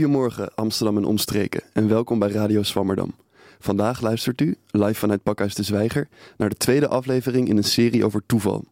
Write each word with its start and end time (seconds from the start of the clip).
Goedemorgen 0.00 0.54
Amsterdam 0.54 0.96
en 0.96 1.04
omstreken 1.04 1.62
en 1.72 1.88
welkom 1.88 2.18
bij 2.18 2.30
Radio 2.30 2.62
Swammerdam. 2.62 3.14
Vandaag 3.58 4.00
luistert 4.00 4.40
u, 4.40 4.56
live 4.70 4.94
vanuit 4.94 5.22
Pakhuis 5.22 5.54
de 5.54 5.62
Zwijger, 5.62 6.08
naar 6.36 6.48
de 6.48 6.56
tweede 6.56 6.88
aflevering 6.88 7.48
in 7.48 7.56
een 7.56 7.64
serie 7.64 8.04
over 8.04 8.22
toeval. 8.26 8.64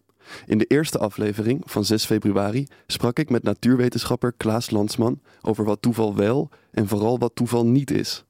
In 0.47 0.59
de 0.59 0.65
eerste 0.65 0.99
aflevering 0.99 1.63
van 1.65 1.85
6 1.85 2.05
februari 2.05 2.67
sprak 2.87 3.19
ik 3.19 3.31
met 3.31 3.43
natuurwetenschapper 3.43 4.33
Klaas 4.37 4.71
Landsman 4.71 5.21
over 5.43 5.65
wat 5.65 5.83
toeval 5.83 6.15
wel 6.15 6.49
en 6.71 6.89
vooral 6.89 7.19
wat 7.19 7.35
toeval 7.35 7.67
niet 7.67 7.91
is. 7.91 8.25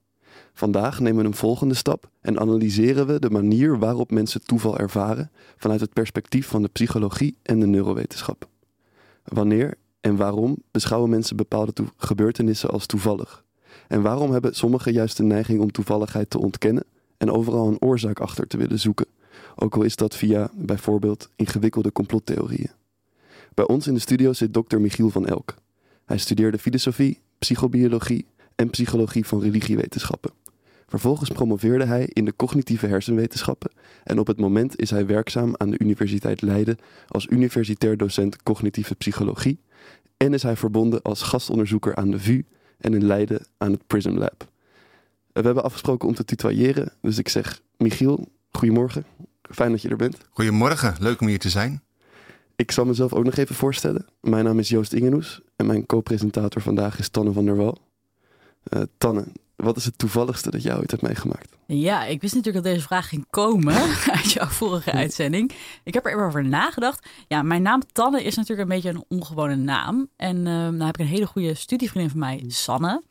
Vandaag 0.54 1.00
nemen 1.00 1.22
we 1.22 1.28
een 1.28 1.34
volgende 1.34 1.74
stap 1.74 2.10
en 2.20 2.40
analyseren 2.40 3.06
we 3.06 3.18
de 3.18 3.30
manier 3.30 3.78
waarop 3.78 4.10
mensen 4.10 4.44
toeval 4.44 4.78
ervaren 4.78 5.30
vanuit 5.56 5.80
het 5.80 5.92
perspectief 5.92 6.46
van 6.46 6.62
de 6.62 6.68
psychologie 6.68 7.36
en 7.42 7.60
de 7.60 7.66
neurowetenschap. 7.66 8.48
Wanneer 9.24 9.74
en 10.00 10.16
waarom 10.16 10.56
beschouwen 10.70 11.10
mensen 11.10 11.36
bepaalde 11.36 11.72
gebeurtenissen 11.96 12.70
als 12.70 12.86
toevallig? 12.86 13.44
En 13.88 14.02
waarom 14.02 14.32
hebben 14.32 14.54
sommigen 14.54 14.92
juist 14.92 15.16
de 15.16 15.22
neiging 15.22 15.60
om 15.60 15.72
toevalligheid 15.72 16.30
te 16.30 16.38
ontkennen 16.38 16.84
en 17.16 17.30
overal 17.30 17.68
een 17.68 17.82
oorzaak 17.82 18.20
achter 18.20 18.46
te 18.46 18.56
willen 18.56 18.78
zoeken? 18.78 19.06
Ook 19.56 19.76
al 19.76 19.82
is 19.82 19.96
dat 19.96 20.16
via 20.16 20.50
bijvoorbeeld 20.54 21.28
ingewikkelde 21.36 21.92
complottheorieën. 21.92 22.70
Bij 23.54 23.66
ons 23.66 23.86
in 23.86 23.94
de 23.94 24.00
studio 24.00 24.32
zit 24.32 24.54
dokter 24.54 24.80
Michiel 24.80 25.10
van 25.10 25.26
Elk. 25.26 25.54
Hij 26.04 26.18
studeerde 26.18 26.58
filosofie, 26.58 27.20
psychobiologie 27.38 28.26
en 28.54 28.70
psychologie 28.70 29.26
van 29.26 29.40
religiewetenschappen. 29.40 30.30
Vervolgens 30.86 31.30
promoveerde 31.30 31.84
hij 31.84 32.08
in 32.12 32.24
de 32.24 32.36
cognitieve 32.36 32.86
hersenwetenschappen 32.86 33.70
en 34.04 34.18
op 34.18 34.26
het 34.26 34.40
moment 34.40 34.80
is 34.80 34.90
hij 34.90 35.06
werkzaam 35.06 35.54
aan 35.56 35.70
de 35.70 35.78
Universiteit 35.78 36.42
Leiden 36.42 36.78
als 37.08 37.26
universitair 37.26 37.96
docent 37.96 38.42
cognitieve 38.42 38.94
psychologie 38.94 39.58
en 40.18 40.34
is 40.34 40.42
hij 40.42 40.56
verbonden 40.56 41.02
als 41.02 41.22
gastonderzoeker 41.22 41.94
aan 41.94 42.10
de 42.10 42.18
VU 42.18 42.44
en 42.78 42.94
in 42.94 43.04
Leiden 43.04 43.46
aan 43.56 43.72
het 43.72 43.86
Prism 43.86 44.10
Lab. 44.10 44.48
We 45.32 45.44
hebben 45.44 45.64
afgesproken 45.64 46.08
om 46.08 46.14
te 46.14 46.24
tutoyeren, 46.24 46.92
dus 47.00 47.18
ik 47.18 47.28
zeg 47.28 47.62
Michiel, 47.76 48.28
goedemorgen. 48.50 49.04
Fijn 49.42 49.70
dat 49.70 49.82
je 49.82 49.88
er 49.88 49.96
bent. 49.96 50.16
Goedemorgen, 50.30 50.94
leuk 51.00 51.20
om 51.20 51.26
hier 51.26 51.38
te 51.38 51.50
zijn. 51.50 51.82
Ik 52.56 52.70
zal 52.70 52.84
mezelf 52.84 53.12
ook 53.12 53.24
nog 53.24 53.36
even 53.36 53.54
voorstellen. 53.54 54.06
Mijn 54.20 54.44
naam 54.44 54.58
is 54.58 54.68
Joost 54.68 54.92
Ingenoes 54.92 55.40
en 55.56 55.66
mijn 55.66 55.86
co-presentator 55.86 56.62
vandaag 56.62 56.98
is 56.98 57.08
Tanne 57.08 57.32
van 57.32 57.44
der 57.44 57.56
Wal. 57.56 57.78
Eh, 58.62 58.82
Tanne, 58.98 59.24
wat 59.64 59.76
is 59.76 59.84
het 59.84 59.98
toevalligste 59.98 60.50
dat 60.50 60.62
jij 60.62 60.76
ooit 60.76 60.90
hebt 60.90 61.02
meegemaakt? 61.02 61.56
Ja, 61.66 62.04
ik 62.04 62.20
wist 62.20 62.34
natuurlijk 62.34 62.64
dat 62.64 62.74
deze 62.74 62.86
vraag 62.86 63.08
ging 63.08 63.26
komen 63.30 63.74
uit 64.16 64.32
jouw 64.32 64.46
vorige 64.46 64.92
uitzending. 64.92 65.52
Ik 65.84 65.94
heb 65.94 66.06
er 66.06 66.12
even 66.12 66.24
over 66.24 66.44
nagedacht. 66.44 67.08
Ja, 67.28 67.42
mijn 67.42 67.62
naam 67.62 67.82
Tanne 67.92 68.22
is 68.22 68.36
natuurlijk 68.36 68.68
een 68.68 68.74
beetje 68.74 68.90
een 68.90 69.04
ongewone 69.08 69.56
naam. 69.56 70.08
En 70.16 70.36
uh, 70.36 70.44
nou 70.44 70.84
heb 70.84 70.94
ik 70.94 71.00
een 71.00 71.12
hele 71.12 71.26
goede 71.26 71.54
studievriendin 71.54 72.10
van 72.10 72.20
mij, 72.20 72.44
Sanne. 72.46 73.02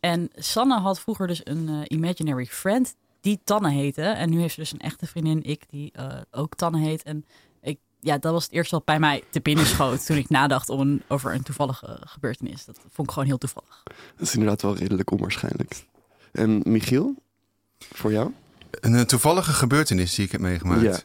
En 0.00 0.30
Sanne 0.34 0.78
had 0.78 1.00
vroeger 1.00 1.26
dus 1.26 1.40
een 1.44 1.68
uh, 1.68 1.80
imaginary 1.86 2.46
friend 2.46 2.94
die 3.20 3.40
Tanne 3.44 3.70
heette. 3.70 4.02
En 4.02 4.30
nu 4.30 4.40
heeft 4.40 4.54
ze 4.54 4.60
dus 4.60 4.72
een 4.72 4.80
echte 4.80 5.06
vriendin, 5.06 5.42
ik, 5.42 5.64
die 5.70 5.92
uh, 5.98 6.06
ook 6.30 6.54
Tanne 6.54 6.78
heet. 6.78 7.02
En 7.02 7.24
ja, 8.04 8.18
dat 8.18 8.32
was 8.32 8.44
het 8.44 8.52
eerste 8.52 8.74
wat 8.74 8.84
bij 8.84 8.98
mij 8.98 9.22
te 9.30 9.40
binnen 9.40 9.66
schoot 9.66 10.06
toen 10.06 10.16
ik 10.16 10.28
nadacht 10.28 10.68
om 10.68 10.80
een, 10.80 11.02
over 11.08 11.34
een 11.34 11.42
toevallige 11.42 11.98
gebeurtenis. 12.00 12.64
Dat 12.64 12.78
vond 12.90 13.08
ik 13.08 13.14
gewoon 13.14 13.28
heel 13.28 13.38
toevallig. 13.38 13.82
Dat 14.16 14.26
is 14.26 14.32
inderdaad 14.32 14.62
wel 14.62 14.76
redelijk 14.76 15.10
onwaarschijnlijk. 15.10 15.84
En 16.32 16.62
Michiel, 16.64 17.14
voor 17.78 18.12
jou? 18.12 18.32
Een, 18.70 18.92
een 18.92 19.06
toevallige 19.06 19.52
gebeurtenis 19.52 20.14
die 20.14 20.24
ik 20.24 20.32
heb 20.32 20.40
meegemaakt. 20.40 21.04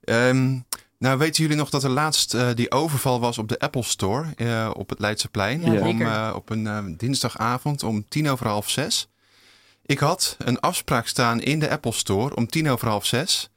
Ja. 0.00 0.28
Um, 0.28 0.64
nou, 0.98 1.18
weten 1.18 1.42
jullie 1.42 1.58
nog 1.58 1.70
dat 1.70 1.84
er 1.84 1.90
laatst 1.90 2.34
uh, 2.34 2.48
die 2.54 2.70
overval 2.70 3.20
was 3.20 3.38
op 3.38 3.48
de 3.48 3.58
Apple 3.58 3.82
Store 3.82 4.26
uh, 4.36 4.70
op 4.76 4.88
het 4.88 4.98
Leidseplein? 4.98 5.72
Ja, 5.72 5.88
om, 5.88 6.00
uh, 6.00 6.32
op 6.34 6.50
een 6.50 6.96
dinsdagavond 6.96 7.82
om 7.82 8.08
tien 8.08 8.28
over 8.28 8.46
half 8.46 8.70
zes. 8.70 9.08
Ik 9.82 9.98
had 9.98 10.36
een 10.38 10.60
afspraak 10.60 11.06
staan 11.06 11.40
in 11.40 11.58
de 11.58 11.70
Apple 11.70 11.92
Store 11.92 12.36
om 12.36 12.46
tien 12.46 12.68
over 12.68 12.88
half 12.88 13.06
zes. 13.06 13.50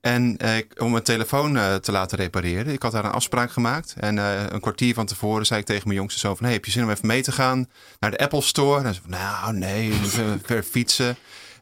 En 0.00 0.36
om 0.78 0.90
mijn 0.90 1.02
telefoon 1.02 1.80
te 1.80 1.92
laten 1.92 2.18
repareren. 2.18 2.72
Ik 2.72 2.82
had 2.82 2.92
daar 2.92 3.04
een 3.04 3.10
afspraak 3.10 3.50
gemaakt. 3.50 3.94
En 3.96 4.16
een 4.54 4.60
kwartier 4.60 4.94
van 4.94 5.06
tevoren 5.06 5.46
zei 5.46 5.60
ik 5.60 5.66
tegen 5.66 5.82
mijn 5.86 5.98
jongste 5.98 6.18
zoon 6.18 6.36
van... 6.36 6.44
Hey, 6.44 6.54
heb 6.54 6.64
je 6.64 6.70
zin 6.70 6.82
om 6.82 6.90
even 6.90 7.06
mee 7.06 7.22
te 7.22 7.32
gaan 7.32 7.68
naar 8.00 8.10
de 8.10 8.18
Apple 8.18 8.40
Store? 8.40 8.78
En 8.78 8.84
hij 8.84 8.92
zei 8.92 9.06
van, 9.10 9.20
nou 9.20 9.56
nee, 9.56 9.90
we 9.90 9.96
moeten 10.00 10.40
ver 10.44 10.62
fietsen. 10.62 11.08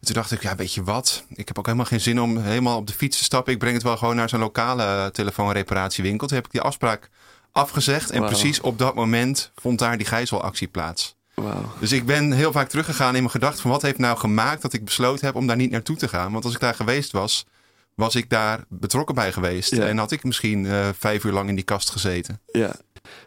En 0.00 0.06
toen 0.06 0.14
dacht 0.14 0.32
ik, 0.32 0.42
ja, 0.42 0.56
weet 0.56 0.74
je 0.74 0.82
wat? 0.82 1.24
Ik 1.28 1.48
heb 1.48 1.58
ook 1.58 1.66
helemaal 1.66 1.86
geen 1.86 2.00
zin 2.00 2.20
om 2.20 2.38
helemaal 2.38 2.76
op 2.76 2.86
de 2.86 2.92
fiets 2.92 3.18
te 3.18 3.24
stappen. 3.24 3.52
Ik 3.52 3.58
breng 3.58 3.74
het 3.74 3.82
wel 3.82 3.96
gewoon 3.96 4.16
naar 4.16 4.28
zo'n 4.28 4.40
lokale 4.40 5.10
telefoonreparatiewinkel. 5.10 6.26
Toen 6.26 6.36
heb 6.36 6.46
ik 6.46 6.52
die 6.52 6.60
afspraak 6.60 7.10
afgezegd. 7.52 8.10
En 8.10 8.20
wow. 8.20 8.28
precies 8.28 8.60
op 8.60 8.78
dat 8.78 8.94
moment 8.94 9.52
vond 9.54 9.78
daar 9.78 9.96
die 9.96 10.06
gijzelactie 10.06 10.68
plaats. 10.68 11.16
Wow. 11.34 11.64
Dus 11.80 11.92
ik 11.92 12.06
ben 12.06 12.32
heel 12.32 12.52
vaak 12.52 12.68
teruggegaan 12.68 13.14
in 13.14 13.20
mijn 13.20 13.30
gedachten 13.30 13.62
van 13.62 13.70
wat 13.70 13.82
heeft 13.82 13.98
nou 13.98 14.18
gemaakt 14.18 14.62
dat 14.62 14.72
ik 14.72 14.84
besloten 14.84 15.26
heb 15.26 15.34
om 15.34 15.46
daar 15.46 15.56
niet 15.56 15.70
naartoe 15.70 15.96
te 15.96 16.08
gaan. 16.08 16.32
Want 16.32 16.44
als 16.44 16.54
ik 16.54 16.60
daar 16.60 16.74
geweest 16.74 17.12
was, 17.12 17.46
was 17.96 18.14
ik 18.14 18.30
daar 18.30 18.64
betrokken 18.68 19.14
bij 19.14 19.32
geweest. 19.32 19.74
Ja. 19.74 19.86
En 19.86 19.98
had 19.98 20.10
ik 20.10 20.24
misschien 20.24 20.64
uh, 20.64 20.88
vijf 20.94 21.24
uur 21.24 21.32
lang 21.32 21.48
in 21.48 21.54
die 21.54 21.64
kast 21.64 21.90
gezeten. 21.90 22.40
Ja, 22.52 22.76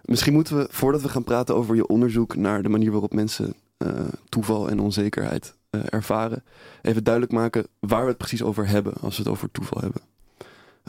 misschien 0.03 0.33
moeten 0.33 0.57
we, 0.57 0.67
voordat 0.71 1.01
we 1.01 1.09
gaan 1.09 1.23
praten 1.23 1.55
over 1.55 1.75
je 1.75 1.87
onderzoek 1.87 2.35
naar 2.35 2.63
de 2.63 2.69
manier 2.69 2.91
waarop 2.91 3.13
mensen 3.13 3.53
uh, 3.77 3.89
toeval 4.29 4.69
en 4.69 4.79
onzekerheid 4.79 5.55
uh, 5.71 5.81
ervaren, 5.89 6.43
even 6.81 7.03
duidelijk 7.03 7.33
maken 7.33 7.67
waar 7.79 8.01
we 8.01 8.07
het 8.07 8.17
precies 8.17 8.43
over 8.43 8.67
hebben 8.67 8.93
als 9.01 9.17
we 9.17 9.23
het 9.23 9.31
over 9.31 9.51
toeval 9.51 9.81
hebben. 9.81 10.01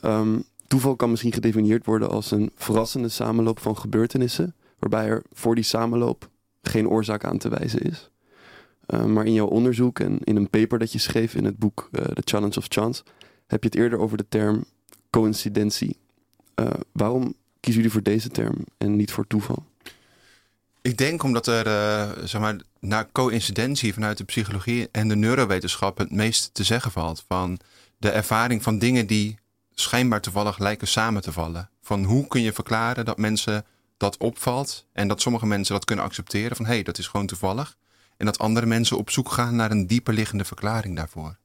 Um, 0.04 0.44
toeval 0.66 0.96
kan 0.96 1.10
misschien 1.10 1.32
gedefinieerd 1.32 1.86
worden 1.86 2.10
als 2.10 2.30
een 2.30 2.50
verrassende 2.56 3.08
samenloop 3.08 3.58
van 3.58 3.76
gebeurtenissen, 3.78 4.54
waarbij 4.78 5.06
er 5.06 5.22
voor 5.32 5.54
die 5.54 5.64
samenloop 5.64 6.28
geen 6.62 6.88
oorzaak 6.88 7.24
aan 7.24 7.38
te 7.38 7.48
wijzen 7.48 7.80
is. 7.80 8.10
Uh, 8.86 9.04
maar 9.04 9.26
in 9.26 9.32
jouw 9.32 9.46
onderzoek 9.46 9.98
en 9.98 10.18
in 10.24 10.36
een 10.36 10.50
paper 10.50 10.78
dat 10.78 10.92
je 10.92 10.98
schreef 10.98 11.34
in 11.34 11.44
het 11.44 11.56
boek 11.56 11.88
The 11.92 12.22
Challenge 12.24 12.58
of 12.58 12.66
Chance, 12.68 13.02
heb 13.50 13.62
je 13.62 13.68
het 13.68 13.78
eerder 13.78 13.98
over 13.98 14.16
de 14.16 14.28
term 14.28 14.64
coincidentie. 15.10 15.96
Uh, 16.54 16.66
waarom 16.92 17.34
kiezen 17.60 17.82
jullie 17.82 17.90
voor 17.90 18.02
deze 18.02 18.28
term 18.28 18.64
en 18.78 18.96
niet 18.96 19.12
voor 19.12 19.26
toeval? 19.26 19.64
Ik 20.82 20.96
denk 20.96 21.22
omdat 21.22 21.46
er, 21.46 21.66
uh, 21.66 22.24
zeg 22.24 22.40
maar, 22.40 22.56
naar 22.80 23.12
coïncidentie 23.12 23.94
vanuit 23.94 24.18
de 24.18 24.24
psychologie 24.24 24.88
en 24.92 25.08
de 25.08 25.16
neurowetenschap 25.16 25.98
het 25.98 26.10
meest 26.10 26.54
te 26.54 26.64
zeggen 26.64 26.90
valt. 26.90 27.24
Van 27.28 27.58
de 27.98 28.10
ervaring 28.10 28.62
van 28.62 28.78
dingen 28.78 29.06
die 29.06 29.38
schijnbaar 29.74 30.20
toevallig 30.20 30.58
lijken 30.58 30.88
samen 30.88 31.22
te 31.22 31.32
vallen. 31.32 31.70
Van 31.82 32.04
hoe 32.04 32.26
kun 32.26 32.42
je 32.42 32.52
verklaren 32.52 33.04
dat 33.04 33.18
mensen 33.18 33.64
dat 33.96 34.16
opvalt 34.16 34.86
en 34.92 35.08
dat 35.08 35.20
sommige 35.20 35.46
mensen 35.46 35.74
dat 35.74 35.84
kunnen 35.84 36.04
accepteren 36.04 36.56
van 36.56 36.66
hé, 36.66 36.72
hey, 36.72 36.82
dat 36.82 36.98
is 36.98 37.06
gewoon 37.06 37.26
toevallig. 37.26 37.76
En 38.16 38.26
dat 38.26 38.38
andere 38.38 38.66
mensen 38.66 38.96
op 38.96 39.10
zoek 39.10 39.30
gaan 39.30 39.56
naar 39.56 39.70
een 39.70 39.86
dieper 39.86 40.14
liggende 40.14 40.44
verklaring 40.44 40.96
daarvoor. 40.96 41.38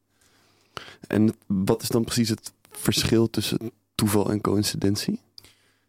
En 1.07 1.35
wat 1.45 1.81
is 1.81 1.87
dan 1.87 2.03
precies 2.03 2.29
het 2.29 2.53
verschil 2.71 3.29
tussen 3.29 3.71
toeval 3.95 4.31
en 4.31 4.41
coïncidentie? 4.41 5.19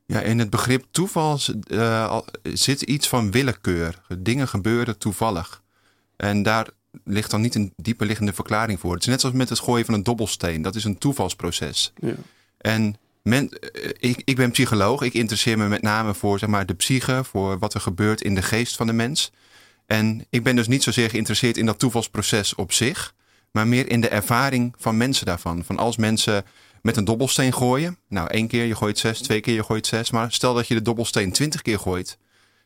Ja, 0.07 0.21
in 0.21 0.39
het 0.39 0.51
begrip 0.51 0.85
toeval 0.91 1.39
uh, 1.69 2.19
zit 2.43 2.83
iets 2.83 3.09
van 3.09 3.31
willekeur. 3.31 4.03
Dingen 4.19 4.49
gebeuren 4.49 4.99
toevallig. 4.99 5.63
En 6.17 6.43
daar 6.43 6.69
ligt 7.05 7.31
dan 7.31 7.41
niet 7.41 7.55
een 7.55 7.73
dieper 7.77 8.07
liggende 8.07 8.33
verklaring 8.33 8.81
voor. 8.81 8.93
Het 8.93 9.03
is 9.03 9.09
net 9.09 9.21
zoals 9.21 9.37
met 9.37 9.49
het 9.49 9.59
gooien 9.59 9.85
van 9.85 9.95
een 9.95 10.03
dobbelsteen. 10.03 10.63
Dat 10.63 10.75
is 10.75 10.85
een 10.85 10.99
toevalsproces. 10.99 11.93
Ja. 11.97 12.15
En 12.59 12.97
men, 13.23 13.59
ik, 13.99 14.23
ik 14.25 14.37
ben 14.37 14.51
psycholoog. 14.51 15.03
Ik 15.03 15.15
interesseer 15.15 15.59
me 15.59 15.69
met 15.69 15.83
name 15.83 16.15
voor 16.15 16.39
zeg 16.39 16.49
maar, 16.49 16.67
de 16.67 16.75
psyche, 16.75 17.25
voor 17.25 17.59
wat 17.59 17.75
er 17.75 17.81
gebeurt 17.81 18.21
in 18.21 18.35
de 18.35 18.43
geest 18.43 18.77
van 18.77 18.87
de 18.87 18.93
mens. 18.93 19.33
En 19.87 20.27
ik 20.31 20.43
ben 20.43 20.57
dus 20.57 20.69
niet 20.69 20.83
zozeer 20.83 21.11
geïnteresseerd 21.11 21.57
in 21.57 21.67
dat 21.67 21.79
toevalsproces 21.79 22.55
op 22.55 22.73
zich, 22.73 23.15
maar 23.51 23.67
meer 23.67 23.91
in 23.91 24.01
de 24.01 24.09
ervaring 24.09 24.75
van 24.79 24.97
mensen 24.97 25.27
daarvan. 25.27 25.65
Van 25.65 25.77
als 25.77 25.97
mensen 25.97 26.45
met 26.83 26.97
een 26.97 27.05
dobbelsteen 27.05 27.53
gooien. 27.53 27.99
Nou, 28.09 28.29
één 28.29 28.49
keer 28.49 28.65
je 28.65 28.77
gooit 28.77 28.99
zes, 28.99 29.21
twee 29.21 29.41
keer 29.41 29.55
je 29.55 29.65
gooit 29.65 29.87
zes. 29.87 30.11
Maar 30.11 30.33
stel 30.33 30.55
dat 30.55 30.69
je 30.69 30.75
de 30.75 30.83
dobbelsteen 30.83 31.33
twintig 31.33 31.63
keer 31.63 31.79
gooit. 31.79 32.19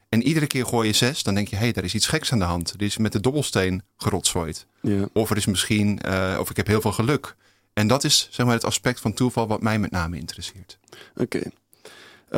En 0.09 0.23
iedere 0.23 0.47
keer 0.47 0.67
gooi 0.67 0.87
je 0.87 0.94
zes, 0.94 1.23
dan 1.23 1.35
denk 1.35 1.49
je, 1.49 1.56
hé, 1.56 1.62
hey, 1.62 1.73
daar 1.73 1.85
is 1.85 1.94
iets 1.94 2.06
geks 2.06 2.32
aan 2.32 2.38
de 2.38 2.44
hand. 2.44 2.73
Er 2.73 2.82
is 2.82 2.97
met 2.97 3.12
de 3.12 3.21
dobbelsteen 3.21 3.82
gerotzooid. 3.97 4.67
Ja. 4.81 5.09
Of 5.12 5.31
er 5.31 5.37
is 5.37 5.47
misschien, 5.47 6.00
uh, 6.06 6.37
of 6.41 6.50
ik 6.50 6.56
heb 6.56 6.67
heel 6.67 6.81
veel 6.81 6.93
geluk. 6.93 7.37
En 7.73 7.87
dat 7.87 8.05
is 8.05 8.29
zeg 8.31 8.47
maar 8.47 8.55
het 8.55 8.65
aspect 8.65 9.00
van 9.00 9.12
toeval 9.12 9.47
wat 9.47 9.62
mij 9.62 9.79
met 9.79 9.91
name 9.91 10.17
interesseert. 10.17 10.79
Oké. 11.17 11.23
Okay. 11.23 11.53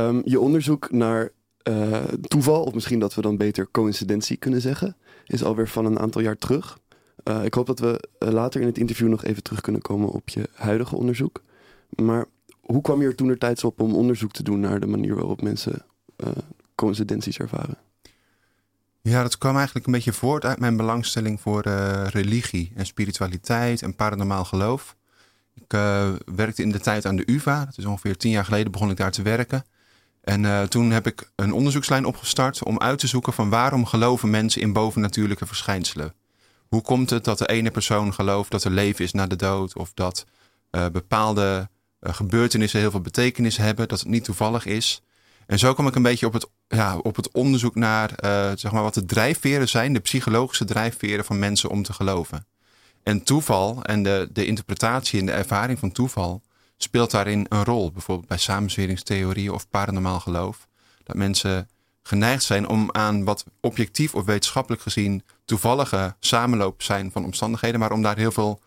Um, 0.09 0.23
je 0.25 0.41
onderzoek 0.41 0.91
naar 0.91 1.31
uh, 1.69 1.97
toeval, 2.23 2.63
of 2.63 2.75
misschien 2.75 2.99
dat 2.99 3.15
we 3.15 3.23
dan 3.23 3.37
beter 3.37 3.69
coïncidentie 3.71 4.37
kunnen 4.37 4.61
zeggen, 4.61 4.97
is 5.27 5.45
alweer 5.45 5.69
van 5.69 5.85
een 5.85 5.99
aantal 5.99 6.21
jaar 6.21 6.39
terug. 6.39 6.79
Uh, 7.25 7.45
ik 7.45 7.55
hoop 7.55 7.67
dat 7.67 7.79
we 7.79 8.09
later 8.19 8.61
in 8.61 8.67
het 8.67 8.79
interview 8.79 9.09
nog 9.09 9.25
even 9.25 9.43
terug 9.43 9.61
kunnen 9.61 9.83
komen 9.83 10.09
op 10.09 10.29
je 10.29 10.49
huidige 10.53 10.97
onderzoek. 10.97 11.43
Maar 11.89 12.27
hoe 12.61 12.81
kwam 12.83 13.01
je 13.01 13.07
er 13.07 13.15
toen 13.15 13.29
er 13.29 13.39
tijds 13.39 13.65
op 13.65 13.81
om 13.81 13.95
onderzoek 13.95 14.33
te 14.33 14.43
doen 14.43 14.61
naar 14.61 14.81
de 14.81 14.87
manier 14.87 15.15
waarop 15.15 15.43
mensen 15.43 15.85
uh, 16.17 16.29
coincidenties 16.75 17.39
ervaren? 17.39 17.79
Ja, 19.01 19.23
dat 19.23 19.39
kwam 19.39 19.57
eigenlijk 19.57 19.87
een 19.87 19.93
beetje 19.93 20.13
voort 20.13 20.45
uit 20.45 20.59
mijn 20.59 20.77
belangstelling 20.77 21.41
voor 21.41 21.63
religie 22.09 22.73
en 22.75 22.87
spiritualiteit 22.87 23.83
en 23.83 23.97
paranormaal 23.97 24.45
geloof. 24.45 24.97
Ik 25.55 25.71
werkte 26.35 26.63
in 26.63 26.71
de 26.71 26.81
tijd 26.81 27.07
aan 27.07 27.17
de 27.17 27.31
UvA, 27.31 27.65
dat 27.65 27.79
is 27.79 27.85
ongeveer 27.85 28.17
tien 28.17 28.31
jaar 28.31 28.45
geleden 28.45 28.73
begon 28.73 28.91
ik 28.91 28.97
daar 28.97 29.11
te 29.11 29.23
werken. 29.23 29.65
En 30.21 30.69
toen 30.69 30.91
heb 30.91 31.07
ik 31.07 31.31
een 31.37 31.53
onderzoekslijn 31.53 32.05
opgestart 32.05 32.65
om 32.65 32.79
uit 32.79 32.99
te 32.99 33.07
zoeken 33.07 33.33
van 33.33 33.51
waarom 33.51 33.87
geloven 33.87 34.31
mensen 34.31 34.63
in 34.63 34.73
bovennatuurlijke 34.73 35.47
verschijnselen. 35.47 36.15
Hoe 36.73 36.83
komt 36.83 37.11
het 37.11 37.25
dat 37.25 37.39
de 37.39 37.49
ene 37.49 37.71
persoon 37.71 38.15
gelooft 38.15 38.51
dat 38.51 38.65
er 38.65 38.71
leven 38.71 39.05
is 39.05 39.13
na 39.13 39.27
de 39.27 39.37
dood 39.37 39.77
of 39.77 39.93
dat 39.95 40.27
uh, 40.71 40.87
bepaalde 40.87 41.69
uh, 42.01 42.15
gebeurtenissen 42.15 42.81
heel 42.81 42.91
veel 42.91 43.01
betekenis 43.01 43.57
hebben, 43.57 43.89
dat 43.89 44.01
het 44.01 44.09
niet 44.09 44.25
toevallig 44.25 44.65
is. 44.67 45.03
En 45.47 45.59
zo 45.59 45.75
kom 45.75 45.87
ik 45.87 45.95
een 45.95 46.03
beetje 46.03 46.27
op 46.27 46.33
het, 46.33 46.51
ja, 46.69 46.97
op 46.97 47.17
het 47.17 47.31
onderzoek 47.31 47.75
naar 47.75 48.11
zeg 48.59 48.73
maar 48.73 48.83
wat 48.83 48.95
de 48.95 49.05
drijfveren 49.05 49.69
zijn, 49.69 49.93
de 49.93 50.01
psychologische 50.01 50.65
drijfveren 50.65 51.25
van 51.25 51.39
mensen 51.39 51.71
om 51.71 51.83
te 51.83 51.93
geloven. 51.93 52.47
En 53.03 53.23
toeval 53.23 53.83
en 53.83 54.03
de, 54.03 54.29
de 54.33 54.47
interpretatie 54.47 55.21
en 55.21 55.27
de 55.27 55.33
ervaring 55.33 55.79
van 55.79 55.93
toeval 55.93 56.43
speelt 56.77 57.11
daarin 57.11 57.47
een 57.49 57.65
rol. 57.65 57.93
Bijvoorbeeld 57.93 58.29
bij 58.29 58.39
samenzweringstheorieën 58.39 59.53
of 59.53 59.69
paranormaal 59.69 60.21
geloof. 60.21 60.69
Dat 61.05 61.17
mensen 61.17 61.69
geneigd 62.03 62.43
zijn 62.43 62.69
om 62.69 62.89
aan 62.93 63.25
wat 63.25 63.45
objectief 63.61 64.15
of 64.15 64.25
wetenschappelijk 64.25 64.83
gezien 64.83 65.23
toevallige 65.53 66.15
samenloop 66.21 66.83
zijn 66.83 67.11
van 67.11 67.25
omstandigheden, 67.25 67.81
maar 67.81 67.93
om 67.93 68.03
daar 68.03 68.17
heel 68.17 68.33
veel 68.33 68.61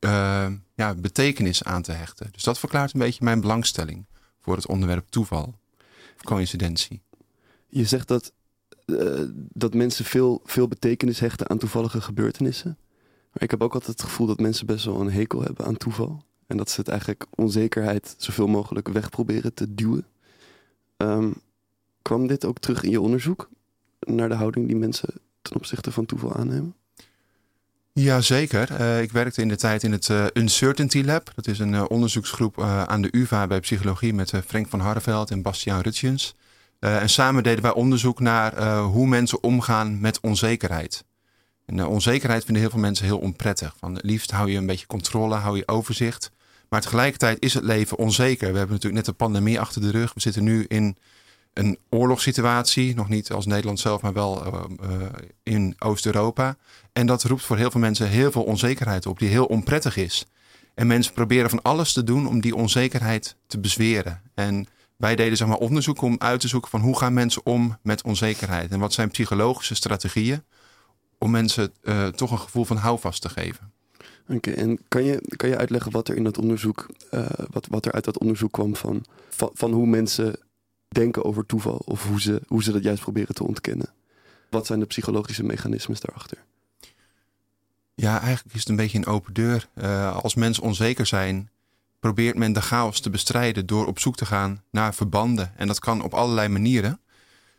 uh, 0.00 0.46
ja, 0.74 0.94
betekenis 0.94 1.64
aan 1.64 1.82
te 1.82 1.92
hechten. 1.92 2.28
Dus 2.32 2.42
dat 2.42 2.58
verklaart 2.58 2.94
een 2.94 3.00
beetje 3.00 3.24
mijn 3.24 3.40
belangstelling 3.40 4.06
voor 4.40 4.56
het 4.56 4.66
onderwerp 4.66 5.06
toeval 5.08 5.54
of 6.16 6.22
coincidentie. 6.22 7.00
Je 7.68 7.84
zegt 7.84 8.08
dat, 8.08 8.32
uh, 8.86 9.22
dat 9.32 9.74
mensen 9.74 10.04
veel, 10.04 10.40
veel 10.44 10.68
betekenis 10.68 11.20
hechten 11.20 11.50
aan 11.50 11.58
toevallige 11.58 12.00
gebeurtenissen. 12.00 12.78
Maar 13.32 13.42
ik 13.42 13.50
heb 13.50 13.62
ook 13.62 13.74
altijd 13.74 13.92
het 13.92 14.08
gevoel 14.08 14.26
dat 14.26 14.40
mensen 14.40 14.66
best 14.66 14.84
wel 14.84 15.00
een 15.00 15.12
hekel 15.12 15.42
hebben 15.42 15.66
aan 15.66 15.76
toeval. 15.76 16.24
En 16.46 16.56
dat 16.56 16.70
ze 16.70 16.80
het 16.80 16.88
eigenlijk 16.88 17.26
onzekerheid 17.34 18.14
zoveel 18.18 18.46
mogelijk 18.46 18.88
weg 18.88 19.10
proberen 19.10 19.54
te 19.54 19.74
duwen. 19.74 20.06
Um, 20.96 21.34
kwam 22.02 22.26
dit 22.26 22.44
ook 22.44 22.58
terug 22.58 22.82
in 22.82 22.90
je 22.90 23.00
onderzoek 23.00 23.48
naar 24.00 24.28
de 24.28 24.34
houding 24.34 24.66
die 24.66 24.76
mensen 24.76 25.26
ten 25.48 25.56
opzichte 25.56 25.92
van 25.92 26.06
toeval 26.06 26.34
aannemen? 26.34 26.74
Jazeker. 27.92 28.80
Uh, 28.80 29.02
ik 29.02 29.12
werkte 29.12 29.40
in 29.40 29.48
de 29.48 29.56
tijd 29.56 29.82
in 29.82 29.92
het 29.92 30.08
uh, 30.08 30.24
Uncertainty 30.32 31.02
Lab. 31.02 31.30
Dat 31.34 31.46
is 31.46 31.58
een 31.58 31.72
uh, 31.72 31.84
onderzoeksgroep 31.88 32.62
aan 32.62 33.02
de 33.02 33.08
UvA 33.10 33.46
bij 33.46 33.60
psychologie 33.60 34.14
met 34.14 34.32
Frank 34.46 34.68
van 34.68 34.80
Harreveld 34.80 35.30
en 35.30 35.42
Bastiaan 35.42 35.80
Rutjens. 35.80 36.34
en 36.78 37.10
samen 37.10 37.42
deden 37.42 37.62
wij 37.62 37.72
onderzoek 37.72 38.20
naar 38.20 38.78
hoe 38.80 39.06
mensen 39.06 39.42
omgaan 39.42 40.00
met 40.00 40.20
onzekerheid. 40.20 41.04
En 41.66 41.86
onzekerheid 41.86 42.44
vinden 42.44 42.62
heel 42.62 42.70
veel 42.70 42.80
mensen 42.80 43.04
heel 43.04 43.18
onprettig. 43.18 43.74
Van 43.78 43.98
liefst 44.02 44.30
hou 44.30 44.50
je 44.50 44.58
een 44.58 44.66
beetje 44.66 44.86
controle, 44.86 45.34
hou 45.34 45.56
je 45.56 45.68
overzicht. 45.68 46.30
Maar 46.68 46.80
tegelijkertijd 46.80 47.42
is 47.42 47.54
het 47.54 47.64
leven 47.64 47.98
onzeker. 47.98 48.52
We 48.52 48.58
hebben 48.58 48.74
natuurlijk 48.74 49.06
net 49.06 49.16
de 49.16 49.24
pandemie 49.24 49.60
achter 49.60 49.80
de 49.80 49.90
rug. 49.90 50.14
We 50.14 50.20
zitten 50.20 50.44
nu 50.44 50.64
in 50.68 50.96
een 51.52 51.78
oorlogssituatie. 51.88 52.94
Nog 52.94 53.08
niet 53.08 53.32
als 53.32 53.46
Nederland 53.46 53.80
zelf, 53.80 54.02
maar 54.02 54.12
wel 54.12 54.46
uh, 54.46 54.64
uh, 54.90 55.06
in 55.42 55.74
Oost-Europa. 55.78 56.56
En 56.92 57.06
dat 57.06 57.22
roept 57.22 57.42
voor 57.42 57.56
heel 57.56 57.70
veel 57.70 57.80
mensen 57.80 58.08
heel 58.08 58.32
veel 58.32 58.42
onzekerheid 58.42 59.06
op, 59.06 59.18
die 59.18 59.28
heel 59.28 59.46
onprettig 59.46 59.96
is. 59.96 60.26
En 60.74 60.86
mensen 60.86 61.12
proberen 61.12 61.50
van 61.50 61.62
alles 61.62 61.92
te 61.92 62.04
doen 62.04 62.26
om 62.26 62.40
die 62.40 62.54
onzekerheid 62.54 63.36
te 63.46 63.60
bezweren. 63.60 64.22
En 64.34 64.66
wij 64.96 65.16
deden 65.16 65.36
zeg 65.36 65.48
maar, 65.48 65.56
onderzoek 65.56 66.02
om 66.02 66.16
uit 66.18 66.40
te 66.40 66.48
zoeken 66.48 66.70
van 66.70 66.80
hoe 66.80 66.98
gaan 66.98 67.12
mensen 67.12 67.46
om 67.46 67.76
met 67.82 68.02
onzekerheid. 68.02 68.70
En 68.70 68.78
wat 68.78 68.92
zijn 68.92 69.10
psychologische 69.10 69.74
strategieën 69.74 70.42
om 71.18 71.30
mensen 71.30 71.72
uh, 71.82 72.06
toch 72.06 72.30
een 72.30 72.38
gevoel 72.38 72.64
van 72.64 72.76
houvast 72.76 73.22
te 73.22 73.28
geven. 73.28 73.72
Oké, 74.28 74.50
en 74.50 74.78
kan 74.88 75.04
je, 75.04 75.22
kan 75.36 75.48
je 75.48 75.56
uitleggen 75.56 75.92
wat 75.92 76.08
er 76.08 76.16
in 76.16 76.24
dat 76.24 76.38
onderzoek, 76.38 76.86
wat, 77.50 77.66
wat 77.70 77.86
er 77.86 77.92
uit 77.92 78.04
dat 78.04 78.18
onderzoek 78.18 78.52
kwam 78.52 78.76
van, 78.76 79.04
van, 79.28 79.50
van, 79.54 79.72
hoe 79.72 79.86
mensen 79.86 80.36
denken 80.88 81.24
over 81.24 81.46
toeval 81.46 81.82
of 81.84 82.06
hoe 82.06 82.20
ze, 82.20 82.40
hoe 82.46 82.62
ze 82.62 82.72
dat 82.72 82.82
juist 82.82 83.02
proberen 83.02 83.34
te 83.34 83.44
ontkennen? 83.44 83.92
Wat 84.50 84.66
zijn 84.66 84.80
de 84.80 84.86
psychologische 84.86 85.44
mechanismes 85.44 86.00
daarachter? 86.00 86.38
Ja, 87.94 88.20
eigenlijk 88.20 88.54
is 88.54 88.60
het 88.60 88.68
een 88.68 88.76
beetje 88.76 88.98
een 88.98 89.06
open 89.06 89.34
deur. 89.34 89.68
Uh, 89.74 90.16
als 90.16 90.34
mensen 90.34 90.62
onzeker 90.62 91.06
zijn, 91.06 91.50
probeert 92.00 92.36
men 92.36 92.52
de 92.52 92.62
chaos 92.62 93.00
te 93.00 93.10
bestrijden 93.10 93.66
door 93.66 93.86
op 93.86 93.98
zoek 93.98 94.16
te 94.16 94.26
gaan 94.26 94.62
naar 94.70 94.94
verbanden. 94.94 95.52
En 95.56 95.66
dat 95.66 95.78
kan 95.78 96.02
op 96.02 96.14
allerlei 96.14 96.48
manieren. 96.48 97.00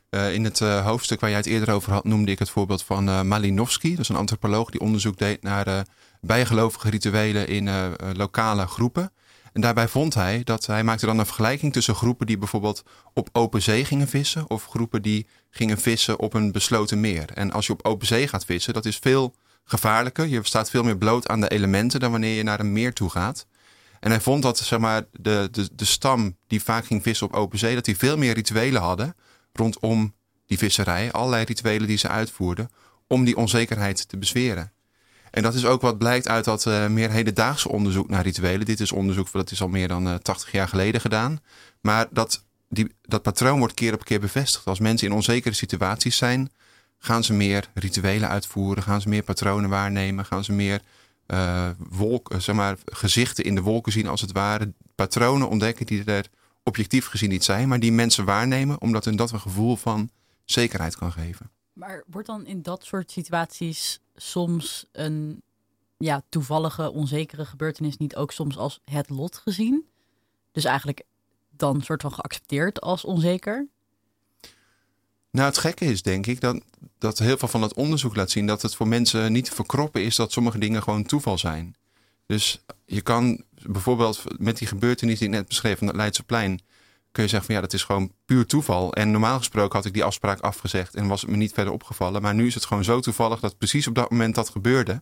Uh, 0.10 0.34
in 0.34 0.44
het 0.44 0.60
uh, 0.60 0.86
hoofdstuk 0.86 1.20
waar 1.20 1.30
jij 1.30 1.40
het 1.40 1.48
eerder 1.48 1.74
over 1.74 1.92
had, 1.92 2.04
noemde 2.04 2.32
ik 2.32 2.40
het 2.40 2.50
voorbeeld 2.50 2.84
van 2.84 3.28
Malinowski. 3.28 3.90
Dat 3.90 4.00
is 4.00 4.10
een 4.10 4.16
antropoloog 4.16 4.70
die 4.70 4.82
onderzoek 4.82 5.18
deed 5.18 5.44
naar 5.44 5.86
bijgelovige 6.22 6.90
rituelen 6.90 7.48
in 7.48 7.70
lokale 8.14 8.68
groepen. 8.68 9.12
En 9.54 9.62
daarbij 9.62 9.88
vond 9.88 10.14
hij 10.14 10.42
dat 10.44 10.66
hij 10.66 10.84
maakte 10.84 11.06
dan 11.06 11.20
een 11.20 11.26
vergelijking 11.26 11.74
tussen 11.74 11.96
groepen 11.96 12.28
die 12.28 12.38
bijvoorbeeld 12.38 12.84
op 13.14 13.30
open 13.32 13.62
zee 13.62 13.86
gingen 13.86 14.08
vissen 14.08 14.50
of 14.50 14.66
groepen 14.66 15.02
die 15.02 15.28
gingen 15.50 15.78
vissen 15.78 16.20
op 16.20 16.34
een 16.34 16.52
besloten 16.52 17.00
meer. 17.00 17.30
En 17.34 17.52
als 17.52 17.68
je 17.68 17.74
op 17.74 17.86
open 17.86 18.08
zee 18.08 18.28
gaat 18.28 18.46
vissen, 18.46 18.74
dat 18.74 18.86
is 18.86 18.98
veel 18.98 19.36
gevaarlijker. 19.64 20.28
Je 20.28 20.40
staat 20.44 20.70
veel 20.70 20.84
meer 20.84 20.98
bloot 20.98 21.28
aan 21.28 21.42
de 21.42 21.50
elementen 21.50 22.00
dan 22.00 22.12
wanneer 22.12 22.36
je 22.36 22.44
naar 22.44 22.60
een 22.60 22.74
meer 22.74 22.94
toe 22.94 23.10
gaat. 23.10 23.48
En 24.00 24.10
hij 24.10 24.22
vond 24.22 24.44
dat 24.44 24.58
zeg 24.58 24.80
maar, 24.80 25.04
de, 25.12 25.48
de, 25.52 25.70
de 25.74 25.86
stam 25.86 26.38
die 26.48 26.64
vaak 26.64 26.86
ging 26.86 27.04
vissen 27.04 27.28
op 27.28 27.34
open 27.34 27.60
zee, 27.60 27.76
dat 27.76 27.86
die 27.86 27.98
veel 27.98 28.18
meer 28.18 28.34
rituelen 28.34 28.82
hadden 28.82 29.16
rondom 29.54 30.16
die 30.46 30.58
visserij. 30.58 31.12
Allerlei 31.12 31.44
rituelen 31.44 31.88
die 31.88 31.98
ze 31.98 32.08
uitvoerden 32.08 32.70
om 33.08 33.24
die 33.26 33.38
onzekerheid 33.38 34.08
te 34.08 34.18
bezweren. 34.18 34.72
En 35.32 35.44
dat 35.44 35.54
is 35.54 35.66
ook 35.66 35.82
wat 35.82 35.98
blijkt 35.98 36.28
uit 36.28 36.46
dat 36.46 36.66
uh, 36.66 36.88
meer 36.88 37.12
hedendaagse 37.12 37.70
onderzoek 37.70 38.10
naar 38.10 38.24
rituelen. 38.24 38.66
Dit 38.66 38.80
is 38.80 38.92
onderzoek 38.92 39.32
dat 39.32 39.52
is 39.52 39.62
al 39.62 39.68
meer 39.68 39.88
dan 39.88 40.08
uh, 40.08 40.14
80 40.14 40.52
jaar 40.52 40.68
geleden 40.68 41.02
gedaan. 41.02 41.40
Maar 41.82 42.08
dat, 42.12 42.44
die, 42.70 42.92
dat 43.02 43.22
patroon 43.22 43.60
wordt 43.60 43.74
keer 43.74 43.94
op 43.94 44.06
keer 44.06 44.20
bevestigd. 44.20 44.66
Als 44.66 44.80
mensen 44.80 45.08
in 45.08 45.14
onzekere 45.14 45.56
situaties 45.56 46.18
zijn, 46.18 46.52
gaan 46.98 47.24
ze 47.24 47.34
meer 47.34 47.70
rituelen 47.74 48.30
uitvoeren, 48.30 48.84
gaan 48.84 49.02
ze 49.02 49.10
meer 49.10 49.24
patronen 49.24 49.70
waarnemen, 49.70 50.26
gaan 50.26 50.44
ze 50.44 50.52
meer 50.52 50.82
uh, 51.28 51.70
wolk, 51.90 52.34
zeg 52.38 52.56
maar, 52.56 52.78
gezichten 52.86 53.44
in 53.44 53.56
de 53.56 53.62
wolken 53.62 53.92
zien 53.92 54.08
als 54.08 54.22
het 54.22 54.32
ware. 54.32 54.74
Patronen 54.96 55.50
ontdekken 55.50 55.86
die 55.86 56.04
er 56.04 56.26
objectief 56.64 57.08
gezien 57.08 57.30
niet 57.30 57.44
zijn, 57.44 57.68
maar 57.68 57.80
die 57.80 57.92
mensen 57.92 58.26
waarnemen 58.26 58.82
omdat 58.82 59.06
hun 59.06 59.16
dat 59.16 59.32
een 59.32 59.40
gevoel 59.40 59.76
van 59.76 60.10
zekerheid 60.46 60.96
kan 60.96 61.12
geven. 61.12 61.52
Maar 61.80 62.04
wordt 62.08 62.28
dan 62.28 62.46
in 62.46 62.62
dat 62.62 62.86
soort 62.86 63.12
situaties 63.12 64.00
soms 64.16 64.86
een 64.92 65.42
ja, 65.98 66.24
toevallige, 66.30 66.92
onzekere 66.92 67.46
gebeurtenis 67.46 67.98
niet 67.98 68.16
ook 68.16 68.32
soms 68.32 68.58
als 68.58 68.82
het 68.86 69.10
lot 69.10 69.38
gezien? 69.38 69.86
Dus 70.52 70.64
eigenlijk 70.64 71.04
dan 71.50 71.82
soort 71.82 72.02
van 72.02 72.14
geaccepteerd 72.14 72.82
als 72.82 73.06
onzeker? 73.06 73.68
Nou, 75.32 75.48
het 75.48 75.58
gekke 75.58 75.86
is 75.86 76.02
denk 76.02 76.28
ik 76.28 76.42
dat, 76.42 76.62
dat 76.98 77.18
heel 77.18 77.38
veel 77.38 77.48
van 77.48 77.62
het 77.62 77.74
onderzoek 77.74 78.16
laat 78.16 78.32
zien 78.32 78.46
dat 78.46 78.62
het 78.62 78.76
voor 78.76 78.88
mensen 78.88 79.32
niet 79.32 79.46
te 79.46 79.56
verkroppen 79.56 80.04
is 80.04 80.16
dat 80.16 80.32
sommige 80.32 80.58
dingen 80.58 80.84
gewoon 80.84 81.04
toeval 81.04 81.38
zijn. 81.38 81.76
Dus 82.26 82.62
je 82.86 83.02
kan 83.02 83.44
bijvoorbeeld 83.62 84.24
met 84.38 84.58
die 84.58 84.68
gebeurtenis 84.68 85.20
die 85.20 85.28
ik 85.28 85.34
net 85.34 85.48
beschreef 85.48 85.78
van 85.78 85.88
het 85.88 85.96
Leidseplein, 85.96 86.62
kun 87.12 87.24
je 87.24 87.30
zeggen 87.30 87.48
van 87.48 87.56
ja, 87.56 87.62
dat 87.62 87.74
is 87.74 87.84
gewoon 87.84 88.12
puur 88.26 88.46
toeval. 88.46 88.94
En 88.94 89.12
normaal 89.12 89.38
gesproken 89.38 89.76
had 89.76 89.86
ik 89.86 89.94
die 89.94 90.04
afspraak 90.04 90.40
afgezegd 90.40 90.96
en 90.96 91.08
was 91.08 91.22
het 91.22 91.30
me 91.30 91.38
niet 91.38 91.54
verder 91.54 91.74
opgevallen. 91.74 92.22
Maar 92.22 92.36
nu 92.36 92.48
is 92.48 92.54
het 92.54 92.66
gewoon 92.66 92.84
zo 92.84 93.00
toevallig 93.00 93.40
dat 93.40 93.58
precies 93.58 93.88
op 93.88 93.96
dat 93.96 94.10
moment 94.10 94.36
dat 94.36 94.50
gebeurde. 94.50 95.02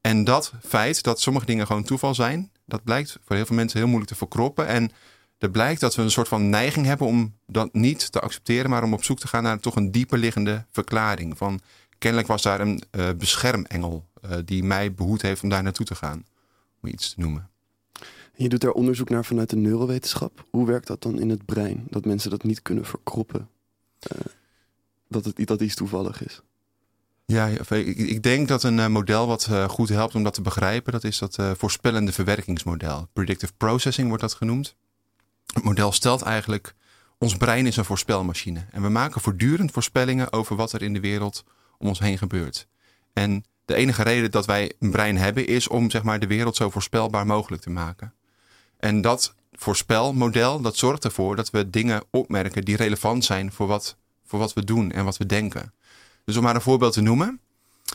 En 0.00 0.24
dat 0.24 0.52
feit 0.62 1.02
dat 1.02 1.20
sommige 1.20 1.46
dingen 1.46 1.66
gewoon 1.66 1.84
toeval 1.84 2.14
zijn, 2.14 2.50
dat 2.64 2.84
blijkt 2.84 3.18
voor 3.24 3.36
heel 3.36 3.46
veel 3.46 3.56
mensen 3.56 3.78
heel 3.78 3.88
moeilijk 3.88 4.10
te 4.10 4.18
verkroppen. 4.18 4.66
En 4.66 4.90
er 5.38 5.50
blijkt 5.50 5.80
dat 5.80 5.94
we 5.94 6.02
een 6.02 6.10
soort 6.10 6.28
van 6.28 6.50
neiging 6.50 6.86
hebben 6.86 7.06
om 7.06 7.34
dat 7.46 7.72
niet 7.72 8.12
te 8.12 8.20
accepteren, 8.20 8.70
maar 8.70 8.82
om 8.82 8.92
op 8.92 9.04
zoek 9.04 9.18
te 9.18 9.28
gaan 9.28 9.42
naar 9.42 9.58
toch 9.58 9.76
een 9.76 9.90
dieper 9.90 10.18
liggende 10.18 10.64
verklaring. 10.70 11.36
Van 11.36 11.60
kennelijk 11.98 12.28
was 12.28 12.42
daar 12.42 12.60
een 12.60 12.82
uh, 12.90 13.08
beschermengel 13.18 14.08
uh, 14.24 14.36
die 14.44 14.62
mij 14.62 14.94
behoed 14.94 15.22
heeft 15.22 15.42
om 15.42 15.48
daar 15.48 15.62
naartoe 15.62 15.86
te 15.86 15.94
gaan. 15.94 16.24
Om 16.82 16.88
iets 16.88 17.14
te 17.14 17.20
noemen. 17.20 17.50
Je 18.36 18.48
doet 18.48 18.60
daar 18.60 18.70
onderzoek 18.70 19.08
naar 19.08 19.24
vanuit 19.24 19.50
de 19.50 19.56
neurowetenschap. 19.56 20.46
Hoe 20.50 20.66
werkt 20.66 20.86
dat 20.86 21.02
dan 21.02 21.20
in 21.20 21.30
het 21.30 21.44
brein? 21.44 21.86
Dat 21.90 22.04
mensen 22.04 22.30
dat 22.30 22.42
niet 22.42 22.62
kunnen 22.62 22.84
verkroppen. 22.84 23.48
Uh, 24.12 24.20
dat 25.08 25.24
het 25.24 25.46
dat 25.46 25.60
iets 25.60 25.74
toevallig 25.74 26.24
is. 26.24 26.42
Ja, 27.24 27.46
ik, 27.46 27.96
ik 27.96 28.22
denk 28.22 28.48
dat 28.48 28.62
een 28.62 28.92
model 28.92 29.26
wat 29.26 29.50
goed 29.68 29.88
helpt 29.88 30.14
om 30.14 30.22
dat 30.22 30.34
te 30.34 30.42
begrijpen, 30.42 30.92
dat 30.92 31.04
is 31.04 31.18
dat 31.18 31.38
voorspellende 31.56 32.12
verwerkingsmodel. 32.12 33.08
Predictive 33.12 33.52
processing 33.56 34.08
wordt 34.08 34.22
dat 34.22 34.34
genoemd. 34.34 34.76
Het 35.46 35.64
model 35.64 35.92
stelt 35.92 36.22
eigenlijk, 36.22 36.74
ons 37.18 37.36
brein 37.36 37.66
is 37.66 37.76
een 37.76 37.84
voorspelmachine. 37.84 38.66
En 38.70 38.82
we 38.82 38.88
maken 38.88 39.20
voortdurend 39.20 39.70
voorspellingen 39.70 40.32
over 40.32 40.56
wat 40.56 40.72
er 40.72 40.82
in 40.82 40.92
de 40.92 41.00
wereld 41.00 41.44
om 41.78 41.88
ons 41.88 41.98
heen 41.98 42.18
gebeurt. 42.18 42.68
En 43.12 43.44
de 43.64 43.74
enige 43.74 44.02
reden 44.02 44.30
dat 44.30 44.46
wij 44.46 44.72
een 44.78 44.90
brein 44.90 45.16
hebben 45.16 45.46
is 45.46 45.68
om 45.68 45.90
zeg 45.90 46.02
maar, 46.02 46.18
de 46.18 46.26
wereld 46.26 46.56
zo 46.56 46.70
voorspelbaar 46.70 47.26
mogelijk 47.26 47.62
te 47.62 47.70
maken. 47.70 48.14
En 48.78 49.00
dat 49.00 49.34
voorspelmodel 49.52 50.60
dat 50.60 50.76
zorgt 50.76 51.04
ervoor 51.04 51.36
dat 51.36 51.50
we 51.50 51.70
dingen 51.70 52.02
opmerken 52.10 52.64
die 52.64 52.76
relevant 52.76 53.24
zijn 53.24 53.52
voor 53.52 53.66
wat, 53.66 53.96
voor 54.26 54.38
wat 54.38 54.52
we 54.52 54.64
doen 54.64 54.92
en 54.92 55.04
wat 55.04 55.16
we 55.16 55.26
denken. 55.26 55.72
Dus 56.24 56.36
om 56.36 56.42
maar 56.42 56.54
een 56.54 56.60
voorbeeld 56.60 56.92
te 56.92 57.00
noemen. 57.00 57.40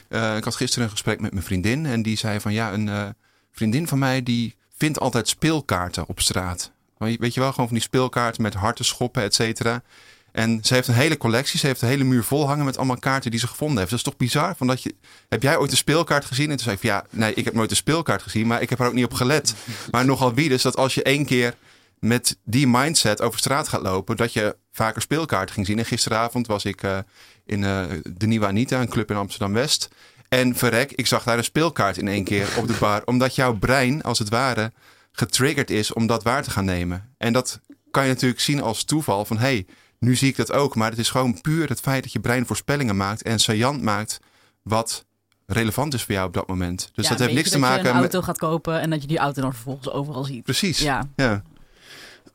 Uh, 0.10 0.38
ik 0.38 0.44
had 0.44 0.56
gisteren 0.56 0.84
een 0.84 0.92
gesprek 0.92 1.20
met 1.20 1.32
mijn 1.32 1.46
vriendin 1.46 1.86
en 1.86 2.02
die 2.02 2.18
zei 2.18 2.40
van 2.40 2.54
ja, 2.54 2.74
een 2.74 2.88
uh, 2.88 3.10
vriendin 3.52 3.88
van 3.88 4.00
mij 4.00 4.24
die 4.24 4.56
vindt 4.76 5.00
altijd 5.00 5.28
speelkaarten 5.28 6.08
op 6.08 6.20
straat. 6.20 6.72
Weet 6.98 7.34
je 7.34 7.40
wel, 7.40 7.52
gewoon 7.52 7.68
van 7.68 7.76
die 7.76 7.86
speelkaarten 7.86 8.42
met 8.42 8.54
harten, 8.54 8.86
schoppen, 8.86 9.24
et 9.24 9.34
cetera. 9.34 9.84
En 10.32 10.60
ze 10.64 10.74
heeft 10.74 10.88
een 10.88 10.94
hele 10.94 11.18
collectie. 11.18 11.60
Ze 11.60 11.68
heeft 11.68 11.82
een 11.82 11.88
hele 11.88 12.04
muur 12.04 12.24
vol 12.24 12.48
hangen 12.48 12.66
met 12.66 12.78
allemaal 12.78 13.00
kaarten 13.00 13.32
die 13.32 13.40
ze 13.40 13.48
gevonden 13.48 13.78
heeft. 13.78 13.90
Dat 13.90 14.00
is 14.00 14.06
toch 14.06 14.18
bizar? 14.18 14.56
Van 14.56 14.68
dat 14.68 14.84
je, 14.84 14.96
heb 15.30 15.42
jij 15.42 15.58
ooit 15.58 15.72
een 15.72 15.78
speelkaart 15.78 16.26
gezien? 16.26 16.50
En 16.50 16.56
toen 16.56 16.64
zei 16.64 16.76
ik 16.76 16.82
van 16.82 16.90
ja, 16.90 17.06
nee, 17.10 17.34
ik 17.34 17.46
heb 17.46 17.54
nooit 17.54 17.70
een 17.70 17.76
speelkaart 17.76 18.22
gezien, 18.22 18.48
maar 18.48 18.62
ik 18.62 18.70
heb 18.70 18.80
er 18.80 18.86
ook 18.86 18.94
niet 18.94 19.06
op 19.06 19.14
gelet. 19.14 19.54
Maar 19.92 20.06
nogal 20.06 20.34
wie 20.34 20.50
dus 20.50 20.62
dat 20.62 20.78
als 20.78 20.94
je 20.94 21.04
één 21.04 21.26
keer 21.26 21.56
met 22.00 22.38
die 22.44 22.68
mindset 22.68 23.22
over 23.22 23.40
straat 23.40 23.68
gaat 23.68 23.82
lopen, 23.82 24.18
dat 24.18 24.34
je 24.34 24.56
vaker 24.72 25.02
speelkaarten 25.02 25.54
ging 25.54 25.66
zien. 25.66 25.78
En 25.78 25.86
gisteravond 25.86 26.48
was 26.48 26.66
ik 26.66 26.84
uh, 26.84 26.98
in 27.46 27.62
uh, 27.62 27.84
de 28.14 28.28
Nieuwe 28.28 28.46
Anita, 28.46 28.82
een 28.82 28.90
club 28.90 29.10
in 29.10 29.16
Amsterdam 29.16 29.54
West. 29.54 29.90
En 30.30 30.56
verrek, 30.56 30.92
ik 30.92 31.08
zag 31.08 31.24
daar 31.24 31.38
een 31.38 31.44
speelkaart 31.44 31.98
in 31.98 32.08
één 32.08 32.24
keer 32.24 32.48
op 32.58 32.68
de 32.68 32.76
bar. 32.80 33.02
Omdat 33.12 33.36
jouw 33.36 33.54
brein, 33.54 34.02
als 34.02 34.20
het 34.20 34.30
ware, 34.30 34.72
getriggerd 35.12 35.70
is 35.70 35.94
om 35.94 36.08
dat 36.08 36.24
waar 36.24 36.44
te 36.44 36.52
gaan 36.52 36.66
nemen. 36.66 37.14
En 37.18 37.34
dat 37.34 37.60
kan 37.92 38.04
je 38.04 38.10
natuurlijk 38.10 38.42
zien 38.42 38.62
als 38.62 38.84
toeval 38.84 39.26
van 39.26 39.38
hey, 39.38 39.66
nu 40.02 40.16
zie 40.16 40.30
ik 40.30 40.36
dat 40.36 40.52
ook. 40.52 40.76
Maar 40.76 40.90
het 40.90 41.00
is 41.00 41.10
gewoon 41.10 41.42
puur 41.42 41.70
het 41.70 41.80
feit 41.80 42.04
dat 42.04 42.12
je 42.12 42.20
brein 42.20 42.46
voorspellingen 42.46 42.98
maakt 42.98 43.22
en 43.22 43.40
saillant 43.40 43.82
maakt 43.82 44.20
wat 44.62 45.06
relevant 45.46 45.94
is 45.94 46.04
voor 46.04 46.14
jou 46.14 46.28
op 46.28 46.34
dat 46.34 46.48
moment. 46.48 46.90
Dus 46.94 47.08
dat 47.08 47.20
heeft 47.20 47.34
niks 47.34 47.50
te 47.50 47.60
maken 47.60 47.76
met. 47.76 47.84
Dat 47.84 47.94
je 47.94 47.98
een 47.98 48.12
auto 48.12 48.22
gaat 48.22 48.38
kopen 48.38 48.80
en 48.80 48.90
dat 48.90 49.02
je 49.02 49.08
die 49.08 49.18
auto 49.18 49.42
dan 49.42 49.54
vervolgens 49.54 49.90
overal 49.90 50.24
ziet. 50.24 50.44
Precies. 50.44 50.80
Ja. 50.80 51.10
ja. 51.16 51.44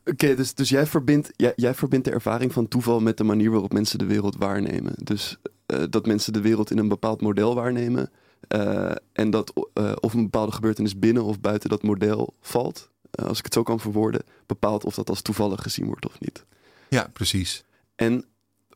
Oké, 0.05 0.35
dus, 0.35 0.53
dus 0.53 0.69
jij, 0.69 0.85
verbindt, 0.85 1.31
jij, 1.35 1.53
jij 1.55 1.73
verbindt 1.73 2.05
de 2.05 2.11
ervaring 2.11 2.53
van 2.53 2.67
toeval 2.67 2.99
met 2.99 3.17
de 3.17 3.23
manier 3.23 3.51
waarop 3.51 3.73
mensen 3.73 3.99
de 3.99 4.05
wereld 4.05 4.35
waarnemen. 4.37 4.93
Dus 5.03 5.37
uh, 5.67 5.83
dat 5.89 6.05
mensen 6.05 6.33
de 6.33 6.41
wereld 6.41 6.71
in 6.71 6.77
een 6.77 6.87
bepaald 6.87 7.21
model 7.21 7.55
waarnemen. 7.55 8.11
Uh, 8.55 8.91
en 9.13 9.29
dat 9.29 9.53
uh, 9.73 9.91
of 9.99 10.13
een 10.13 10.23
bepaalde 10.23 10.51
gebeurtenis 10.51 10.99
binnen 10.99 11.23
of 11.23 11.39
buiten 11.39 11.69
dat 11.69 11.83
model 11.83 12.33
valt, 12.41 12.89
als 13.11 13.37
ik 13.37 13.45
het 13.45 13.53
zo 13.53 13.63
kan 13.63 13.79
verwoorden, 13.79 14.23
bepaalt 14.45 14.85
of 14.85 14.95
dat 14.95 15.09
als 15.09 15.21
toevallig 15.21 15.61
gezien 15.61 15.85
wordt 15.85 16.05
of 16.05 16.19
niet. 16.19 16.45
Ja, 16.89 17.09
precies. 17.13 17.63
En 17.95 18.25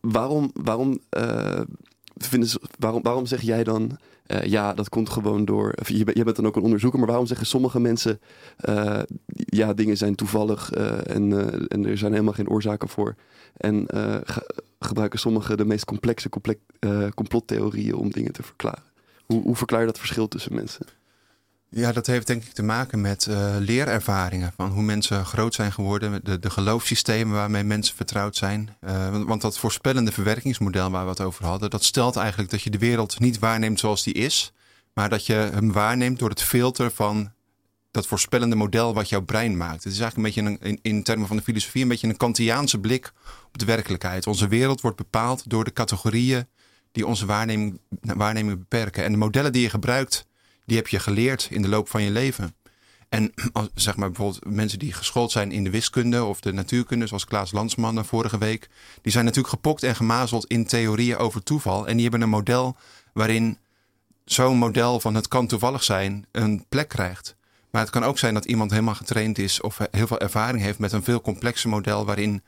waarom, 0.02 0.52
waarom, 0.54 1.00
vinden 2.18 2.50
ze, 2.50 2.62
waarom, 2.80 3.02
waarom 3.02 3.26
zeg 3.26 3.42
jij 3.42 3.64
dan 3.64 3.98
uh, 4.28 4.44
ja, 4.44 4.74
dat 4.74 4.90
komt 4.90 5.10
gewoon 5.10 5.46
door. 5.46 5.74
Je, 5.86 6.06
je, 6.14 6.24
bent 6.24 6.36
dan 6.36 6.46
ook 6.46 6.56
een 6.56 6.64
onderzoeker, 6.64 7.00
maar 7.00 7.08
waarom 7.08 7.28
zeggen 7.28 7.48
sommige 7.48 7.80
mensen. 7.80 8.20
Uh, 8.70 9.00
ja, 9.36 9.74
dingen 9.74 9.98
zijn 9.98 10.16
toevallig 10.16 10.72
en, 10.72 11.32
en 11.68 11.86
er 11.86 11.98
zijn 11.98 12.12
helemaal 12.12 12.34
geen 12.34 12.50
oorzaken 12.50 12.90
voor. 12.90 13.16
En 13.58 13.86
gebruiken 14.80 15.20
sommigen 15.20 15.58
de 15.58 15.66
meest 15.66 15.86
complexe 15.86 16.30
complottheorieën 17.14 17.96
om 17.96 18.12
dingen 18.12 18.32
te 18.32 18.44
verklaren. 18.44 18.84
Hoe, 19.26 19.42
hoe 19.42 19.56
verklaar 19.56 19.80
je 19.80 19.86
dat 19.86 20.00
verschil 20.00 20.28
tussen 20.28 20.56
mensen? 20.56 20.86
Ja, 21.76 21.92
dat 21.92 22.08
heeft 22.08 22.28
denk 22.28 22.44
ik 22.44 22.54
te 22.54 22.64
maken 22.64 23.02
met 23.02 23.26
uh, 23.26 23.56
leerervaringen. 23.60 24.54
Van 24.56 24.70
hoe 24.70 24.84
mensen 24.84 25.26
groot 25.26 25.54
zijn 25.54 25.72
geworden, 25.72 26.20
de, 26.24 26.40
de 26.40 26.50
geloofssystemen 26.50 27.36
waarmee 27.36 27.64
mensen 27.64 27.96
vertrouwd 27.96 28.36
zijn. 28.36 28.78
Uh, 28.82 29.24
want 29.24 29.42
dat 29.42 29.58
voorspellende 29.58 30.12
verwerkingsmodel 30.12 30.92
waar 30.92 31.04
we 31.04 31.10
het 31.10 31.22
over 31.22 31.46
hadden, 31.46 31.70
dat 31.70 31.84
stelt 31.84 32.16
eigenlijk 32.16 32.52
dat 32.52 32.62
je 32.62 32.70
de 32.70 32.78
wereld 32.78 33.20
niet 33.20 33.40
waarneemt 33.40 33.80
zoals 33.80 34.04
die 34.04 34.14
is. 34.14 34.54
Maar 34.94 35.10
dat 35.10 35.26
je 35.26 35.34
hem 35.34 35.72
waarneemt 35.72 36.20
door 36.20 36.30
het 36.30 36.42
filter 36.42 36.92
van 36.92 37.32
dat 37.92 38.08
voorspellende 38.08 38.56
model 38.56 38.94
wat 38.94 39.10
jouw 39.10 39.22
brein 39.22 39.58
maakt. 39.58 39.84
Het 39.84 39.94
is 39.94 40.00
eigenlijk 40.00 40.38
een 40.38 40.44
beetje 40.44 40.68
in, 40.68 40.80
in 40.82 41.04
termen 41.04 41.28
van 41.28 41.38
de 41.38 41.44
filosofie 41.44 41.82
een 41.82 41.88
beetje 41.88 42.08
een 42.08 42.18
Kantiaanse 42.18 42.80
blik 42.80 43.12
op 43.48 43.58
de 43.58 43.66
werkelijkheid. 43.66 44.28
Onze 44.28 44.48
wereld 44.48 44.82
wordt 44.82 44.98
bepaald 44.98 45.50
door 45.50 45.64
de 45.64 45.74
categorieën 45.74 46.48
die 46.92 47.06
onze 47.06 47.26
waarneming, 47.26 47.80
waarneming 48.02 48.58
beperken. 48.58 49.04
En 49.04 49.12
de 49.12 49.18
modellen 49.18 49.52
die 49.52 49.62
je 49.62 49.70
gebruikt 49.70 50.30
die 50.72 50.80
heb 50.80 50.90
je 50.90 51.00
geleerd 51.00 51.48
in 51.50 51.62
de 51.62 51.68
loop 51.68 51.90
van 51.90 52.04
je 52.04 52.12
leven. 52.12 52.56
En 53.10 53.34
zeg 53.76 53.96
maar 53.96 54.12
bijvoorbeeld 54.12 54.46
mensen 54.46 54.80
die 54.80 54.94
geschoold 54.94 55.32
zijn 55.32 55.52
in 55.52 55.64
de 55.64 55.70
wiskunde 55.70 56.24
of 56.24 56.40
de 56.40 56.54
natuurkunde, 56.54 57.08
zoals 57.08 57.26
Klaas 57.26 57.52
Landsman 57.52 58.06
vorige 58.06 58.38
week, 58.38 58.70
die 59.02 59.12
zijn 59.12 59.26
natuurlijk 59.26 59.54
gepokt 59.54 59.84
en 59.84 59.96
gemazeld 59.96 60.46
in 60.46 60.66
theorieën 60.66 61.18
over 61.18 61.44
toeval. 61.44 61.88
En 61.88 61.94
die 61.94 62.02
hebben 62.02 62.22
een 62.22 62.30
model 62.30 62.76
waarin 63.14 63.58
zo'n 64.26 64.58
model 64.58 65.00
van 65.00 65.16
het 65.16 65.28
kan 65.28 65.48
toevallig 65.48 65.84
zijn 65.84 66.26
een 66.32 66.66
plek 66.70 66.90
krijgt. 66.90 67.36
Maar 67.72 67.82
het 67.82 67.92
kan 67.92 68.04
ook 68.04 68.20
zijn 68.20 68.34
dat 68.34 68.46
iemand 68.46 68.72
helemaal 68.72 68.96
getraind 68.96 69.38
is 69.38 69.62
of 69.62 69.80
heel 69.92 70.08
veel 70.08 70.20
ervaring 70.20 70.64
heeft 70.64 70.80
met 70.80 70.92
een 70.92 71.04
veel 71.04 71.22
complexer 71.22 71.70
model 71.70 72.06
waarin 72.06 72.44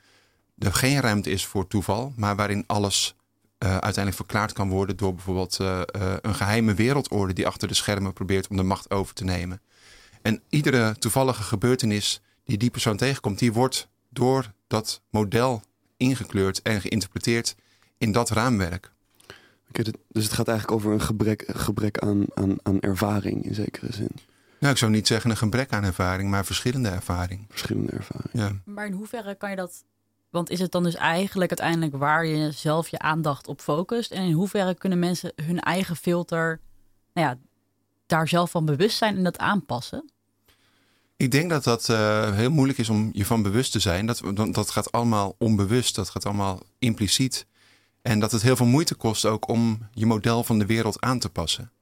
er 0.58 0.74
geen 0.74 1.00
ruimte 1.00 1.30
is 1.30 1.46
voor 1.46 1.66
toeval, 1.66 2.12
maar 2.16 2.36
waarin 2.36 2.64
alles 2.66 3.14
uh, 3.64 3.70
uiteindelijk 3.70 4.16
verklaard 4.16 4.52
kan 4.52 4.68
worden 4.68 4.96
door 4.96 5.14
bijvoorbeeld 5.14 5.58
uh, 5.60 5.80
uh, 5.96 6.12
een 6.20 6.34
geheime 6.34 6.74
wereldorde 6.74 7.32
die 7.32 7.46
achter 7.46 7.68
de 7.68 7.74
schermen 7.74 8.12
probeert 8.12 8.48
om 8.48 8.56
de 8.56 8.62
macht 8.62 8.90
over 8.90 9.14
te 9.14 9.24
nemen. 9.24 9.60
En 10.22 10.42
iedere 10.48 10.98
toevallige 10.98 11.42
gebeurtenis 11.42 12.20
die 12.44 12.58
die 12.58 12.70
persoon 12.70 12.96
tegenkomt, 12.96 13.38
die 13.38 13.52
wordt 13.52 13.88
door 14.08 14.52
dat 14.66 15.02
model 15.10 15.62
ingekleurd 15.96 16.62
en 16.62 16.80
geïnterpreteerd 16.80 17.56
in 17.98 18.12
dat 18.12 18.30
raamwerk. 18.30 18.92
Okay, 19.68 19.94
dus 20.08 20.24
het 20.24 20.32
gaat 20.32 20.48
eigenlijk 20.48 20.78
over 20.78 20.92
een 20.92 21.00
gebrek, 21.00 21.44
gebrek 21.54 21.98
aan, 21.98 22.24
aan, 22.34 22.56
aan 22.62 22.80
ervaring 22.80 23.44
in 23.44 23.54
zekere 23.54 23.92
zin. 23.92 24.10
Nou, 24.58 24.72
ik 24.72 24.78
zou 24.78 24.90
niet 24.90 25.06
zeggen 25.06 25.30
een 25.30 25.36
gebrek 25.36 25.72
aan 25.72 25.84
ervaring, 25.84 26.30
maar 26.30 26.44
verschillende 26.44 26.88
ervaring. 26.88 27.46
Verschillende 27.48 27.92
ervaring. 27.92 28.30
Ja. 28.32 28.52
Maar 28.64 28.86
in 28.86 28.92
hoeverre 28.92 29.34
kan 29.34 29.50
je 29.50 29.56
dat 29.56 29.84
want 30.34 30.50
is 30.50 30.60
het 30.60 30.72
dan 30.72 30.82
dus 30.82 30.94
eigenlijk 30.94 31.50
uiteindelijk 31.50 31.96
waar 31.96 32.26
je 32.26 32.50
zelf 32.50 32.88
je 32.88 32.98
aandacht 32.98 33.48
op 33.48 33.60
focust? 33.60 34.10
En 34.10 34.22
in 34.22 34.32
hoeverre 34.32 34.74
kunnen 34.74 34.98
mensen 34.98 35.32
hun 35.42 35.60
eigen 35.60 35.96
filter, 35.96 36.60
nou 37.12 37.28
ja, 37.28 37.38
daar 38.06 38.28
zelf 38.28 38.50
van 38.50 38.64
bewust 38.64 38.96
zijn 38.96 39.16
en 39.16 39.24
dat 39.24 39.38
aanpassen? 39.38 40.10
Ik 41.16 41.30
denk 41.30 41.50
dat 41.50 41.64
dat 41.64 41.88
uh, 41.88 42.32
heel 42.32 42.50
moeilijk 42.50 42.78
is 42.78 42.88
om 42.88 43.10
je 43.12 43.24
van 43.24 43.42
bewust 43.42 43.72
te 43.72 43.78
zijn. 43.78 44.06
Dat, 44.06 44.22
dat 44.34 44.70
gaat 44.70 44.92
allemaal 44.92 45.34
onbewust, 45.38 45.94
dat 45.94 46.10
gaat 46.10 46.26
allemaal 46.26 46.62
impliciet. 46.78 47.46
En 48.02 48.20
dat 48.20 48.32
het 48.32 48.42
heel 48.42 48.56
veel 48.56 48.66
moeite 48.66 48.94
kost 48.94 49.24
ook 49.24 49.48
om 49.48 49.88
je 49.92 50.06
model 50.06 50.44
van 50.44 50.58
de 50.58 50.66
wereld 50.66 51.00
aan 51.00 51.18
te 51.18 51.28
passen. 51.28 51.72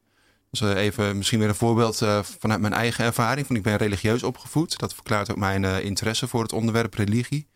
Dus 0.51 0.61
uh, 0.61 0.77
even 0.77 1.17
misschien 1.17 1.39
weer 1.39 1.49
een 1.49 1.55
voorbeeld 1.55 2.01
uh, 2.01 2.23
vanuit 2.23 2.61
mijn 2.61 2.73
eigen 2.73 3.05
ervaring. 3.05 3.49
Ik 3.49 3.63
ben 3.63 3.77
religieus 3.77 4.23
opgevoed. 4.23 4.79
Dat 4.79 4.95
verklaart 4.95 5.31
ook 5.31 5.37
mijn 5.37 5.65
interesse 5.65 6.29
voor 6.29 6.43
het 6.43 6.53
onderwerp 6.53 6.95
religie 6.95 7.51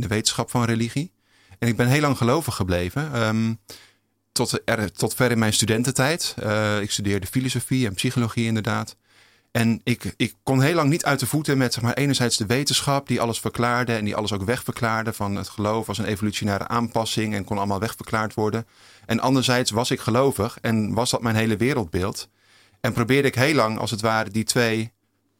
de 0.00 0.08
wetenschap 0.08 0.50
van 0.50 0.64
religie. 0.64 1.12
En 1.58 1.68
ik 1.68 1.76
ben 1.76 1.88
heel 1.88 2.00
lang 2.00 2.16
gelovig 2.16 2.54
gebleven. 2.54 3.22
Um, 3.22 3.58
tot, 4.32 4.60
er, 4.64 4.92
tot 4.92 5.14
ver 5.14 5.30
in 5.30 5.38
mijn 5.38 5.52
studententijd. 5.52 6.34
Uh, 6.42 6.80
ik 6.80 6.90
studeerde 6.90 7.26
filosofie 7.26 7.86
en 7.86 7.94
psychologie 7.94 8.46
inderdaad. 8.46 8.96
En 9.50 9.80
ik, 9.84 10.14
ik 10.16 10.34
kon 10.42 10.62
heel 10.62 10.74
lang 10.74 10.90
niet 10.90 11.04
uit 11.04 11.20
de 11.20 11.26
voeten 11.26 11.58
met 11.58 11.72
zeg 11.72 11.82
maar, 11.82 11.94
enerzijds 11.94 12.36
de 12.36 12.46
wetenschap 12.46 13.08
die 13.08 13.20
alles 13.20 13.40
verklaarde 13.40 13.94
en 13.94 14.04
die 14.04 14.16
alles 14.16 14.32
ook 14.32 14.42
wegverklaarde 14.42 15.12
van 15.12 15.36
het 15.36 15.48
geloof 15.48 15.88
als 15.88 15.98
een 15.98 16.04
evolutionaire 16.04 16.68
aanpassing 16.68 17.34
en 17.34 17.44
kon 17.44 17.56
allemaal 17.56 17.80
wegverklaard 17.80 18.34
worden. 18.34 18.66
En 19.06 19.20
anderzijds 19.20 19.70
was 19.70 19.90
ik 19.90 20.00
gelovig 20.00 20.58
en 20.60 20.94
was 20.94 21.10
dat 21.10 21.22
mijn 21.22 21.36
hele 21.36 21.56
wereldbeeld. 21.56 22.28
En 22.80 22.92
probeerde 22.92 23.28
ik 23.28 23.34
heel 23.34 23.54
lang 23.54 23.78
als 23.78 23.90
het 23.90 24.00
ware 24.00 24.30
die 24.30 24.44
twee 24.44 24.92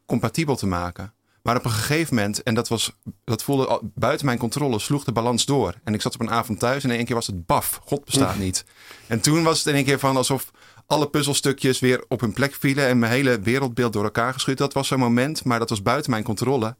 compatibel 0.05 0.55
te 0.55 0.67
maken. 0.67 1.13
Maar 1.41 1.55
op 1.55 1.65
een 1.65 1.71
gegeven 1.71 2.15
moment, 2.15 2.43
en 2.43 2.53
dat, 2.53 2.67
was, 2.67 2.91
dat 3.23 3.43
voelde 3.43 3.81
buiten 3.95 4.25
mijn 4.25 4.37
controle, 4.37 4.79
sloeg 4.79 5.03
de 5.03 5.11
balans 5.11 5.45
door. 5.45 5.73
En 5.83 5.93
ik 5.93 6.01
zat 6.01 6.13
op 6.13 6.21
een 6.21 6.29
avond 6.29 6.59
thuis 6.59 6.83
en 6.83 6.89
in 6.89 6.95
één 6.95 7.05
keer 7.05 7.15
was 7.15 7.27
het 7.27 7.45
baf, 7.45 7.79
God 7.83 8.05
bestaat 8.05 8.37
niet. 8.37 8.65
En 9.07 9.21
toen 9.21 9.43
was 9.43 9.57
het 9.57 9.67
in 9.67 9.75
één 9.75 9.85
keer 9.85 9.99
van 9.99 10.17
alsof 10.17 10.51
alle 10.85 11.09
puzzelstukjes 11.09 11.79
weer 11.79 12.05
op 12.07 12.21
hun 12.21 12.33
plek 12.33 12.55
vielen 12.55 12.87
en 12.87 12.99
mijn 12.99 13.11
hele 13.11 13.39
wereldbeeld 13.39 13.93
door 13.93 14.03
elkaar 14.03 14.33
geschud. 14.33 14.57
Dat 14.57 14.73
was 14.73 14.87
zo'n 14.87 14.99
moment, 14.99 15.43
maar 15.43 15.59
dat 15.59 15.69
was 15.69 15.81
buiten 15.81 16.11
mijn 16.11 16.23
controle. 16.23 16.75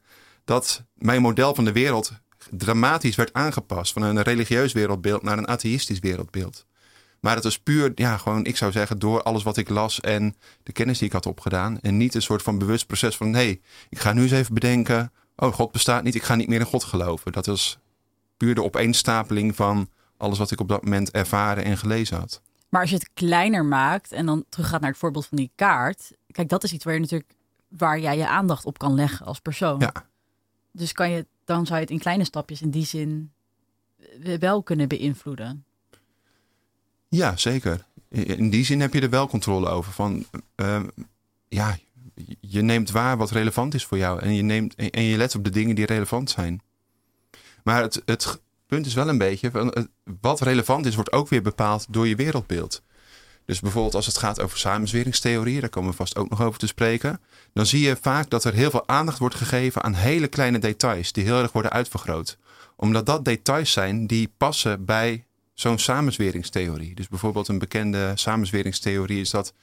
Dat 0.45 0.83
mijn 0.93 1.21
model 1.21 1.55
van 1.55 1.65
de 1.65 1.71
wereld 1.71 2.11
dramatisch 2.49 3.15
werd 3.15 3.33
aangepast 3.33 3.93
van 3.93 4.01
een 4.01 4.21
religieus 4.21 4.73
wereldbeeld 4.73 5.23
naar 5.23 5.37
een 5.37 5.47
atheïstisch 5.47 5.99
wereldbeeld. 5.99 6.65
Maar 7.21 7.35
het 7.35 7.43
was 7.43 7.59
puur, 7.59 7.91
ja, 7.95 8.17
gewoon, 8.17 8.45
ik 8.45 8.57
zou 8.57 8.71
zeggen, 8.71 8.99
door 8.99 9.23
alles 9.23 9.43
wat 9.43 9.57
ik 9.57 9.69
las 9.69 9.99
en 9.99 10.35
de 10.63 10.71
kennis 10.71 10.97
die 10.97 11.07
ik 11.07 11.13
had 11.13 11.25
opgedaan. 11.25 11.79
En 11.79 11.97
niet 11.97 12.15
een 12.15 12.21
soort 12.21 12.41
van 12.41 12.57
bewust 12.57 12.87
proces 12.87 13.17
van, 13.17 13.27
hé, 13.27 13.33
hey, 13.33 13.61
ik 13.89 13.99
ga 13.99 14.13
nu 14.13 14.21
eens 14.21 14.31
even 14.31 14.53
bedenken, 14.53 15.11
oh, 15.35 15.53
God 15.53 15.71
bestaat 15.71 16.03
niet, 16.03 16.15
ik 16.15 16.23
ga 16.23 16.35
niet 16.35 16.47
meer 16.47 16.59
in 16.59 16.65
God 16.65 16.83
geloven. 16.83 17.31
Dat 17.31 17.45
was 17.45 17.79
puur 18.37 18.55
de 18.55 18.63
opeenstapeling 18.63 19.55
van 19.55 19.89
alles 20.17 20.37
wat 20.37 20.51
ik 20.51 20.59
op 20.59 20.67
dat 20.67 20.83
moment 20.83 21.11
ervaren 21.11 21.63
en 21.63 21.77
gelezen 21.77 22.17
had. 22.17 22.41
Maar 22.69 22.81
als 22.81 22.89
je 22.89 22.95
het 22.95 23.09
kleiner 23.13 23.65
maakt 23.65 24.11
en 24.11 24.25
dan 24.25 24.45
teruggaat 24.49 24.81
naar 24.81 24.89
het 24.89 24.99
voorbeeld 24.99 25.25
van 25.25 25.37
die 25.37 25.51
kaart. 25.55 26.11
Kijk, 26.31 26.49
dat 26.49 26.63
is 26.63 26.73
iets 26.73 26.83
waar 26.83 26.93
je 26.93 26.99
natuurlijk 26.99 27.33
waar 27.67 27.99
jij 27.99 28.17
je 28.17 28.27
aandacht 28.27 28.65
op 28.65 28.77
kan 28.77 28.93
leggen 28.93 29.25
als 29.25 29.39
persoon. 29.39 29.79
Ja. 29.79 29.93
Dus 30.71 30.91
kan 30.91 31.09
je, 31.09 31.25
dan 31.45 31.65
zou 31.65 31.77
je 31.77 31.85
het 31.85 31.93
in 31.93 31.99
kleine 31.99 32.23
stapjes 32.23 32.61
in 32.61 32.69
die 32.69 32.85
zin 32.85 33.31
wel 34.39 34.63
kunnen 34.63 34.87
beïnvloeden. 34.87 35.65
Ja, 37.15 37.37
zeker. 37.37 37.85
In 38.09 38.49
die 38.49 38.65
zin 38.65 38.81
heb 38.81 38.93
je 38.93 39.01
er 39.01 39.09
wel 39.09 39.27
controle 39.27 39.69
over. 39.69 39.91
Van, 39.91 40.25
uh, 40.55 40.81
ja, 41.47 41.77
je 42.39 42.61
neemt 42.61 42.91
waar 42.91 43.17
wat 43.17 43.31
relevant 43.31 43.73
is 43.73 43.85
voor 43.85 43.97
jou. 43.97 44.19
En 44.19 44.33
je, 44.33 44.41
neemt, 44.41 44.75
en 44.75 45.03
je 45.03 45.17
let 45.17 45.35
op 45.35 45.43
de 45.43 45.49
dingen 45.49 45.75
die 45.75 45.85
relevant 45.85 46.29
zijn. 46.29 46.61
Maar 47.63 47.81
het, 47.81 48.01
het 48.05 48.41
punt 48.65 48.85
is 48.85 48.93
wel 48.93 49.09
een 49.09 49.17
beetje, 49.17 49.51
van, 49.51 49.87
wat 50.21 50.41
relevant 50.41 50.85
is, 50.85 50.95
wordt 50.95 51.11
ook 51.11 51.29
weer 51.29 51.41
bepaald 51.41 51.85
door 51.89 52.07
je 52.07 52.15
wereldbeeld. 52.15 52.81
Dus 53.45 53.59
bijvoorbeeld 53.59 53.95
als 53.95 54.05
het 54.05 54.17
gaat 54.17 54.41
over 54.41 54.57
samenzweringstheorieën, 54.57 55.61
daar 55.61 55.69
komen 55.69 55.89
we 55.89 55.95
vast 55.95 56.17
ook 56.17 56.29
nog 56.29 56.41
over 56.41 56.59
te 56.59 56.67
spreken. 56.67 57.21
Dan 57.53 57.65
zie 57.65 57.81
je 57.81 57.97
vaak 58.01 58.29
dat 58.29 58.43
er 58.43 58.53
heel 58.53 58.69
veel 58.69 58.87
aandacht 58.87 59.19
wordt 59.19 59.35
gegeven 59.35 59.83
aan 59.83 59.93
hele 59.93 60.27
kleine 60.27 60.59
details 60.59 61.11
die 61.11 61.23
heel 61.23 61.41
erg 61.41 61.51
worden 61.51 61.71
uitvergroot. 61.71 62.37
Omdat 62.75 63.05
dat 63.05 63.25
details 63.25 63.71
zijn 63.71 64.07
die 64.07 64.33
passen 64.37 64.85
bij 64.85 65.25
zo'n 65.61 65.79
samenzweringstheorie. 65.79 66.95
Dus 66.95 67.07
bijvoorbeeld 67.07 67.47
een 67.47 67.59
bekende 67.59 68.11
samenzweringstheorie 68.15 69.21
is 69.21 69.29
dat 69.29 69.53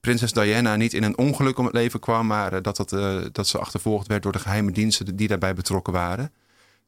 prinses 0.00 0.32
Diana 0.32 0.76
niet 0.76 0.92
in 0.92 1.02
een 1.02 1.18
ongeluk 1.18 1.58
om 1.58 1.64
het 1.64 1.74
leven 1.74 2.00
kwam, 2.00 2.26
maar 2.26 2.52
eh, 2.52 2.62
dat, 2.62 2.76
dat, 2.76 2.92
uh, 2.92 3.20
dat 3.32 3.48
ze 3.48 3.58
achtervolgd 3.58 4.06
werd 4.06 4.22
door 4.22 4.32
de 4.32 4.38
geheime 4.38 4.70
diensten 4.70 5.16
die 5.16 5.28
daarbij 5.28 5.54
betrokken 5.54 5.92
waren. 5.92 6.32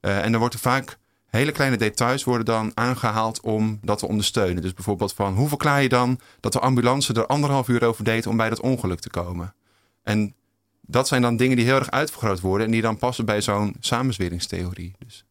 Uh, 0.01 0.25
en 0.25 0.31
dan 0.31 0.41
wordt 0.41 0.55
er 0.55 0.61
vaak 0.61 0.99
hele 1.27 1.53
kleine 1.53 1.77
details 1.77 2.25
worden 2.25 2.45
dan 2.45 2.73
aangehaald 2.75 3.41
om 3.41 3.79
dat 3.83 3.99
te 3.99 4.09
ondersteunen. 4.09 4.63
Dus 4.63 4.75
bijvoorbeeld 4.75 5.13
van 5.13 5.35
hoe 5.35 5.49
verklaar 5.49 5.83
je 5.83 5.89
dan 5.89 6.21
dat 6.41 6.53
de 6.53 6.61
ambulance 6.61 7.13
er 7.13 7.27
anderhalf 7.27 7.69
uur 7.69 7.85
over 7.85 8.05
deed 8.05 8.27
om 8.27 8.37
bij 8.37 8.49
dat 8.49 8.61
ongeluk 8.61 9.01
te 9.01 9.11
komen? 9.11 9.55
En 10.03 10.35
dat 10.81 11.09
zijn 11.09 11.23
dan 11.23 11.37
dingen 11.37 11.57
die 11.57 11.65
heel 11.65 11.79
erg 11.79 11.91
uitvergroot 11.91 12.41
worden 12.41 12.67
en 12.67 12.73
die 12.73 12.83
dan 12.83 12.99
passen 12.99 13.25
bij 13.25 13.41
zo'n 13.41 13.77
samenzweringstheorie. 13.81 14.95
Dus 14.99 15.25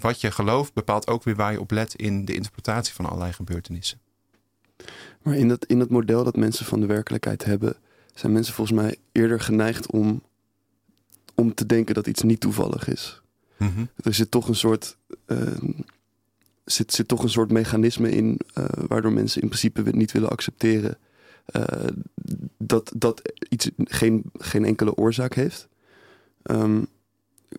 wat 0.00 0.20
je 0.20 0.30
gelooft 0.30 0.72
bepaalt 0.72 1.08
ook 1.08 1.24
weer 1.24 1.36
waar 1.36 1.52
je 1.52 1.60
op 1.60 1.70
let 1.70 1.94
in 1.94 2.24
de 2.24 2.34
interpretatie 2.34 2.94
van 2.94 3.06
allerlei 3.06 3.32
gebeurtenissen. 3.32 4.00
Maar 5.22 5.36
in 5.36 5.48
dat, 5.48 5.64
in 5.66 5.78
dat 5.78 5.90
model 5.90 6.24
dat 6.24 6.36
mensen 6.36 6.66
van 6.66 6.80
de 6.80 6.86
werkelijkheid 6.86 7.44
hebben, 7.44 7.76
zijn 8.14 8.32
mensen 8.32 8.54
volgens 8.54 8.78
mij 8.78 8.96
eerder 9.12 9.40
geneigd 9.40 9.90
om, 9.90 10.22
om 11.34 11.54
te 11.54 11.66
denken 11.66 11.94
dat 11.94 12.06
iets 12.06 12.22
niet 12.22 12.40
toevallig 12.40 12.88
is. 12.88 13.22
Mm 13.56 13.72
-hmm. 13.74 13.88
Er 13.96 14.14
zit 14.14 14.30
toch 14.30 14.48
een 14.48 14.54
soort, 14.54 14.96
uh, 15.26 15.38
zit, 16.64 16.92
zit 16.92 17.08
toch 17.08 17.22
een 17.22 17.30
soort 17.30 17.50
mechanisme 17.50 18.10
in 18.10 18.40
uh, 18.58 18.64
waardoor 18.88 19.12
mensen 19.12 19.42
in 19.42 19.48
principe 19.48 19.82
niet 19.82 20.12
willen 20.12 20.28
accepteren 20.28 20.98
uh, 21.56 21.62
dat, 22.58 22.92
dat 22.96 23.32
iets 23.48 23.70
geen, 23.76 24.22
geen 24.34 24.64
enkele 24.64 24.94
oorzaak 24.94 25.34
heeft. 25.34 25.68
Um, 26.42 26.86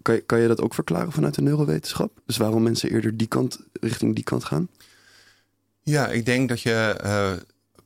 kan, 0.01 0.15
je, 0.15 0.21
kan 0.21 0.39
je 0.39 0.47
dat 0.47 0.61
ook 0.61 0.73
verklaren 0.73 1.11
vanuit 1.11 1.35
de 1.35 1.41
neurowetenschap? 1.41 2.21
Dus 2.25 2.37
waarom 2.37 2.63
mensen 2.63 2.91
eerder 2.91 3.17
die 3.17 3.27
kant, 3.27 3.59
richting 3.73 4.15
die 4.15 4.23
kant 4.23 4.43
gaan? 4.43 4.69
Ja, 5.81 6.07
ik 6.07 6.25
denk 6.25 6.49
dat 6.49 6.61
je 6.61 7.01
uh, 7.03 7.31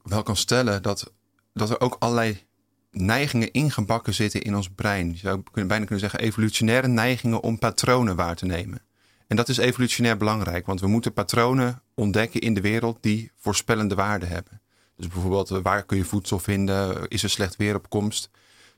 wel 0.03 0.23
kan 0.23 0.35
stellen 0.35 0.81
dat, 0.81 1.11
dat 1.53 1.69
er 1.69 1.79
ook 1.79 1.95
allerlei 1.99 2.43
neigingen 2.91 3.51
ingebakken 3.51 4.13
zitten 4.13 4.41
in 4.41 4.55
ons 4.55 4.69
brein. 4.69 5.11
Je 5.11 5.17
zou 5.17 5.41
bijna 5.53 5.77
kunnen 5.77 5.99
zeggen 5.99 6.19
evolutionaire 6.19 6.87
neigingen 6.87 7.41
om 7.41 7.59
patronen 7.59 8.15
waar 8.15 8.35
te 8.35 8.45
nemen. 8.45 8.81
En 9.27 9.35
dat 9.35 9.49
is 9.49 9.57
evolutionair 9.57 10.17
belangrijk, 10.17 10.65
want 10.65 10.81
we 10.81 10.87
moeten 10.87 11.13
patronen 11.13 11.81
ontdekken 11.95 12.41
in 12.41 12.53
de 12.53 12.61
wereld 12.61 12.97
die 13.01 13.31
voorspellende 13.35 13.95
waarde 13.95 14.25
hebben. 14.25 14.61
Dus 14.95 15.07
bijvoorbeeld, 15.07 15.49
waar 15.49 15.83
kun 15.83 15.97
je 15.97 16.03
voedsel 16.03 16.39
vinden? 16.39 17.07
Is 17.07 17.23
er 17.23 17.29
slecht 17.29 17.55
weer 17.55 17.75
op 17.75 17.89
komst? 17.89 18.29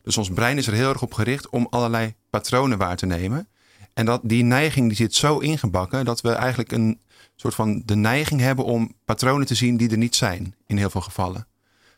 Dus 0.03 0.17
ons 0.17 0.29
brein 0.29 0.57
is 0.57 0.67
er 0.67 0.73
heel 0.73 0.89
erg 0.89 1.01
op 1.01 1.13
gericht 1.13 1.49
om 1.49 1.67
allerlei 1.69 2.13
patronen 2.29 2.77
waar 2.77 2.95
te 2.95 3.05
nemen. 3.05 3.47
En 3.93 4.05
dat, 4.05 4.21
die 4.23 4.43
neiging 4.43 4.87
die 4.87 4.97
zit 4.97 5.15
zo 5.15 5.37
ingebakken 5.37 6.05
dat 6.05 6.21
we 6.21 6.31
eigenlijk 6.31 6.71
een 6.71 6.99
soort 7.35 7.55
van 7.55 7.81
de 7.85 7.95
neiging 7.95 8.41
hebben 8.41 8.65
om 8.65 8.95
patronen 9.05 9.47
te 9.47 9.55
zien 9.55 9.77
die 9.77 9.89
er 9.89 9.97
niet 9.97 10.15
zijn, 10.15 10.55
in 10.67 10.77
heel 10.77 10.89
veel 10.89 11.01
gevallen. 11.01 11.47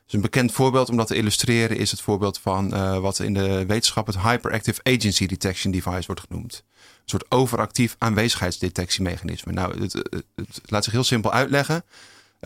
Dus 0.05 0.13
een 0.13 0.21
bekend 0.21 0.51
voorbeeld 0.51 0.89
om 0.89 0.97
dat 0.97 1.07
te 1.07 1.15
illustreren 1.15 1.77
is 1.77 1.91
het 1.91 2.01
voorbeeld 2.01 2.39
van 2.39 2.73
uh, 2.73 2.99
wat 2.99 3.19
in 3.19 3.33
de 3.33 3.65
wetenschap 3.65 4.07
het 4.07 4.19
Hyperactive 4.19 4.79
Agency 4.83 5.25
Detection 5.25 5.71
Device 5.71 6.05
wordt 6.05 6.21
genoemd. 6.21 6.63
Een 6.75 7.01
soort 7.05 7.31
overactief 7.31 7.95
aanwezigheidsdetectiemechanisme. 7.97 9.51
Nou, 9.51 9.81
het 9.81 10.61
laat 10.65 10.83
zich 10.83 10.93
heel 10.93 11.03
simpel 11.03 11.31
uitleggen. 11.31 11.83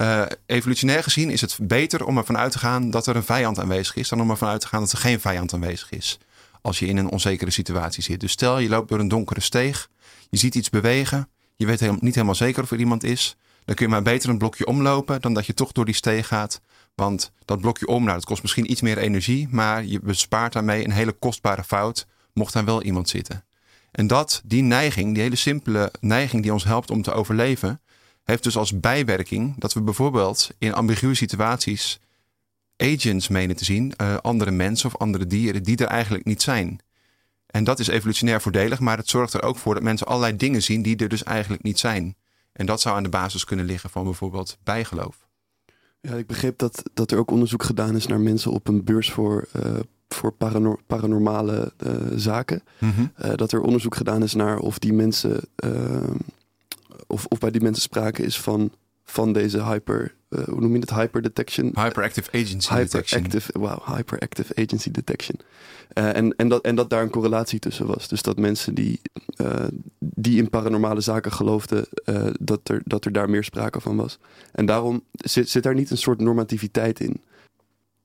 Uh, 0.02 0.26
evolutionair 0.46 1.04
gezien 1.04 1.30
is 1.30 1.42
het 1.42 1.58
beter 1.62 2.06
om 2.06 2.18
ervan 2.18 2.38
uit 2.38 2.52
te 2.52 2.60
gaan 2.60 2.90
dat 2.90 3.08
er 3.08 3.16
een 3.16 3.24
vijand 3.24 3.60
aanwezig 3.60 3.96
is, 3.96 4.10
dan 4.10 4.22
om 4.22 4.30
ervan 4.30 4.50
uit 4.50 4.62
te 4.62 4.68
gaan 4.68 4.80
dat 4.80 4.92
er 4.92 4.98
geen 4.98 5.20
vijand 5.20 5.54
aanwezig 5.54 5.92
is. 5.92 6.20
Als 6.62 6.80
je 6.80 6.86
in 6.86 6.98
een 6.98 7.10
onzekere 7.10 7.52
situatie 7.52 8.04
zit. 8.04 8.20
Dus 8.20 8.32
stel 8.32 8.60
je 8.60 8.70
loopt 8.70 8.90
door 8.90 9.00
een 9.00 9.08
donkere 9.08 9.40
steeg, 9.40 9.90
je 10.30 10.38
ziet 10.38 10.56
iets 10.56 10.70
bewegen, 10.70 11.30
je 11.56 11.66
weet 11.66 12.02
niet 12.02 12.14
helemaal 12.16 12.36
zeker 12.36 12.64
of 12.64 12.72
er 12.72 12.80
iemand 12.80 13.04
is. 13.04 13.36
Dan 13.66 13.76
kun 13.76 13.86
je 13.86 13.92
maar 13.92 14.02
beter 14.02 14.30
een 14.30 14.38
blokje 14.38 14.66
omlopen 14.66 15.22
dan 15.22 15.34
dat 15.34 15.46
je 15.46 15.54
toch 15.54 15.72
door 15.72 15.86
die 15.86 15.94
steeg 15.94 16.28
gaat. 16.28 16.62
Want 16.96 17.32
dat 17.46 17.62
blokje 17.62 17.88
om, 17.88 18.04
nou, 18.04 18.16
dat 18.16 18.26
kost 18.26 18.42
misschien 18.42 18.72
iets 18.72 18.82
meer 18.82 18.98
energie, 18.98 19.48
maar 19.52 19.86
je 19.86 20.00
bespaart 20.00 20.54
daarmee 20.54 20.84
een 20.84 20.92
hele 20.92 21.12
kostbare 21.12 21.64
fout, 21.64 22.08
mocht 22.34 22.54
daar 22.54 22.66
wel 22.66 22.84
iemand 22.84 23.10
zitten. 23.10 23.44
En 23.92 24.08
dat, 24.08 24.42
die 24.46 24.62
neiging, 24.62 25.14
die 25.14 25.24
hele 25.24 25.36
simpele 25.36 25.92
neiging 26.00 26.42
die 26.42 26.54
ons 26.54 26.64
helpt 26.64 26.92
om 26.92 27.02
te 27.02 27.12
overleven, 27.12 27.82
heeft 28.30 28.44
dus 28.44 28.58
als 28.58 28.80
bijwerking 28.80 29.56
dat 29.58 29.74
we 29.74 29.82
bijvoorbeeld 29.82 30.50
in 30.58 30.74
ambiguë 30.74 31.16
situaties 31.16 32.00
agents 32.78 33.28
menen 33.28 33.56
te 33.56 33.66
zien, 33.66 33.94
uh, 34.02 34.18
andere 34.18 34.52
mensen 34.52 34.88
of 34.88 34.98
andere 34.98 35.28
dieren 35.28 35.64
die 35.64 35.78
er 35.78 35.88
eigenlijk 35.88 36.26
niet 36.26 36.42
zijn. 36.42 36.80
En 37.46 37.64
dat 37.64 37.80
is 37.80 37.88
evolutionair 37.88 38.42
voordelig, 38.42 38.80
maar 38.80 38.98
het 38.98 39.10
zorgt 39.10 39.34
er 39.34 39.44
ook 39.44 39.58
voor 39.58 39.74
dat 39.74 39.84
mensen 39.84 40.08
allerlei 40.08 40.36
dingen 40.36 40.62
zien 40.62 40.82
die 40.82 40.98
er 40.98 41.10
dus 41.10 41.24
eigenlijk 41.24 41.64
niet 41.64 41.80
zijn. 41.80 42.16
En 42.52 42.66
dat 42.66 42.82
zou 42.82 42.96
aan 42.96 43.04
de 43.04 43.10
basis 43.10 43.44
kunnen 43.44 43.66
liggen 43.66 43.90
van 43.90 44.04
bijvoorbeeld 44.04 44.58
bijgeloof. 44.64 45.28
Ja, 46.02 46.14
ik 46.14 46.28
begreep 46.28 46.58
dat, 46.58 46.84
dat 46.94 47.12
er 47.12 47.18
ook 47.18 47.32
onderzoek 47.32 47.64
gedaan 47.64 47.96
is 47.96 48.08
naar 48.08 48.20
mensen 48.20 48.52
op 48.52 48.68
een 48.68 48.84
beurs 48.84 49.12
voor, 49.12 49.48
uh, 49.56 49.80
voor 50.08 50.32
paranor 50.32 50.80
paranormale 50.88 51.74
uh, 51.88 51.94
zaken. 52.16 52.64
Mm 52.78 52.92
-hmm. 52.92 53.12
uh, 53.26 53.32
dat 53.36 53.52
er 53.52 53.62
onderzoek 53.62 53.96
gedaan 53.96 54.24
is 54.24 54.34
naar 54.34 54.58
of 54.58 54.80
die 54.80 54.94
mensen, 54.94 55.40
of, 57.10 57.26
of 57.26 57.40
bij 57.40 57.52
die 57.52 57.62
mensen 57.62 57.82
sprake 57.82 58.24
is 58.24 58.40
van, 58.40 58.72
van 59.04 59.34
deze 59.34 59.64
hyper, 59.64 60.16
hoe 60.30 60.60
noem 60.60 60.74
je 60.74 60.80
het, 60.80 60.94
hyper 60.94 61.22
detection? 61.22 61.72
Hyperactive 61.76 62.30
agency 62.32 62.74
hyperactive, 62.74 63.22
detection. 63.22 63.62
Wow, 63.62 63.96
hyperactive 63.96 64.56
agency 64.56 64.92
detection. 64.92 65.40
Uh, 65.94 66.16
en, 66.16 66.36
en, 66.36 66.48
dat, 66.48 66.64
en 66.64 66.76
dat 66.76 66.90
daar 66.90 67.02
een 67.02 67.10
correlatie 67.10 67.60
tussen 67.60 67.86
was. 67.86 68.08
Dus 68.08 68.22
dat 68.22 68.38
mensen 68.38 68.74
die, 68.74 69.02
uh, 69.42 69.68
die 70.00 70.38
in 70.38 70.50
paranormale 70.50 71.02
zaken 71.02 71.32
geloofden, 71.32 71.86
dat, 72.40 72.70
er, 72.70 72.82
dat 72.86 73.06
er 73.06 73.12
daar 73.12 73.30
meer 73.30 73.44
sprake 73.44 73.82
van 73.82 73.96
was. 73.96 74.20
En 74.52 74.66
daarom 74.66 75.04
zit, 75.12 75.50
zit 75.50 75.64
daar 75.64 75.76
niet 75.76 75.90
een 75.90 75.98
soort 75.98 76.20
normativiteit 76.20 77.00
in. 77.00 77.22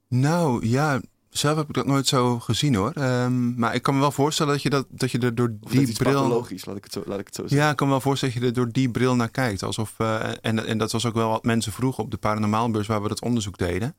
Nou 0.08 0.66
ja, 0.66 1.00
zelf 1.38 1.56
heb 1.56 1.68
ik 1.68 1.74
dat 1.74 1.86
nooit 1.86 2.06
zo 2.06 2.38
gezien 2.40 2.74
hoor. 2.74 2.92
Um, 2.96 3.54
maar 3.58 3.74
ik 3.74 3.82
kan 3.82 3.94
me 3.94 4.00
wel 4.00 4.12
voorstellen 4.12 4.52
dat 4.52 4.62
je, 4.62 4.70
dat, 4.70 4.86
dat 4.88 5.10
je 5.10 5.18
er 5.18 5.34
door 5.34 5.56
die 5.60 5.86
dat 5.86 5.96
bril. 5.96 6.28
logisch, 6.28 6.64
laat 6.64 6.76
ik, 6.76 6.84
het 6.84 6.92
zo, 6.92 7.02
laat 7.06 7.18
ik 7.18 7.26
het 7.26 7.34
zo 7.34 7.42
zeggen. 7.42 7.58
Ja, 7.58 7.70
ik 7.70 7.76
kan 7.76 7.86
me 7.86 7.92
wel 7.92 8.02
voorstellen 8.02 8.34
dat 8.34 8.42
je 8.44 8.48
er 8.48 8.56
door 8.56 8.72
die 8.72 8.90
bril 8.90 9.16
naar 9.16 9.30
kijkt. 9.30 9.62
Alsof, 9.62 9.98
en, 10.40 10.66
en 10.66 10.78
dat 10.78 10.92
was 10.92 11.06
ook 11.06 11.14
wel 11.14 11.28
wat 11.28 11.44
mensen 11.44 11.72
vroegen 11.72 12.04
op 12.04 12.10
de 12.10 12.16
paranormaalbeurs 12.16 12.86
waar 12.86 13.02
we 13.02 13.08
dat 13.08 13.22
onderzoek 13.22 13.58
deden 13.58 13.94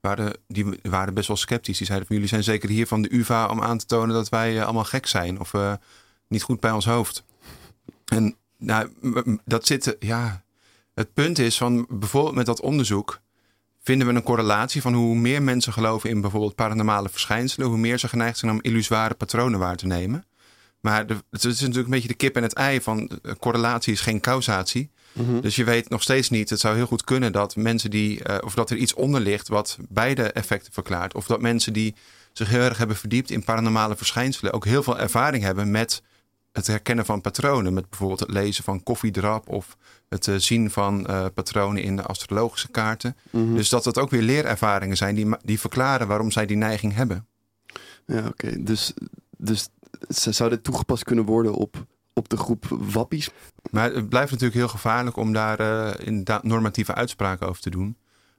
waren, 0.00 0.36
die 0.48 0.80
waren 0.82 1.14
best 1.14 1.28
wel 1.28 1.36
sceptisch. 1.36 1.78
Die 1.78 1.86
zeiden 1.86 2.06
van 2.06 2.16
jullie 2.16 2.30
zijn 2.30 2.44
zeker 2.44 2.68
hier 2.68 2.86
van 2.86 3.02
de 3.02 3.14
UvA 3.14 3.48
om 3.48 3.62
aan 3.62 3.78
te 3.78 3.86
tonen 3.86 4.14
dat 4.14 4.28
wij 4.28 4.54
uh, 4.54 4.64
allemaal 4.64 4.84
gek 4.84 5.06
zijn 5.06 5.40
of 5.40 5.52
uh, 5.52 5.72
niet 6.28 6.42
goed 6.42 6.60
bij 6.60 6.70
ons 6.70 6.84
hoofd. 6.84 7.24
En 8.04 8.36
nou, 8.58 8.90
dat 9.44 9.66
zit, 9.66 9.96
ja, 9.98 10.44
het 10.94 11.12
punt 11.12 11.38
is 11.38 11.56
van 11.56 11.86
bijvoorbeeld 11.88 12.34
met 12.34 12.46
dat 12.46 12.60
onderzoek 12.60 13.20
vinden 13.86 14.06
we 14.06 14.14
een 14.14 14.22
correlatie 14.22 14.82
van 14.82 14.94
hoe 14.94 15.16
meer 15.16 15.42
mensen 15.42 15.72
geloven 15.72 16.10
in 16.10 16.20
bijvoorbeeld 16.20 16.54
paranormale 16.54 17.08
verschijnselen, 17.08 17.68
hoe 17.68 17.78
meer 17.78 17.98
ze 17.98 18.08
geneigd 18.08 18.38
zijn 18.38 18.52
om 18.52 18.58
illusoire 18.62 19.14
patronen 19.14 19.58
waar 19.58 19.76
te 19.76 19.86
nemen. 19.86 20.24
Maar 20.80 21.06
de, 21.06 21.14
het 21.30 21.44
is 21.44 21.60
natuurlijk 21.60 21.84
een 21.84 21.90
beetje 21.90 22.08
de 22.08 22.14
kip 22.14 22.36
en 22.36 22.42
het 22.42 22.52
ei 22.52 22.80
van 22.80 23.10
correlatie 23.38 23.92
is 23.92 24.00
geen 24.00 24.20
causatie. 24.20 24.90
Mm 25.12 25.26
-hmm. 25.26 25.40
Dus 25.40 25.56
je 25.56 25.64
weet 25.64 25.88
nog 25.88 26.02
steeds 26.02 26.30
niet. 26.30 26.50
Het 26.50 26.60
zou 26.60 26.76
heel 26.76 26.86
goed 26.86 27.04
kunnen 27.04 27.32
dat 27.32 27.56
mensen 27.56 27.90
die, 27.90 28.28
uh, 28.28 28.36
of 28.44 28.54
dat 28.54 28.70
er 28.70 28.76
iets 28.76 28.94
onder 28.94 29.20
ligt 29.20 29.48
wat 29.48 29.78
beide 29.88 30.22
effecten 30.22 30.72
verklaart. 30.72 31.14
Of 31.14 31.26
dat 31.26 31.40
mensen 31.40 31.72
die 31.72 31.94
zich 32.32 32.48
heel 32.48 32.60
erg 32.60 32.78
hebben 32.78 32.96
verdiept 32.96 33.30
in 33.30 33.44
paranormale 33.44 33.96
verschijnselen 33.96 34.52
ook 34.52 34.64
heel 34.64 34.82
veel 34.82 34.98
ervaring 34.98 35.42
hebben 35.42 35.70
met 35.70 36.02
het 36.56 36.66
herkennen 36.66 37.04
van 37.04 37.20
patronen. 37.20 37.74
Met 37.74 37.88
bijvoorbeeld 37.90 38.20
het 38.20 38.30
lezen 38.30 38.64
van 38.64 38.82
koffiedrap 38.82 39.48
of 39.48 39.76
het 40.08 40.26
uh, 40.26 40.36
zien 40.36 40.70
van 40.70 41.06
uh, 41.10 41.26
patronen 41.34 41.82
in 41.82 41.96
de 41.96 42.02
astrologische 42.02 42.70
kaarten. 42.70 43.16
Mm 43.30 43.46
-hmm. 43.46 43.56
Dus 43.56 43.68
dat 43.68 43.84
het 43.84 43.98
ook 43.98 44.10
weer 44.10 44.22
leerervaringen 44.22 44.96
zijn 44.96 45.14
die, 45.14 45.26
die 45.42 45.60
verklaren 45.60 46.06
waarom 46.06 46.30
zij 46.30 46.46
die 46.46 46.56
neiging 46.56 46.94
hebben. 46.94 47.26
Ja, 48.06 48.18
oké. 48.18 48.28
Okay. 48.28 48.62
Dus, 48.62 48.92
dus 49.36 49.68
zou 50.08 50.50
dit 50.50 50.64
toegepast 50.64 51.04
kunnen 51.04 51.24
worden 51.24 51.54
op, 51.54 51.86
op 52.12 52.28
de 52.28 52.36
groep 52.36 52.66
wappies? 52.68 53.30
Maar 53.70 53.92
het 53.92 54.08
blijft 54.08 54.30
natuurlijk 54.30 54.58
heel 54.58 54.68
gevaarlijk 54.68 55.16
om 55.16 55.32
daar 55.32 55.60
uh, 55.60 56.06
inderdaad 56.06 56.42
normatieve 56.42 56.94
uitspraken 56.94 57.48
over 57.48 57.62
te 57.62 57.70
doen. 57.70 57.96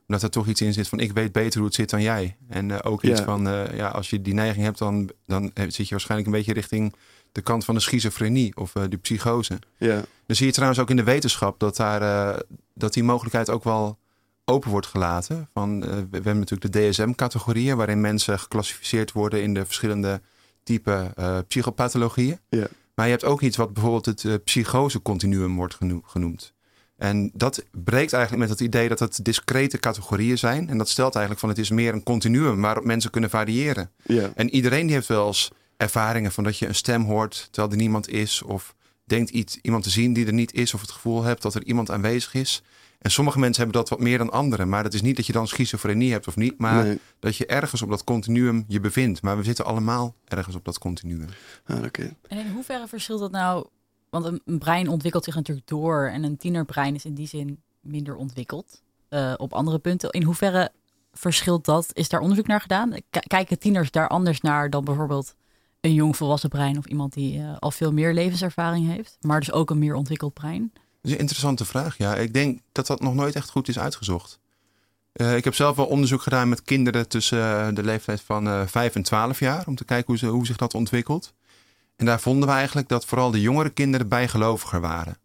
Omdat 0.08 0.24
er 0.24 0.30
toch 0.30 0.48
iets 0.48 0.62
in 0.62 0.74
zit 0.74 0.88
van 0.88 1.00
ik 1.00 1.12
weet 1.12 1.32
beter 1.32 1.58
hoe 1.58 1.68
het 1.68 1.76
zit 1.76 1.90
dan 1.90 2.02
jij. 2.02 2.38
En 2.50 2.70
uh, 2.70 2.78
ook 2.82 3.04
iets 3.04 3.22
van 3.22 3.44
ja, 3.74 3.88
als 3.88 4.10
je 4.10 4.22
die 4.22 4.34
neiging 4.34 4.66
hebt, 4.66 4.78
dan, 4.78 5.10
dan 5.26 5.52
zit 5.54 5.88
je 5.88 5.90
waarschijnlijk 5.90 6.30
een 6.30 6.38
beetje 6.38 6.54
richting 6.54 6.94
de 7.38 7.44
kant 7.44 7.66
van 7.66 7.76
de 7.76 7.82
schizofrenie 7.82 8.56
of 8.56 8.72
de 8.72 8.98
psychose. 8.98 9.60
Ja. 9.78 10.04
Dan 10.26 10.36
zie 10.36 10.46
je 10.46 10.52
trouwens 10.52 10.80
ook 10.80 10.90
in 10.90 10.96
de 10.96 11.04
wetenschap 11.04 11.60
dat, 11.60 11.76
daar, 11.76 12.42
dat 12.74 12.94
die 12.94 13.04
mogelijkheid 13.04 13.50
ook 13.50 13.64
wel 13.64 13.98
open 14.46 14.70
wordt 14.70 14.88
gelaten. 14.88 15.50
Van, 15.54 15.80
we 15.80 16.08
hebben 16.12 16.40
natuurlijk 16.40 16.74
de 16.74 16.90
DSM-categorieën 16.90 17.78
waarin 17.78 18.02
mensen 18.02 18.40
geclassificeerd 18.40 19.12
worden 19.12 19.42
in 19.42 19.54
de 19.54 19.66
verschillende 19.66 20.22
type 20.64 21.14
psychopathologieën. 21.48 22.40
Ja. 22.50 22.68
Maar 22.96 23.06
je 23.06 23.12
hebt 23.12 23.26
ook 23.26 23.42
iets 23.42 23.58
wat 23.58 23.74
bijvoorbeeld 23.74 24.06
het 24.06 24.44
psychose-continuum 24.44 25.56
wordt 25.56 25.78
genoemd. 26.04 26.54
En 26.98 27.32
dat 27.34 27.64
breekt 27.72 28.14
eigenlijk 28.14 28.44
met 28.44 28.60
het 28.60 28.68
idee 28.68 28.88
dat 28.88 29.00
het 29.00 29.26
discrete 29.26 29.78
categorieën 29.78 30.38
zijn. 30.38 30.70
En 30.70 30.78
dat 30.78 30.90
stelt 30.90 31.16
eigenlijk 31.16 31.40
van 31.40 31.50
het 31.50 31.58
is 31.58 31.70
meer 31.70 31.94
een 31.94 32.04
continuum 32.04 32.62
waarop 32.62 32.84
mensen 32.84 33.12
kunnen 33.12 33.30
variëren. 33.30 33.92
Ja. 34.04 34.32
En 34.36 34.50
iedereen 34.50 34.86
die 34.86 34.96
heeft 34.96 35.08
wel 35.08 35.28
eens 35.28 35.52
ervaringen 35.78 36.32
van 36.32 36.44
dat 36.44 36.58
je 36.58 36.68
een 36.68 36.76
stem 36.76 37.04
hoort 37.04 37.48
terwijl 37.52 37.72
er 37.74 37.80
niemand 37.80 38.10
is. 38.10 38.42
Of 38.42 38.76
denkt 39.04 39.30
iets, 39.30 39.58
iemand 39.62 39.84
te 39.84 39.90
zien 39.90 40.14
die 40.14 40.26
er 40.26 40.34
niet 40.34 40.54
is. 40.54 40.74
Of 40.74 40.82
het 40.82 40.92
gevoel 40.92 41.24
hebt 41.24 41.42
dat 41.42 41.56
er 41.56 41.64
iemand 41.66 41.92
aanwezig 41.92 42.34
is. 42.34 42.62
En 43.00 43.12
sommige 43.12 43.40
mensen 43.40 43.64
hebben 43.64 43.82
dat 43.82 43.90
wat 43.90 44.00
meer 44.00 44.18
dan 44.18 44.32
anderen. 44.32 44.70
Maar 44.70 44.84
dat 44.84 44.94
is 44.94 45.02
niet 45.02 45.16
dat 45.16 45.26
je 45.26 45.34
dan 45.34 45.48
schizofrenie 45.48 46.12
hebt 46.12 46.28
of 46.28 46.36
niet. 46.36 46.58
Maar 46.58 46.84
Nee. 46.84 47.00
dat 47.20 47.36
je 47.36 47.46
ergens 47.46 47.82
op 47.82 47.90
dat 47.90 48.04
continuum 48.04 48.66
je 48.68 48.80
bevindt. 48.80 49.22
Maar 49.22 49.38
we 49.38 49.44
zitten 49.44 49.66
allemaal 49.66 50.16
ergens 50.26 50.56
op 50.56 50.66
dat 50.66 50.78
continuum. 50.80 51.30
Ah, 51.66 51.84
oké. 51.84 52.16
En 52.28 52.38
in 52.38 52.52
hoeverre 52.52 52.88
verschilt 52.88 53.20
dat 53.20 53.32
nou? 53.32 53.68
Want 54.10 54.26
een, 54.26 54.42
een 54.46 54.60
brein 54.60 54.88
ontwikkelt 54.90 55.24
zich 55.24 55.36
natuurlijk 55.36 55.68
door 55.68 56.08
en 56.08 56.24
een 56.24 56.38
tienerbrein 56.38 56.96
is 56.96 57.06
in 57.06 57.14
die 57.14 57.28
zin 57.28 57.62
minder 57.82 58.16
ontwikkeld 58.16 58.82
eh, 59.10 59.34
op 59.38 59.54
andere 59.54 59.80
punten. 59.80 60.10
In 60.10 60.24
hoeverre 60.24 60.72
verschilt 61.14 61.66
dat? 61.66 61.90
Is 61.94 62.10
daar 62.10 62.20
onderzoek 62.22 62.48
naar 62.48 62.62
gedaan? 62.62 62.92
K- 63.10 63.28
kijken 63.28 63.60
tieners 63.60 63.92
daar 63.92 64.08
anders 64.08 64.42
naar 64.42 64.70
dan 64.70 64.84
bijvoorbeeld 64.84 65.36
een 65.88 65.94
jong 65.94 66.18
volwassen 66.18 66.50
brein 66.50 66.78
of 66.78 66.86
iemand 66.86 67.14
die 67.14 67.40
eh, 67.40 67.58
al 67.60 67.72
veel 67.72 67.94
meer 67.94 68.14
levenservaring 68.14 68.88
heeft, 68.88 69.18
maar 69.22 69.40
dus 69.40 69.52
ook 69.52 69.70
een 69.70 69.80
meer 69.80 69.96
ontwikkeld 69.96 70.34
brein? 70.34 70.72
Dat 70.74 70.82
is 71.02 71.12
een 71.12 71.20
interessante 71.20 71.66
vraag. 71.66 71.98
Ja, 71.98 72.16
ik 72.16 72.34
denk 72.34 72.60
dat 72.72 72.88
dat 72.88 73.02
nog 73.02 73.16
nooit 73.16 73.36
echt 73.36 73.50
goed 73.50 73.68
is 73.68 73.80
uitgezocht. 73.80 74.40
Eh, 75.18 75.36
ik 75.36 75.44
heb 75.44 75.54
zelf 75.54 75.76
wel 75.76 75.86
onderzoek 75.86 76.22
gedaan 76.22 76.50
met 76.50 76.64
kinderen 76.64 77.08
tussen 77.08 77.40
eh, 77.40 77.76
de 77.76 77.84
leeftijd 77.84 78.22
van 78.22 78.48
eh 78.48 78.62
5 78.66 78.96
en 78.96 79.04
12 79.04 79.40
jaar. 79.40 79.64
Om 79.68 79.76
te 79.76 79.86
kijken 79.86 80.08
hoe, 80.08 80.18
ze, 80.18 80.26
hoe 80.26 80.46
zich 80.46 80.58
dat 80.58 80.74
ontwikkelt. 80.74 81.34
En 81.96 82.06
daar 82.06 82.20
vonden 82.20 82.48
we 82.48 82.54
eigenlijk 82.54 82.88
dat 82.88 83.06
vooral 83.06 83.32
de 83.32 83.42
jongere 83.42 83.70
kinderen 83.70 84.08
bijgeloviger 84.08 84.82
waren. 84.82 85.18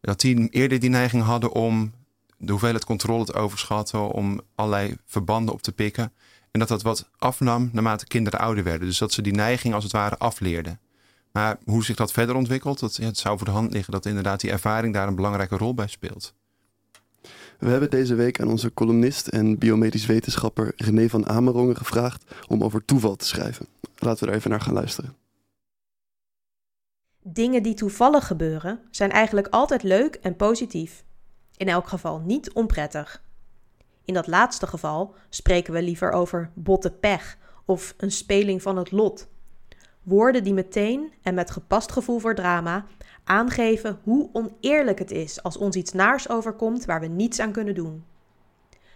Dat 0.00 0.20
die 0.20 0.48
eerder 0.48 0.78
die 0.78 0.90
neiging 0.90 1.22
hadden 1.22 1.52
om 1.52 1.92
de 2.36 2.50
hoeveelheid 2.50 2.84
controle 2.84 3.24
te 3.24 3.32
overschatten. 3.32 4.10
Om 4.10 4.40
allerlei 4.54 4.96
verbanden 5.06 5.54
op 5.54 5.62
te 5.62 5.72
pikken. 5.72 6.12
En 6.52 6.60
dat 6.60 6.68
dat 6.68 6.82
wat 6.82 7.08
afnam 7.18 7.70
naarmate 7.72 8.06
kinderen 8.06 8.40
ouder 8.40 8.64
werden. 8.64 8.88
Dus 8.88 8.98
dat 8.98 9.12
ze 9.12 9.22
die 9.22 9.32
neiging 9.32 9.74
als 9.74 9.84
het 9.84 9.92
ware 9.92 10.18
afleerden. 10.18 10.80
Maar 11.32 11.58
hoe 11.64 11.84
zich 11.84 11.96
dat 11.96 12.12
verder 12.12 12.34
ontwikkelt, 12.34 12.80
dat, 12.80 12.96
ja, 12.96 13.04
het 13.04 13.18
zou 13.18 13.36
voor 13.38 13.46
de 13.46 13.52
hand 13.52 13.72
liggen 13.72 13.92
dat 13.92 14.06
inderdaad 14.06 14.40
die 14.40 14.50
ervaring 14.50 14.94
daar 14.94 15.08
een 15.08 15.14
belangrijke 15.14 15.56
rol 15.56 15.74
bij 15.74 15.86
speelt. 15.86 16.34
We 17.58 17.68
hebben 17.68 17.90
deze 17.90 18.14
week 18.14 18.40
aan 18.40 18.48
onze 18.48 18.74
columnist 18.74 19.28
en 19.28 19.58
biomedisch 19.58 20.06
wetenschapper 20.06 20.72
René 20.76 21.08
van 21.08 21.28
Amerongen 21.28 21.76
gevraagd 21.76 22.24
om 22.48 22.64
over 22.64 22.84
toeval 22.84 23.16
te 23.16 23.26
schrijven. 23.26 23.66
Laten 23.98 24.24
we 24.24 24.30
er 24.30 24.36
even 24.36 24.50
naar 24.50 24.60
gaan 24.60 24.74
luisteren. 24.74 25.16
Dingen 27.22 27.62
die 27.62 27.74
toevallig 27.74 28.26
gebeuren 28.26 28.80
zijn 28.90 29.10
eigenlijk 29.10 29.46
altijd 29.50 29.82
leuk 29.82 30.14
en 30.14 30.36
positief. 30.36 31.04
In 31.56 31.68
elk 31.68 31.88
geval 31.88 32.20
niet 32.20 32.52
onprettig. 32.52 33.22
In 34.04 34.14
dat 34.14 34.26
laatste 34.26 34.66
geval 34.66 35.14
spreken 35.28 35.72
we 35.72 35.82
liever 35.82 36.10
over 36.10 36.50
botte 36.54 36.90
pech 36.90 37.38
of 37.64 37.94
een 37.96 38.10
speling 38.10 38.62
van 38.62 38.76
het 38.76 38.90
lot. 38.90 39.28
Woorden 40.02 40.44
die 40.44 40.54
meteen 40.54 41.12
en 41.22 41.34
met 41.34 41.50
gepast 41.50 41.92
gevoel 41.92 42.18
voor 42.18 42.34
drama 42.34 42.84
aangeven 43.24 43.98
hoe 44.02 44.30
oneerlijk 44.32 44.98
het 44.98 45.10
is 45.10 45.42
als 45.42 45.56
ons 45.56 45.76
iets 45.76 45.92
naars 45.92 46.28
overkomt 46.28 46.84
waar 46.84 47.00
we 47.00 47.06
niets 47.06 47.40
aan 47.40 47.52
kunnen 47.52 47.74
doen. 47.74 48.04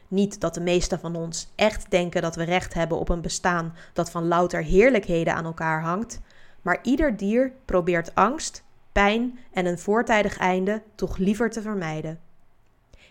Niet 0.09 0.40
dat 0.40 0.55
de 0.55 0.61
meesten 0.61 1.01
van 1.01 1.16
ons 1.16 1.53
echt 1.55 1.90
denken 1.90 2.23
dat 2.23 2.37
we 2.37 2.45
recht 2.45 2.75
hebben 2.75 2.99
op 2.99 3.09
een 3.09 3.21
bestaan 3.21 3.75
dat 3.92 4.11
van 4.11 4.29
louter 4.29 4.62
heerlijkheden 4.62 5.35
aan 5.35 5.45
elkaar 5.45 5.83
hangt, 5.83 6.21
maar 6.62 6.79
ieder 6.83 7.16
dier 7.16 7.53
probeert 7.64 8.14
angst, 8.14 8.64
pijn 8.92 9.38
en 9.53 9.66
een 9.66 9.79
voortijdig 9.79 10.38
einde 10.38 10.83
toch 10.95 11.16
liever 11.16 11.51
te 11.51 11.62
vermijden. 11.62 12.21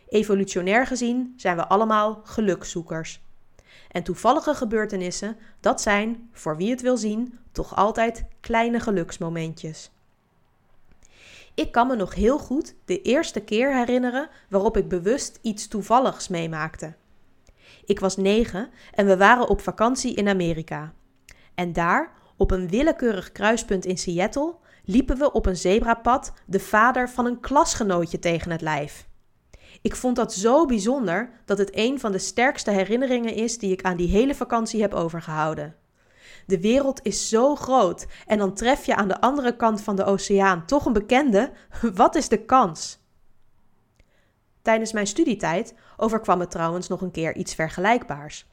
Evolutionair 0.08 0.88
gezien 0.88 1.34
zijn 1.38 1.56
we 1.56 1.68
allemaal 1.68 2.22
gelukzoekers. 2.24 3.24
En 3.92 4.04
toevallige 4.04 4.56
gebeurtenissen, 4.56 5.38
dat 5.60 5.82
zijn, 5.82 6.30
voor 6.32 6.58
wie 6.58 6.70
het 6.70 6.82
wil 6.82 6.98
zien, 6.98 7.40
toch 7.52 7.76
altijd 7.76 8.26
kleine 8.40 8.80
geluksmomentjes. 8.80 9.92
Ik 11.54 11.72
kan 11.72 11.88
me 11.88 11.96
nog 11.96 12.16
heel 12.16 12.40
goed 12.40 12.76
de 12.86 13.02
eerste 13.02 13.40
keer 13.40 13.76
herinneren 13.76 14.30
waarop 14.50 14.78
ik 14.78 14.88
bewust 14.88 15.40
iets 15.42 15.68
toevalligs 15.68 16.28
meemaakte. 16.28 16.94
Ik 17.86 18.00
was 18.00 18.18
negen 18.18 18.70
en 18.92 19.06
we 19.06 19.18
waren 19.18 19.50
op 19.50 19.62
vakantie 19.62 20.14
in 20.14 20.28
Amerika. 20.28 20.94
En 21.54 21.74
daar, 21.74 22.12
op 22.38 22.52
een 22.52 22.70
willekeurig 22.70 23.32
kruispunt 23.32 23.86
in 23.86 23.98
Seattle, 23.98 24.56
liepen 24.84 25.18
we 25.18 25.32
op 25.32 25.46
een 25.46 25.58
zebrapad 25.58 26.34
de 26.46 26.60
vader 26.60 27.10
van 27.10 27.26
een 27.26 27.40
klasgenootje 27.40 28.20
tegen 28.20 28.52
het 28.52 28.62
lijf. 28.62 29.08
Ik 29.86 29.96
vond 29.96 30.16
dat 30.16 30.34
zo 30.34 30.66
bijzonder 30.66 31.30
dat 31.46 31.58
het 31.58 31.70
een 31.74 32.00
van 32.00 32.12
de 32.12 32.18
sterkste 32.18 32.72
herinneringen 32.72 33.34
is 33.34 33.58
die 33.58 33.72
ik 33.72 33.84
aan 33.84 33.98
die 33.98 34.08
hele 34.08 34.36
vakantie 34.36 34.82
heb 34.82 34.94
overgehouden. 34.94 35.76
De 36.46 36.60
wereld 36.60 37.00
is 37.04 37.30
zo 37.30 37.56
groot 37.56 38.08
en 38.28 38.38
dan 38.38 38.54
tref 38.54 38.86
je 38.86 38.96
aan 38.96 39.08
de 39.08 39.22
andere 39.22 39.56
kant 39.56 39.82
van 39.82 39.96
de 39.96 40.04
oceaan 40.04 40.66
toch 40.66 40.86
een 40.86 40.94
bekende. 40.94 41.52
Wat 41.94 42.16
is 42.16 42.28
de 42.28 42.38
kans? 42.38 43.00
Tijdens 44.62 44.92
mijn 44.92 45.08
studietijd 45.08 45.74
overkwam 45.98 46.38
me 46.38 46.48
trouwens 46.48 46.88
nog 46.88 47.02
een 47.02 47.12
keer 47.12 47.36
iets 47.36 47.56
vergelijkbaars. 47.56 48.48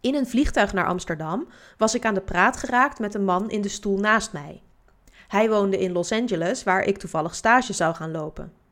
In 0.00 0.14
een 0.14 0.26
vliegtuig 0.26 0.72
naar 0.72 0.86
Amsterdam 0.86 1.48
was 1.76 1.94
ik 1.94 2.04
aan 2.04 2.14
de 2.14 2.20
praat 2.20 2.56
geraakt 2.56 2.98
met 2.98 3.14
een 3.14 3.24
man 3.24 3.50
in 3.50 3.60
de 3.60 3.68
stoel 3.68 3.98
naast 3.98 4.32
mij. 4.32 4.62
Hij 5.28 5.50
woonde 5.50 5.78
in 5.78 5.92
Los 5.92 6.12
Angeles, 6.12 6.64
waar 6.64 6.82
ik 6.82 6.98
toevallig 6.98 7.34
stage 7.34 7.72
zou 7.72 7.94
gaan 7.94 8.10
lopen. 8.10 8.64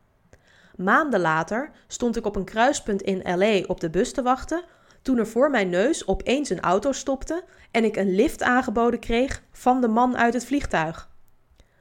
Maanden 0.77 1.21
later 1.21 1.71
stond 1.87 2.17
ik 2.17 2.27
op 2.27 2.37
een 2.37 2.45
kruispunt 2.45 3.03
in 3.03 3.39
LA 3.39 3.61
op 3.67 3.81
de 3.81 3.91
bus 3.91 4.13
te 4.13 4.23
wachten 4.23 4.65
toen 5.03 5.19
er 5.19 5.27
voor 5.27 5.51
mijn 5.51 5.69
neus 5.69 6.07
opeens 6.07 6.51
een 6.51 6.61
auto 6.61 6.93
stopte 6.93 7.45
en 7.71 7.85
ik 7.85 7.97
een 7.97 8.15
lift 8.15 8.43
aangeboden 8.43 9.01
kreeg 9.01 9.43
van 9.53 9.81
de 9.81 9.89
man 9.89 10.17
uit 10.17 10.35
het 10.35 10.45
vliegtuig. 10.45 11.11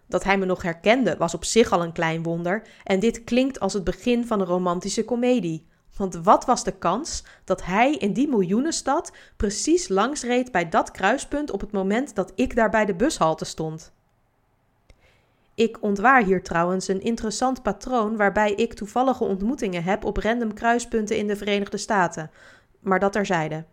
Dat 0.07 0.23
hij 0.23 0.37
me 0.37 0.45
nog 0.45 0.61
herkende 0.61 1.17
was 1.17 1.33
op 1.33 1.45
zich 1.45 1.71
al 1.71 1.83
een 1.83 1.91
klein 1.91 2.23
wonder 2.23 2.67
en 2.83 2.99
dit 2.99 3.23
klinkt 3.23 3.59
als 3.59 3.73
het 3.73 3.83
begin 3.83 4.25
van 4.25 4.39
een 4.39 4.45
romantische 4.45 5.05
komedie. 5.05 5.67
Want 5.97 6.15
wat 6.15 6.45
was 6.45 6.63
de 6.63 6.77
kans 6.77 7.23
dat 7.43 7.65
hij 7.65 7.95
in 7.95 8.13
die 8.13 8.27
miljoenenstad 8.27 9.11
precies 9.37 9.87
langs 9.87 10.23
reed 10.23 10.51
bij 10.51 10.69
dat 10.69 10.91
kruispunt 10.91 11.51
op 11.51 11.61
het 11.61 11.71
moment 11.71 12.15
dat 12.15 12.31
ik 12.35 12.55
daar 12.55 12.69
bij 12.69 12.85
de 12.85 12.95
bushalte 12.95 13.45
stond? 13.45 13.93
Ik 15.55 15.77
ontwaar 15.81 16.23
hier 16.23 16.43
trouwens 16.43 16.87
een 16.87 17.01
interessant 17.01 17.61
patroon 17.61 18.17
waarbij 18.17 18.53
ik 18.53 18.73
toevallige 18.73 19.23
ontmoetingen 19.23 19.83
heb 19.83 20.05
op 20.05 20.17
random 20.17 20.53
kruispunten 20.53 21.17
in 21.17 21.27
de 21.27 21.35
Verenigde 21.35 21.77
Staten, 21.77 22.31
maar 22.79 22.99
dat 22.99 23.11
terzijde. 23.11 23.65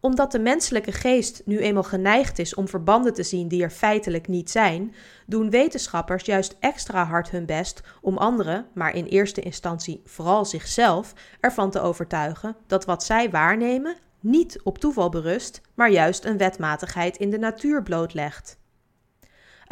Omdat 0.00 0.32
de 0.32 0.38
menselijke 0.38 0.92
geest 0.92 1.42
nu 1.44 1.58
eenmaal 1.58 1.82
geneigd 1.82 2.38
is 2.38 2.54
om 2.54 2.68
verbanden 2.68 3.14
te 3.14 3.22
zien 3.22 3.48
die 3.48 3.62
er 3.62 3.70
feitelijk 3.70 4.28
niet 4.28 4.50
zijn, 4.50 4.94
doen 5.26 5.50
wetenschappers 5.50 6.24
juist 6.24 6.56
extra 6.60 7.04
hard 7.04 7.30
hun 7.30 7.46
best 7.46 7.82
om 8.00 8.18
anderen, 8.18 8.66
maar 8.74 8.94
in 8.94 9.04
eerste 9.04 9.40
instantie 9.40 10.02
vooral 10.04 10.44
zichzelf, 10.44 11.14
ervan 11.40 11.70
te 11.70 11.80
overtuigen 11.80 12.56
dat 12.66 12.84
wat 12.84 13.04
zij 13.04 13.30
waarnemen 13.30 13.96
niet 14.20 14.60
op 14.62 14.78
toeval 14.78 15.08
berust, 15.08 15.60
maar 15.74 15.90
juist 15.90 16.24
een 16.24 16.38
wetmatigheid 16.38 17.16
in 17.16 17.30
de 17.30 17.38
natuur 17.38 17.82
blootlegt. 17.82 18.60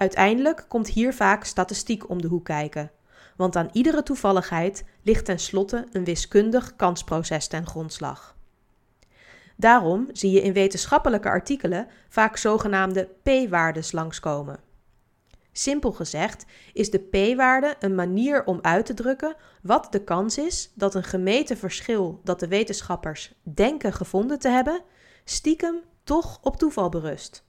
Uiteindelijk 0.01 0.65
komt 0.69 0.89
hier 0.89 1.15
vaak 1.15 1.45
statistiek 1.45 2.09
om 2.09 2.23
de 2.23 2.29
hoek 2.29 2.45
kijken, 2.45 2.91
want 3.37 3.57
aan 3.57 3.69
iedere 3.73 4.03
toevalligheid 4.03 4.85
ligt 5.03 5.25
tenslotte 5.25 5.87
een 5.93 6.05
wiskundig 6.05 6.77
kansproces 6.77 7.47
ten 7.47 7.67
grondslag. 7.67 8.37
Daarom 9.57 10.09
zie 10.13 10.31
je 10.31 10.43
in 10.43 10.53
wetenschappelijke 10.53 11.29
artikelen 11.29 11.89
vaak 12.09 12.37
zogenaamde 12.37 13.09
p-waardes 13.23 13.93
langskomen. 13.93 14.61
Simpel 15.53 15.93
gezegd 15.93 16.45
is 16.73 16.91
de 16.91 16.99
p-waarde 16.99 17.77
een 17.79 17.95
manier 17.95 18.45
om 18.45 18.59
uit 18.63 18.87
te 18.87 18.95
drukken 18.95 19.37
wat 19.63 19.93
de 19.93 20.05
kans 20.05 20.39
is 20.39 20.73
dat 20.75 20.95
een 20.95 21.05
gemeten 21.05 21.57
verschil 21.57 22.21
dat 22.25 22.41
de 22.41 22.49
wetenschappers 22.49 23.35
denken 23.43 23.93
gevonden 23.93 24.39
te 24.39 24.49
hebben, 24.49 24.83
stiekem 25.25 25.81
toch 26.05 26.39
op 26.43 26.57
toeval 26.57 26.89
berust. 26.89 27.45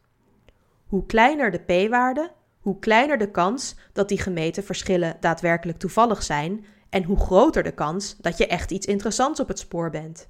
Hoe 0.87 1.05
kleiner 1.05 1.51
de 1.51 1.87
p-waarde, 1.87 2.31
hoe 2.61 2.79
kleiner 2.79 3.17
de 3.17 3.31
kans 3.31 3.75
dat 3.93 4.09
die 4.09 4.21
gemeten 4.21 4.63
verschillen 4.63 5.17
daadwerkelijk 5.19 5.77
toevallig 5.77 6.23
zijn 6.23 6.65
en 6.89 7.03
hoe 7.03 7.19
groter 7.19 7.63
de 7.63 7.73
kans 7.73 8.15
dat 8.17 8.37
je 8.37 8.47
echt 8.47 8.71
iets 8.71 8.85
interessants 8.85 9.39
op 9.39 9.47
het 9.47 9.59
spoor 9.59 9.89
bent. 9.89 10.27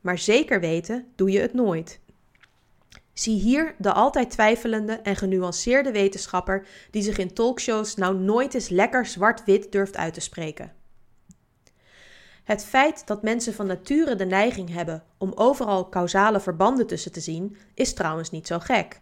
Maar 0.00 0.18
zeker 0.18 0.60
weten 0.60 1.06
doe 1.16 1.30
je 1.30 1.40
het 1.40 1.54
nooit. 1.54 2.00
Zie 3.12 3.40
hier 3.40 3.74
de 3.78 3.92
altijd 3.92 4.30
twijfelende 4.30 4.92
en 4.92 5.16
genuanceerde 5.16 5.92
wetenschapper 5.92 6.66
die 6.90 7.02
zich 7.02 7.18
in 7.18 7.34
talkshows 7.34 7.94
nou 7.94 8.18
nooit 8.18 8.54
eens 8.54 8.68
lekker 8.68 9.06
zwart-wit 9.06 9.72
durft 9.72 9.96
uit 9.96 10.14
te 10.14 10.20
spreken. 10.20 10.72
Het 12.44 12.64
feit 12.64 13.06
dat 13.06 13.22
mensen 13.22 13.54
van 13.54 13.66
nature 13.66 14.14
de 14.14 14.24
neiging 14.24 14.72
hebben 14.72 15.04
om 15.18 15.32
overal 15.34 15.88
causale 15.88 16.40
verbanden 16.40 16.86
tussen 16.86 17.12
te 17.12 17.20
zien, 17.20 17.56
is 17.74 17.94
trouwens 17.94 18.30
niet 18.30 18.46
zo 18.46 18.58
gek. 18.58 19.00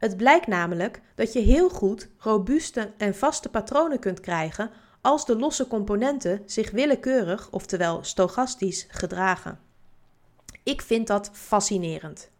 Het 0.00 0.16
blijkt 0.16 0.46
namelijk 0.46 1.00
dat 1.14 1.32
je 1.32 1.40
heel 1.40 1.68
goed 1.68 2.08
robuuste 2.18 2.92
en 2.96 3.14
vaste 3.14 3.48
patronen 3.48 3.98
kunt 3.98 4.20
krijgen 4.20 4.70
als 5.00 5.26
de 5.26 5.36
losse 5.36 5.66
componenten 5.66 6.42
zich 6.46 6.70
willekeurig, 6.70 7.50
oftewel 7.50 8.04
stochastisch, 8.04 8.86
gedragen. 8.88 9.58
Ik 10.62 10.82
vind 10.82 11.06
dat 11.06 11.30
fascinerend. 11.32 12.30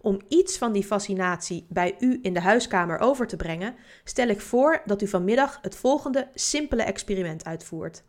Om 0.00 0.20
iets 0.28 0.58
van 0.58 0.72
die 0.72 0.84
fascinatie 0.84 1.66
bij 1.68 1.96
u 1.98 2.18
in 2.22 2.34
de 2.34 2.40
huiskamer 2.40 2.98
over 2.98 3.26
te 3.26 3.36
brengen, 3.36 3.74
stel 4.04 4.28
ik 4.28 4.40
voor 4.40 4.82
dat 4.84 5.02
u 5.02 5.08
vanmiddag 5.08 5.58
het 5.62 5.76
volgende 5.76 6.28
simpele 6.34 6.82
experiment 6.82 7.44
uitvoert. 7.44 8.02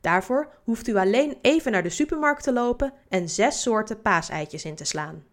Daarvoor 0.00 0.52
hoeft 0.64 0.88
u 0.88 0.96
alleen 0.96 1.38
even 1.42 1.72
naar 1.72 1.82
de 1.82 1.90
supermarkt 1.90 2.42
te 2.42 2.52
lopen 2.52 2.92
en 3.08 3.28
zes 3.28 3.62
soorten 3.62 4.02
paaseitjes 4.02 4.64
in 4.64 4.74
te 4.74 4.84
slaan. 4.84 5.24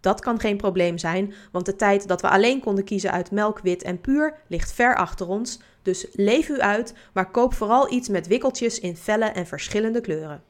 Dat 0.00 0.20
kan 0.20 0.40
geen 0.40 0.56
probleem 0.56 0.98
zijn, 0.98 1.34
want 1.52 1.66
de 1.66 1.76
tijd 1.76 2.08
dat 2.08 2.20
we 2.20 2.28
alleen 2.28 2.60
konden 2.60 2.84
kiezen 2.84 3.12
uit 3.12 3.30
melk, 3.30 3.58
wit 3.58 3.82
en 3.82 4.00
puur 4.00 4.34
ligt 4.46 4.72
ver 4.72 4.96
achter 4.96 5.28
ons. 5.28 5.60
Dus 5.82 6.06
leef 6.12 6.48
u 6.48 6.60
uit, 6.60 6.94
maar 7.12 7.30
koop 7.30 7.54
vooral 7.54 7.92
iets 7.92 8.08
met 8.08 8.26
wikkeltjes 8.26 8.80
in 8.80 8.96
felle 8.96 9.24
en 9.24 9.46
verschillende 9.46 10.00
kleuren. 10.00 10.42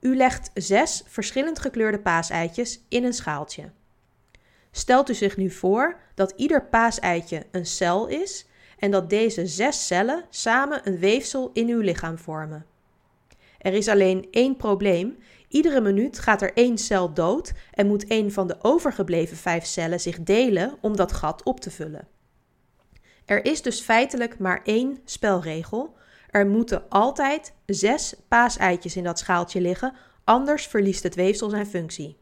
U 0.00 0.16
legt 0.16 0.50
zes 0.54 1.02
verschillend 1.06 1.58
gekleurde 1.58 1.98
paaseitjes 1.98 2.80
in 2.88 3.04
een 3.04 3.12
schaaltje. 3.12 3.70
Stelt 4.70 5.10
u 5.10 5.14
zich 5.14 5.36
nu 5.36 5.50
voor 5.50 5.96
dat 6.14 6.32
ieder 6.36 6.64
paaseitje 6.64 7.46
een 7.50 7.66
cel 7.66 8.06
is 8.06 8.46
en 8.78 8.90
dat 8.90 9.10
deze 9.10 9.46
zes 9.46 9.86
cellen 9.86 10.24
samen 10.30 10.80
een 10.84 10.98
weefsel 10.98 11.50
in 11.52 11.68
uw 11.68 11.80
lichaam 11.80 12.18
vormen. 12.18 12.66
Er 13.58 13.72
is 13.72 13.88
alleen 13.88 14.28
één 14.30 14.56
probleem. 14.56 15.18
Iedere 15.52 15.80
minuut 15.80 16.18
gaat 16.18 16.42
er 16.42 16.52
één 16.54 16.78
cel 16.78 17.12
dood 17.12 17.52
en 17.70 17.86
moet 17.86 18.04
een 18.08 18.32
van 18.32 18.46
de 18.46 18.56
overgebleven 18.62 19.36
vijf 19.36 19.64
cellen 19.64 20.00
zich 20.00 20.22
delen 20.22 20.76
om 20.80 20.96
dat 20.96 21.12
gat 21.12 21.42
op 21.42 21.60
te 21.60 21.70
vullen. 21.70 22.08
Er 23.24 23.44
is 23.44 23.62
dus 23.62 23.80
feitelijk 23.80 24.38
maar 24.38 24.60
één 24.64 24.98
spelregel. 25.04 25.94
Er 26.30 26.46
moeten 26.46 26.88
altijd 26.88 27.54
zes 27.66 28.14
paaseitjes 28.28 28.96
in 28.96 29.04
dat 29.04 29.18
schaaltje 29.18 29.60
liggen, 29.60 29.94
anders 30.24 30.66
verliest 30.66 31.02
het 31.02 31.14
weefsel 31.14 31.50
zijn 31.50 31.66
functie. 31.66 32.16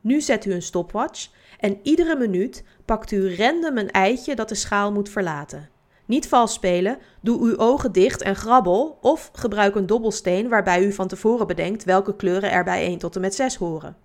Nu 0.00 0.20
zet 0.20 0.44
u 0.44 0.52
een 0.52 0.62
stopwatch 0.62 1.28
en 1.58 1.78
iedere 1.82 2.16
minuut 2.16 2.64
pakt 2.84 3.10
u 3.10 3.36
random 3.36 3.78
een 3.78 3.90
eitje 3.90 4.34
dat 4.34 4.48
de 4.48 4.54
schaal 4.54 4.92
moet 4.92 5.08
verlaten. 5.08 5.68
Niet 6.04 6.28
vals 6.28 6.52
spelen, 6.52 6.98
doe 7.20 7.40
uw 7.40 7.56
ogen 7.56 7.92
dicht 7.92 8.22
en 8.22 8.36
grabbel 8.36 8.98
of 9.00 9.30
gebruik 9.32 9.74
een 9.74 9.86
dobbelsteen 9.86 10.48
waarbij 10.48 10.84
u 10.84 10.92
van 10.92 11.08
tevoren 11.08 11.46
bedenkt 11.46 11.84
welke 11.84 12.16
kleuren 12.16 12.50
er 12.50 12.64
bij 12.64 12.84
1 12.84 12.98
tot 12.98 13.14
en 13.14 13.20
met 13.20 13.34
6 13.34 13.56
horen. 13.56 13.96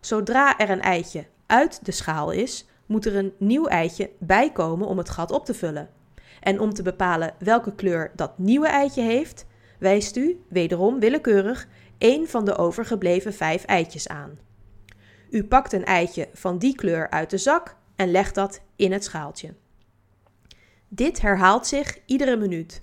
Zodra 0.00 0.58
er 0.58 0.70
een 0.70 0.80
eitje 0.80 1.24
uit 1.46 1.84
de 1.84 1.92
schaal 1.92 2.30
is, 2.30 2.66
moet 2.86 3.06
er 3.06 3.16
een 3.16 3.32
nieuw 3.38 3.66
eitje 3.66 4.10
bijkomen 4.18 4.86
om 4.86 4.98
het 4.98 5.10
gat 5.10 5.30
op 5.30 5.44
te 5.44 5.54
vullen. 5.54 5.88
En 6.40 6.60
om 6.60 6.74
te 6.74 6.82
bepalen 6.82 7.34
welke 7.38 7.74
kleur 7.74 8.12
dat 8.14 8.38
nieuwe 8.38 8.66
eitje 8.66 9.02
heeft, 9.02 9.46
wijst 9.78 10.16
u, 10.16 10.40
wederom 10.48 11.00
willekeurig, 11.00 11.68
één 11.98 12.28
van 12.28 12.44
de 12.44 12.56
overgebleven 12.56 13.34
vijf 13.34 13.64
eitjes 13.64 14.08
aan. 14.08 14.38
U 15.30 15.44
pakt 15.44 15.72
een 15.72 15.84
eitje 15.84 16.28
van 16.32 16.58
die 16.58 16.74
kleur 16.74 17.10
uit 17.10 17.30
de 17.30 17.38
zak 17.38 17.76
en 17.96 18.10
legt 18.10 18.34
dat 18.34 18.60
in 18.76 18.92
het 18.92 19.04
schaaltje. 19.04 19.54
Dit 20.92 21.20
herhaalt 21.20 21.66
zich 21.66 21.98
iedere 22.06 22.36
minuut. 22.36 22.82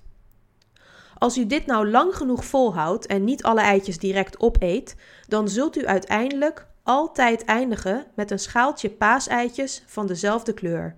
Als 1.18 1.38
u 1.38 1.46
dit 1.46 1.66
nou 1.66 1.88
lang 1.90 2.14
genoeg 2.16 2.44
volhoudt 2.44 3.06
en 3.06 3.24
niet 3.24 3.42
alle 3.42 3.60
eitjes 3.60 3.98
direct 3.98 4.40
opeet, 4.40 4.96
dan 5.26 5.48
zult 5.48 5.76
u 5.76 5.86
uiteindelijk 5.86 6.66
altijd 6.82 7.44
eindigen 7.44 8.06
met 8.14 8.30
een 8.30 8.38
schaaltje 8.38 8.90
paaseitjes 8.90 9.82
van 9.86 10.06
dezelfde 10.06 10.54
kleur. 10.54 10.96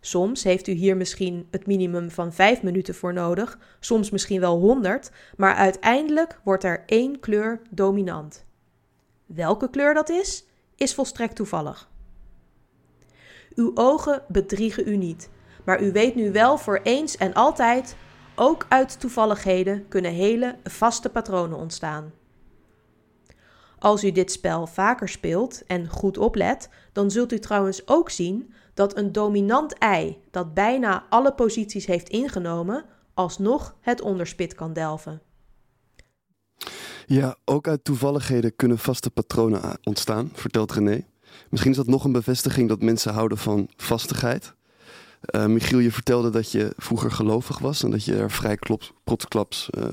Soms 0.00 0.42
heeft 0.42 0.66
u 0.66 0.72
hier 0.72 0.96
misschien 0.96 1.46
het 1.50 1.66
minimum 1.66 2.10
van 2.10 2.32
5 2.32 2.62
minuten 2.62 2.94
voor 2.94 3.12
nodig, 3.12 3.58
soms 3.80 4.10
misschien 4.10 4.40
wel 4.40 4.58
100, 4.58 5.10
maar 5.36 5.54
uiteindelijk 5.54 6.40
wordt 6.44 6.64
er 6.64 6.82
één 6.86 7.20
kleur 7.20 7.62
dominant. 7.70 8.44
Welke 9.26 9.70
kleur 9.70 9.94
dat 9.94 10.08
is, 10.08 10.44
is 10.76 10.94
volstrekt 10.94 11.36
toevallig. 11.36 11.88
Uw 13.54 13.70
ogen 13.74 14.22
bedriegen 14.28 14.88
u 14.88 14.96
niet, 14.96 15.30
maar 15.70 15.82
u 15.82 15.92
weet 15.92 16.14
nu 16.14 16.32
wel 16.32 16.58
voor 16.58 16.80
eens 16.82 17.16
en 17.16 17.32
altijd, 17.32 17.96
ook 18.34 18.66
uit 18.68 19.00
toevalligheden 19.00 19.88
kunnen 19.88 20.12
hele 20.12 20.56
vaste 20.64 21.08
patronen 21.08 21.58
ontstaan. 21.58 22.12
Als 23.78 24.04
u 24.04 24.12
dit 24.12 24.32
spel 24.32 24.66
vaker 24.66 25.08
speelt 25.08 25.62
en 25.66 25.88
goed 25.88 26.18
oplet, 26.18 26.68
dan 26.92 27.10
zult 27.10 27.32
u 27.32 27.38
trouwens 27.38 27.88
ook 27.88 28.10
zien 28.10 28.52
dat 28.74 28.96
een 28.96 29.12
dominant 29.12 29.78
ei 29.78 30.18
dat 30.30 30.54
bijna 30.54 31.06
alle 31.08 31.34
posities 31.34 31.86
heeft 31.86 32.08
ingenomen, 32.08 32.84
alsnog 33.14 33.76
het 33.80 34.00
onderspit 34.00 34.54
kan 34.54 34.72
delven. 34.72 35.22
Ja, 37.06 37.36
ook 37.44 37.68
uit 37.68 37.84
toevalligheden 37.84 38.56
kunnen 38.56 38.78
vaste 38.78 39.10
patronen 39.10 39.78
ontstaan, 39.82 40.30
vertelt 40.32 40.72
René. 40.72 41.06
Misschien 41.50 41.70
is 41.70 41.76
dat 41.76 41.86
nog 41.86 42.04
een 42.04 42.12
bevestiging 42.12 42.68
dat 42.68 42.82
mensen 42.82 43.12
houden 43.12 43.38
van 43.38 43.68
vastigheid. 43.76 44.58
Uh, 45.20 45.46
Michiel, 45.46 45.78
je 45.78 45.92
vertelde 45.92 46.30
dat 46.30 46.52
je 46.52 46.72
vroeger 46.76 47.10
gelovig 47.10 47.58
was 47.58 47.82
en 47.82 47.90
dat 47.90 48.04
je 48.04 48.16
er 48.16 48.30
vrij 48.30 48.56
klops, 49.28 49.68
uh, 49.78 49.84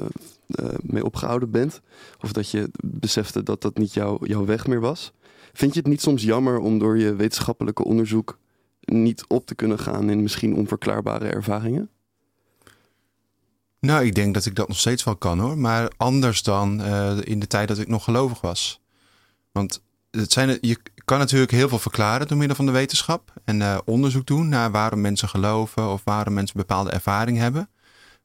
uh, 0.47 0.69
mee 0.81 1.05
opgehouden 1.05 1.51
bent. 1.51 1.81
Of 2.21 2.31
dat 2.31 2.51
je 2.51 2.69
besefte 2.83 3.43
dat 3.43 3.61
dat 3.61 3.77
niet 3.77 3.93
jouw 3.93 4.25
jouw 4.25 4.45
weg 4.45 4.67
meer 4.67 4.79
was. 4.79 5.11
Vind 5.53 5.73
je 5.73 5.79
het 5.79 5.89
niet 5.89 6.01
soms 6.01 6.23
jammer 6.23 6.59
om 6.59 6.79
door 6.79 6.97
je 6.97 7.15
wetenschappelijke 7.15 7.83
onderzoek 7.83 8.37
niet 8.79 9.25
op 9.27 9.45
te 9.45 9.55
kunnen 9.55 9.79
gaan 9.79 10.09
in 10.09 10.21
misschien 10.21 10.55
onverklaarbare 10.55 11.27
ervaringen? 11.27 11.89
Nou, 13.79 14.05
ik 14.05 14.15
denk 14.15 14.33
dat 14.33 14.45
ik 14.45 14.55
dat 14.55 14.67
nog 14.67 14.77
steeds 14.77 15.03
wel 15.03 15.15
kan 15.15 15.39
hoor. 15.39 15.57
Maar 15.57 15.91
anders 15.97 16.43
dan 16.43 16.83
in 17.23 17.39
de 17.39 17.47
tijd 17.47 17.67
dat 17.67 17.77
ik 17.77 17.87
nog 17.87 18.03
gelovig 18.03 18.41
was. 18.41 18.81
Want 19.51 19.81
het 20.11 20.31
zijn, 20.31 20.57
je 20.61 20.77
kan 21.07 21.19
natuurlijk 21.19 21.51
heel 21.51 21.69
veel 21.69 21.79
verklaren 21.79 22.27
door 22.27 22.37
middel 22.37 22.55
van 22.55 22.65
de 22.65 22.71
wetenschap. 22.71 23.33
En 23.43 23.59
uh, 23.59 23.77
onderzoek 23.85 24.25
doen 24.25 24.49
naar 24.49 24.71
waarom 24.71 25.01
mensen 25.01 25.29
geloven 25.29 25.89
of 25.91 26.01
waarom 26.03 26.33
mensen 26.33 26.57
bepaalde 26.57 26.91
ervaringen 26.91 27.41
hebben. 27.41 27.69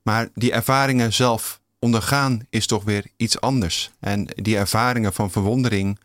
Maar 0.02 0.28
die 0.34 0.52
ervaringen 0.52 1.12
zelf 1.12 1.60
ondergaan 1.78 2.46
is 2.50 2.66
toch 2.66 2.84
weer 2.84 3.06
iets 3.16 3.40
anders. 3.40 3.90
En 4.00 4.26
die 4.34 4.56
ervaringen 4.56 5.12
van 5.12 5.30
verwondering 5.30 5.98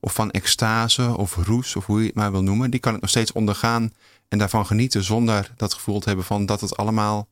of 0.00 0.12
van 0.12 0.30
extase 0.30 1.16
of 1.16 1.36
roes 1.36 1.76
of 1.76 1.86
hoe 1.86 2.00
je 2.00 2.06
het 2.06 2.14
maar 2.14 2.32
wil 2.32 2.42
noemen, 2.42 2.70
die 2.70 2.80
kan 2.80 2.94
ik 2.94 3.00
nog 3.00 3.10
steeds 3.10 3.32
ondergaan 3.32 3.92
en 4.28 4.38
daarvan 4.38 4.66
genieten 4.66 5.04
zonder 5.04 5.52
dat 5.56 5.74
gevoel 5.74 6.00
te 6.00 6.08
hebben 6.08 6.26
van 6.26 6.46
dat 6.46 6.60
het 6.60 6.76
allemaal 6.76 7.28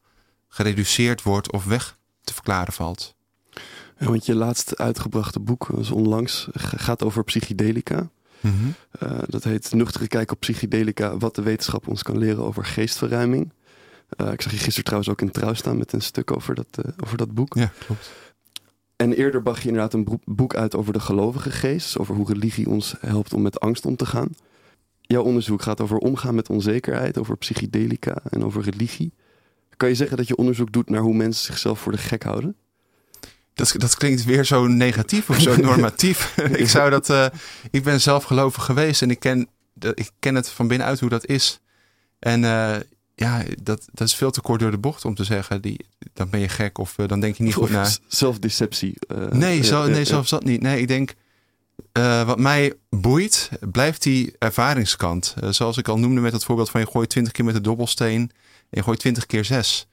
gereduceerd 0.49 1.23
wordt 1.23 1.53
of 1.53 1.65
weg 1.65 1.99
te 2.25 2.35
verklaren 2.35 2.73
valt. 2.73 3.15
Want 3.99 4.27
je 4.27 4.35
laatst 4.35 4.77
uitgebrachte 4.77 5.41
boek, 5.41 5.69
dus 5.75 5.91
onlangs, 5.91 6.49
gaat 6.55 7.03
over 7.03 7.25
psychedelica. 7.25 8.09
Mm 8.47 8.59
-hmm. 8.59 8.75
uh, 9.03 9.19
dat 9.27 9.45
heet 9.45 9.73
Nuchtere 9.75 10.09
kijk 10.09 10.33
op 10.33 10.41
psychedelica, 10.41 11.17
wat 11.17 11.35
de 11.35 11.43
wetenschap 11.43 11.89
ons 11.89 12.03
kan 12.03 12.19
leren 12.19 12.45
over 12.45 12.65
geestverruiming. 12.65 13.53
Uh, 14.21 14.33
ik 14.33 14.43
zag 14.43 14.53
je 14.53 14.59
gisteren 14.59 14.85
trouwens 14.85 15.11
ook 15.11 15.21
in 15.21 15.31
Trouw 15.31 15.55
staan 15.55 15.79
met 15.79 15.93
een 15.93 16.03
stuk 16.03 16.31
over 16.31 16.55
dat, 16.55 16.67
uh, 16.87 16.93
over 17.05 17.17
dat 17.17 17.35
boek. 17.35 17.55
Ja, 17.55 17.73
klopt. 17.87 18.11
En 18.97 19.13
eerder 19.13 19.43
bracht 19.43 19.63
je 19.63 19.69
inderdaad 19.69 19.93
een 19.93 20.21
boek 20.25 20.55
uit 20.55 20.75
over 20.75 20.93
de 20.93 21.01
gelovige 21.01 21.51
geest, 21.51 21.99
over 21.99 22.15
hoe 22.15 22.33
religie 22.33 22.69
ons 22.69 22.95
helpt 23.01 23.35
om 23.35 23.43
met 23.43 23.61
angst 23.61 23.87
om 23.87 23.97
te 23.97 24.07
gaan. 24.07 24.29
Jouw 25.01 25.23
onderzoek 25.23 25.63
gaat 25.63 25.81
over 25.81 25.99
omgaan 25.99 26.35
met 26.35 26.49
onzekerheid, 26.49 27.19
over 27.19 27.37
psychedelica 27.37 28.17
en 28.31 28.45
over 28.45 28.63
religie. 28.63 29.13
Kan 29.77 29.89
je 29.89 29.95
zeggen 29.95 30.17
dat 30.17 30.29
je 30.29 30.37
onderzoek 30.37 30.73
doet 30.73 30.91
naar 30.91 31.01
hoe 31.01 31.15
mensen 31.15 31.45
zichzelf 31.45 31.81
voor 31.81 31.93
de 31.93 31.99
gek 31.99 32.23
houden? 32.23 32.57
Dat, 33.57 33.75
dat 33.77 33.97
klinkt 33.97 34.25
weer 34.25 34.45
zo 34.45 34.67
negatief 34.67 35.31
of 35.31 35.41
zo 35.41 35.57
normatief. 35.71 36.37
ik 36.63 36.69
zou 36.69 36.91
dat. 36.91 37.11
Uh, 37.11 37.27
ik 37.71 37.83
ben 37.83 38.01
zelf 38.01 38.25
gelovig 38.25 38.65
geweest 38.65 39.03
en 39.03 39.11
ik 39.11 39.19
ken, 39.19 39.49
ik 39.95 40.11
ken 40.19 40.35
het 40.35 40.49
van 40.49 40.69
binnenuit 40.69 41.01
hoe 41.01 41.09
dat 41.09 41.27
is. 41.27 41.61
En 42.19 42.43
uh, 42.43 42.77
ja, 43.15 43.43
dat, 43.63 43.89
dat 43.93 44.09
is 44.09 44.15
veel 44.15 44.31
te 44.31 44.41
kort 44.41 44.61
door 44.61 44.71
de 44.71 44.79
bocht 44.79 45.05
om 45.05 45.15
te 45.15 45.25
zeggen, 45.25 45.63
die, 45.63 45.87
dan 46.13 46.31
ben 46.31 46.41
je 46.41 46.49
gek 46.49 46.79
of 46.79 46.99
uh, 46.99 47.09
dan 47.09 47.21
denk 47.21 47.37
je 47.37 47.43
niet 47.43 47.55
goed 47.55 47.71
naar. 47.71 47.99
Zelfdeceptie. 48.09 48.95
nee, 49.31 49.63
zo, 49.63 49.87
nee, 49.87 50.05
zelfs 50.05 50.31
dat 50.31 50.45
niet. 50.45 50.63
Nee, 50.63 50.81
ik 50.81 50.89
denk, 50.89 51.15
wat 52.27 52.39
mij 52.39 52.73
boeit, 52.91 53.51
blijft 53.61 54.03
die 54.03 54.35
ervaringskant. 54.39 55.35
zoals 55.51 55.77
ik 55.77 55.89
al 55.89 55.99
noemde 55.99 56.21
met 56.21 56.33
het 56.33 56.45
voorbeeld 56.45 56.71
van 56.71 56.81
je 56.81 56.87
gooit 56.87 57.11
20 57.11 57.33
keer 57.33 57.45
met 57.45 57.55
de 57.55 57.61
dobbelsteen 57.61 58.21
en 58.21 58.69
je 58.71 58.83
gooit 58.83 58.99
20 58.99 59.27
keer 59.27 59.45
6. 59.45 59.89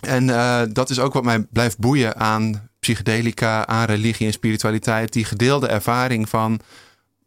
En 0.00 0.26
dat 0.72 0.90
is 0.90 0.98
ook 0.98 1.12
wat 1.12 1.24
mij 1.24 1.46
blijft 1.50 1.78
boeien 1.78 2.16
aan 2.16 2.69
psychedelica, 2.80 3.66
aan 3.66 3.84
religie 3.84 4.26
en 4.26 4.32
spiritualiteit. 4.32 5.12
Die 5.12 5.24
gedeelde 5.24 5.66
ervaring 5.66 6.28
van 6.28 6.60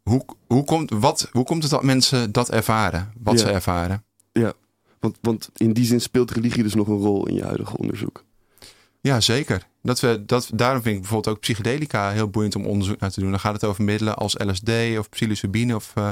hoe, 0.04 0.26
hoe, 0.48 0.63
komt, 0.63 0.92
wat, 0.92 1.30
hoe 1.32 1.44
komt 1.44 1.62
het 1.62 1.72
dat 1.72 1.84
mensen 1.84 2.32
dat 2.32 2.50
ervaren, 2.50 3.12
wat 3.20 3.39
ze 3.39 3.52
ervaren? 3.52 4.04
Ja, 4.32 4.54
want, 5.00 5.18
want 5.22 5.50
in 5.54 5.74
die 5.74 5.86
zin 5.86 6.02
speelt 6.02 6.32
religie 6.32 6.63
dus 6.63 6.76
nog 6.76 6.88
een 6.88 6.98
rol 6.98 7.28
in 7.28 7.36
je 7.36 7.44
huidige 7.44 7.78
onderzoek. 7.78 8.24
Ja, 9.02 9.20
zeker. 9.20 9.68
Dat 9.82 10.00
we, 10.00 10.24
dat, 10.26 10.50
daarom 10.54 10.82
vind 10.82 10.96
ik 10.96 11.02
bijvoorbeeld 11.02 11.36
ook 11.36 11.42
psychedelica 11.42 12.12
heel 12.12 12.30
boeiend 12.30 12.56
om 12.56 12.66
onderzoek 12.66 13.00
naar 13.00 13.12
te 13.12 13.20
doen. 13.20 13.30
Dan 13.30 13.39
gaat 13.39 13.54
het 13.54 13.63
over 13.63 13.84
middelen 13.84 14.16
als 14.16 14.36
LSD 14.38 14.70
of 14.98 15.10
psilocybine 15.10 15.76
of 15.76 15.94
uh, 15.98 16.10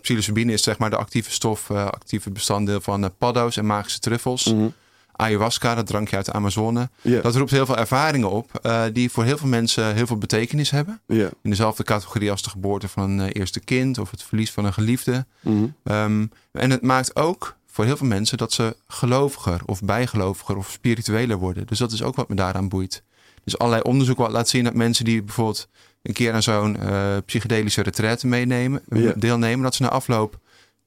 Psilocybine 0.00 0.52
is 0.52 0.62
zeg 0.62 0.78
maar 0.78 0.90
de 0.90 0.96
actieve 0.96 1.30
stof, 1.30 1.70
eh, 1.70 1.84
actieve 1.84 2.30
bestanddeel 2.30 2.80
van 2.80 3.04
eh, 3.04 3.10
paddo's 3.18 3.56
en 3.56 3.66
magische 3.66 3.98
truffels. 3.98 4.44
Mhm. 4.52 4.68
Ayahuasca, 5.16 5.74
dat 5.74 5.86
drankje 5.86 6.16
uit 6.16 6.24
de 6.24 6.32
Amazone. 6.32 6.88
Dat 7.02 7.36
roept 7.36 7.50
heel 7.50 7.66
veel 7.66 7.76
ervaringen 7.76 8.30
op 8.30 8.50
eh, 8.62 8.82
die 8.92 9.10
voor 9.10 9.24
heel 9.24 9.36
veel 9.36 9.48
mensen 9.48 9.94
heel 9.94 10.06
veel 10.06 10.18
betekenis 10.18 10.70
hebben. 10.70 11.00
In 11.42 11.50
dezelfde 11.50 11.84
categorie 11.84 12.30
als 12.30 12.42
de 12.42 12.50
geboorte 12.50 12.88
van 12.88 13.10
een 13.10 13.20
eh, 13.20 13.40
eerste 13.40 13.60
kind 13.60 13.98
of 13.98 14.10
het 14.10 14.22
verlies 14.22 14.52
van 14.52 14.64
een 14.64 14.72
geliefde. 14.72 15.26
Mhm. 15.40 15.66
Ehm, 15.84 16.26
en 16.52 16.70
het 16.70 16.82
maakt 16.82 17.16
ook 17.16 17.56
voor 17.66 17.84
heel 17.84 17.96
veel 17.96 18.06
mensen 18.06 18.38
dat 18.38 18.52
ze 18.52 18.76
geloviger 18.86 19.60
of 19.66 19.82
bijgeloviger 19.82 20.56
of 20.56 20.70
spiritueler 20.70 21.36
worden. 21.36 21.66
Dus 21.66 21.78
dat 21.78 21.92
is 21.92 22.02
ook 22.02 22.16
wat 22.16 22.28
me 22.28 22.34
daaraan 22.34 22.68
boeit. 22.68 23.02
Dus 23.44 23.58
allerlei 23.58 23.82
onderzoek 23.82 24.18
wat 24.18 24.30
laat 24.30 24.48
zien 24.48 24.64
dat 24.64 24.74
mensen 24.74 25.04
die 25.04 25.22
bijvoorbeeld 25.22 25.68
een 26.02 26.12
keer 26.12 26.32
aan 26.32 26.42
zo'n 26.42 26.76
eh, 26.76 27.16
psychedelische 27.26 27.82
retraite 27.82 28.26
meenemen, 28.26 28.82
deelnemen, 29.16 29.62
dat 29.62 29.74
ze 29.74 29.82
na 29.82 29.88
afloop 29.88 30.38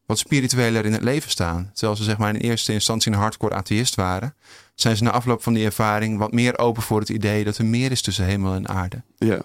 wat 0.09 0.17
spiritueler 0.17 0.85
in 0.85 0.93
het 0.93 1.03
leven 1.03 1.29
staan. 1.29 1.69
Terwijl 1.73 1.97
ze 1.97 2.03
zeg 2.03 2.17
maar 2.17 2.35
in 2.35 2.41
eerste 2.41 2.73
instantie 2.73 3.11
een 3.11 3.17
hardcore 3.17 3.55
atheïst 3.55 3.95
waren, 3.95 4.35
zijn 4.75 4.97
ze 4.97 5.03
na 5.03 5.11
afloop 5.11 5.43
van 5.43 5.53
die 5.53 5.65
ervaring 5.65 6.17
wat 6.17 6.31
meer 6.31 6.57
open 6.57 6.81
voor 6.81 6.99
het 6.99 7.09
idee 7.09 7.43
dat 7.43 7.57
er 7.57 7.65
meer 7.65 7.91
is 7.91 8.01
tussen 8.01 8.25
hemel 8.25 8.53
en 8.53 8.67
aarde. 8.67 9.01
Ja. 9.17 9.41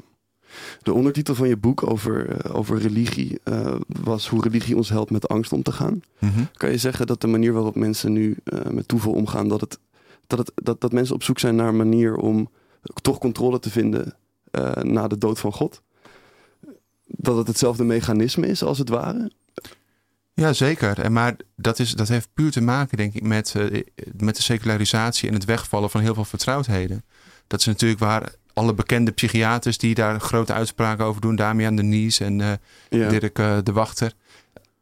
De 0.82 0.92
ondertitel 0.92 1.34
van 1.34 1.48
je 1.48 1.56
boek 1.56 1.90
over, 1.90 2.28
eh, 2.28 2.56
over 2.56 2.78
religie 2.78 3.40
eh, 3.42 3.74
was 3.86 4.28
hoe 4.28 4.42
religie 4.42 4.76
ons 4.76 4.88
helpt 4.88 5.10
met 5.10 5.28
angst 5.28 5.52
om 5.52 5.62
te 5.62 5.72
gaan. 5.72 6.02
Kan 6.52 6.70
je 6.70 6.78
zeggen 6.78 7.06
dat 7.06 7.20
de 7.20 7.26
manier 7.26 7.52
waarop 7.52 7.74
mensen 7.74 8.12
nu 8.12 8.36
eh, 8.44 8.66
met 8.70 8.88
toeval 8.88 9.12
omgaan, 9.12 9.48
dat, 9.48 9.60
het, 9.60 9.78
dat, 10.26 10.38
het, 10.38 10.52
dat, 10.54 10.80
dat 10.80 10.92
mensen 10.92 11.14
op 11.14 11.22
zoek 11.22 11.38
zijn 11.38 11.56
naar 11.56 11.68
een 11.68 11.76
manier 11.76 12.16
om 12.16 12.50
toch 13.02 13.18
controle 13.18 13.58
te 13.58 13.70
vinden 13.70 14.16
na 14.82 15.08
de 15.08 15.18
dood 15.18 15.40
van 15.40 15.52
God? 15.52 15.82
Dat 17.06 17.36
het 17.36 17.46
hetzelfde 17.46 17.84
mechanisme 17.84 18.46
is 18.46 18.62
als 18.62 18.78
het 18.78 18.88
ware? 18.88 19.30
Ja, 20.34 20.52
zeker. 20.52 21.00
En 21.00 21.12
maar 21.12 21.36
dat, 21.56 21.78
is, 21.78 21.92
dat 21.92 22.08
heeft 22.08 22.28
puur 22.34 22.50
te 22.50 22.60
maken, 22.60 22.96
denk 22.96 23.14
ik, 23.14 23.22
met, 23.22 23.54
eh, 23.54 23.82
met 24.16 24.36
de 24.36 24.42
secularisatie 24.42 25.28
en 25.28 25.34
het 25.34 25.44
wegvallen 25.44 25.90
van 25.90 26.00
heel 26.00 26.14
veel 26.14 26.24
vertrouwdheden. 26.24 27.04
Dat 27.46 27.60
is 27.60 27.66
natuurlijk 27.66 28.00
waar 28.00 28.32
alle 28.52 28.74
bekende 28.74 29.10
psychiaters 29.10 29.78
die 29.78 29.94
daar 29.94 30.20
grote 30.20 30.52
uitspraken 30.52 31.04
over 31.04 31.20
doen, 31.20 31.36
Damian 31.36 31.76
de 31.76 31.82
Nies 31.82 32.20
en 32.20 32.40
eh, 32.40 32.52
Ja. 32.88 33.08
Dirk 33.08 33.38
eh, 33.38 33.58
de 33.62 33.72
Wachter, 33.72 34.12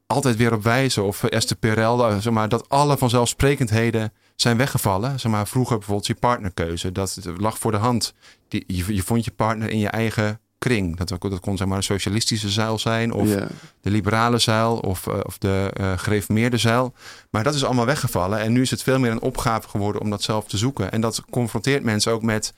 altijd 0.06 0.36
weer 0.36 0.52
op 0.52 0.62
wijzen. 0.62 1.04
Of 1.04 1.24
Esther 1.24 1.56
Perel, 1.56 2.20
zeg 2.20 2.32
maar, 2.32 2.48
dat 2.48 2.68
alle 2.68 2.98
vanzelfsprekendheden 2.98 4.12
zijn 4.36 4.56
weggevallen. 4.56 5.20
Zeg 5.20 5.32
maar, 5.32 5.48
vroeger 5.48 5.76
bijvoorbeeld 5.76 6.06
je 6.06 6.14
partnerkeuze, 6.14 6.92
dat 6.92 7.18
lag 7.36 7.58
voor 7.58 7.70
de 7.70 7.76
hand. 7.76 8.14
Die, 8.48 8.64
je, 8.66 8.94
je 8.94 9.02
vond 9.02 9.24
je 9.24 9.30
partner 9.30 9.68
in 9.68 9.78
je 9.78 9.88
eigen 9.88 10.40
kring. 10.62 10.96
Dat, 10.96 11.08
dat 11.08 11.40
kon 11.40 11.56
zeg 11.56 11.66
maar 11.66 11.76
een 11.76 11.82
socialistische 11.82 12.48
zuil 12.48 12.78
zijn 12.78 13.12
of 13.12 13.28
ja. 13.28 13.46
de 13.80 13.90
liberale 13.90 14.38
zuil 14.38 14.76
of, 14.76 15.06
eh, 15.06 15.18
of 15.22 15.38
de 15.38 15.70
eh 15.72 15.92
gereformeerde 15.96 16.56
zuil. 16.56 16.94
Maar 17.30 17.42
dat 17.42 17.54
is 17.54 17.64
allemaal 17.64 17.86
weggevallen. 17.86 18.38
En 18.38 18.52
nu 18.52 18.60
is 18.60 18.70
het 18.70 18.82
veel 18.82 18.98
meer 18.98 19.10
een 19.10 19.20
opgave 19.20 19.68
geworden 19.68 20.00
om 20.00 20.10
dat 20.10 20.22
zelf 20.22 20.46
te 20.46 20.56
zoeken. 20.56 20.92
En 20.92 21.00
dat 21.00 21.22
confronteert 21.30 21.82
mensen 21.82 22.12
ook 22.12 22.22
met 22.22 22.54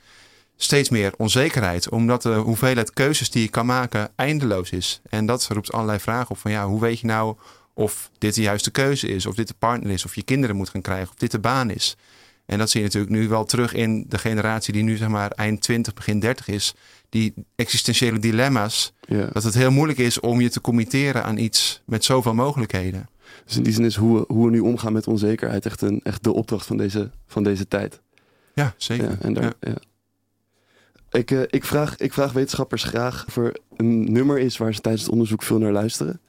steeds 0.56 0.88
meer 0.88 1.12
onzekerheid. 1.16 1.88
Omdat 1.88 2.22
de 2.22 2.34
hoeveelheid 2.34 2.92
keuzes 2.92 3.30
die 3.30 3.42
je 3.42 3.48
kan 3.48 3.66
maken 3.66 4.10
eindeloos 4.16 4.70
is. 4.70 5.00
En 5.10 5.26
dat 5.26 5.48
roept 5.52 5.72
allerlei 5.72 5.98
vragen 5.98 6.30
op 6.30 6.38
van 6.38 6.50
ja, 6.50 6.66
hoe 6.66 6.80
weet 6.80 7.00
je 7.00 7.06
nou 7.06 7.36
of 7.74 8.10
dit 8.18 8.34
de 8.34 8.42
juiste 8.42 8.70
keuze 8.70 9.08
is. 9.08 9.26
Of 9.26 9.34
dit 9.34 9.48
de 9.48 9.54
partner 9.58 9.90
is. 9.90 10.04
Of 10.04 10.14
je 10.14 10.22
kinderen 10.22 10.56
moet 10.56 10.68
gaan 10.68 10.80
krijgen. 10.80 11.08
Of 11.08 11.18
dit 11.18 11.30
de 11.30 11.38
baan 11.38 11.70
is. 11.70 11.96
En 12.46 12.58
dat 12.58 12.70
zie 12.70 12.80
je 12.80 12.86
natuurlijk 12.86 13.12
nu 13.12 13.28
wel 13.28 13.44
terug 13.44 13.74
in 13.74 14.04
de 14.08 14.18
generatie 14.18 14.72
die 14.72 14.82
nu 14.82 14.96
zeg 14.96 15.08
maar 15.08 15.30
eind 15.30 15.60
20, 15.60 15.94
begin 15.94 16.20
30 16.20 16.48
is. 16.48 16.74
Die 17.08 17.34
existentiële 17.54 18.18
dilemma's 18.18 18.92
ja. 19.08 19.28
dat 19.32 19.42
het 19.42 19.54
heel 19.54 19.70
moeilijk 19.70 19.98
is 19.98 20.20
om 20.20 20.40
je 20.40 20.48
te 20.48 20.60
committeren 20.60 21.24
aan 21.24 21.38
iets 21.38 21.82
met 21.84 22.04
zoveel 22.04 22.34
mogelijkheden. 22.34 23.08
Dus 23.44 23.56
in 23.56 23.62
die 23.62 23.72
zin 23.72 23.84
is 23.84 23.96
hoe 23.96 24.18
we, 24.18 24.24
hoe 24.28 24.44
we 24.44 24.50
nu 24.50 24.60
omgaan 24.60 24.92
met 24.92 25.06
onzekerheid 25.06 25.66
echt, 25.66 25.80
een, 25.80 26.00
echt 26.02 26.24
de 26.24 26.32
opdracht 26.32 26.66
van 26.66 26.76
deze, 26.76 27.10
van 27.26 27.42
deze 27.42 27.68
tijd. 27.68 28.00
Ja, 28.54 28.74
zeker. 28.76 29.10
Ja, 29.10 29.16
en 29.20 29.32
daar, 29.32 29.44
Ja. 29.44 29.52
ja. 29.60 29.76
Ik, 31.10 31.30
eh, 31.30 31.42
ik, 31.50 31.64
vraag, 31.64 31.96
ik 31.96 32.12
vraag 32.12 32.32
wetenschappers 32.32 32.82
graag 32.82 33.24
of 33.26 33.36
er 33.36 33.56
een 33.76 34.12
nummer 34.12 34.38
is 34.38 34.56
waar 34.56 34.74
ze 34.74 34.80
tijdens 34.80 35.04
het 35.04 35.12
onderzoek 35.12 35.42
veel 35.42 35.58
naar 35.58 35.72
luisteren. 35.72 36.20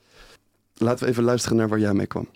Laten 0.73 1.05
we 1.05 1.11
even 1.11 1.23
luisteren 1.23 1.57
naar 1.57 1.69
waar 1.69 1.79
jij 1.79 1.93
mee 1.93 2.05
kwam. 2.05 2.27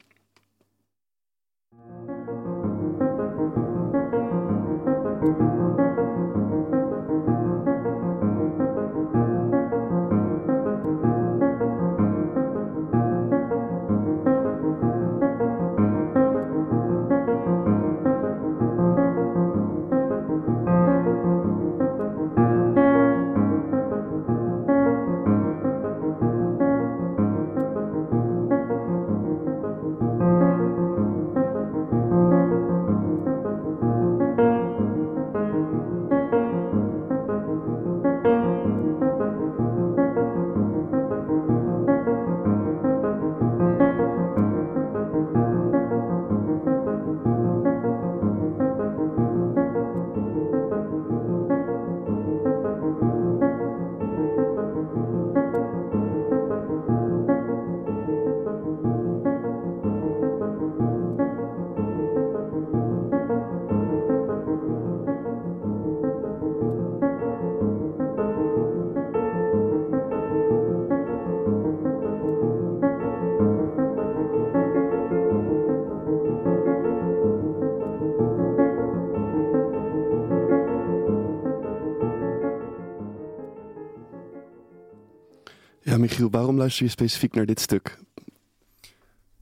Michiel, 86.20 86.40
waarom 86.40 86.58
luister 86.58 86.84
je 86.86 86.92
specifiek 86.92 87.34
naar 87.34 87.46
dit 87.46 87.60
stuk? 87.60 87.98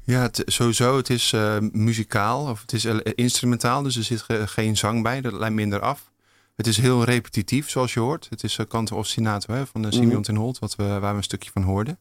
Ja, 0.03 0.21
het, 0.21 0.43
sowieso. 0.45 0.97
Het 0.97 1.09
is 1.09 1.33
eh, 1.33 1.57
muzikaal 1.71 2.49
of 2.49 2.61
het 2.61 2.73
is 2.73 2.85
eh, 2.85 2.97
instrumentaal, 3.15 3.83
dus 3.83 3.95
er 3.95 4.03
zit 4.03 4.21
ge- 4.21 4.47
geen 4.47 4.77
zang 4.77 5.03
bij. 5.03 5.21
Dat 5.21 5.33
leidt 5.33 5.55
minder 5.55 5.79
af. 5.79 6.11
Het 6.55 6.67
is 6.67 6.77
heel 6.77 7.03
repetitief, 7.03 7.69
zoals 7.69 7.93
je 7.93 7.99
hoort. 7.99 8.27
Het 8.29 8.43
is 8.43 8.57
uh, 8.57 8.65
Canto 8.65 8.97
Ostinato 8.97 9.53
hè, 9.53 9.65
van 9.65 9.81
de 9.81 9.91
Simeon 9.91 10.11
Mhm. 10.13 10.21
ten 10.21 10.35
Holt, 10.35 10.59
wat 10.59 10.75
we, 10.75 10.83
waar 10.83 11.11
we 11.11 11.17
een 11.17 11.23
stukje 11.23 11.51
van 11.53 11.61
hoorden. 11.63 11.97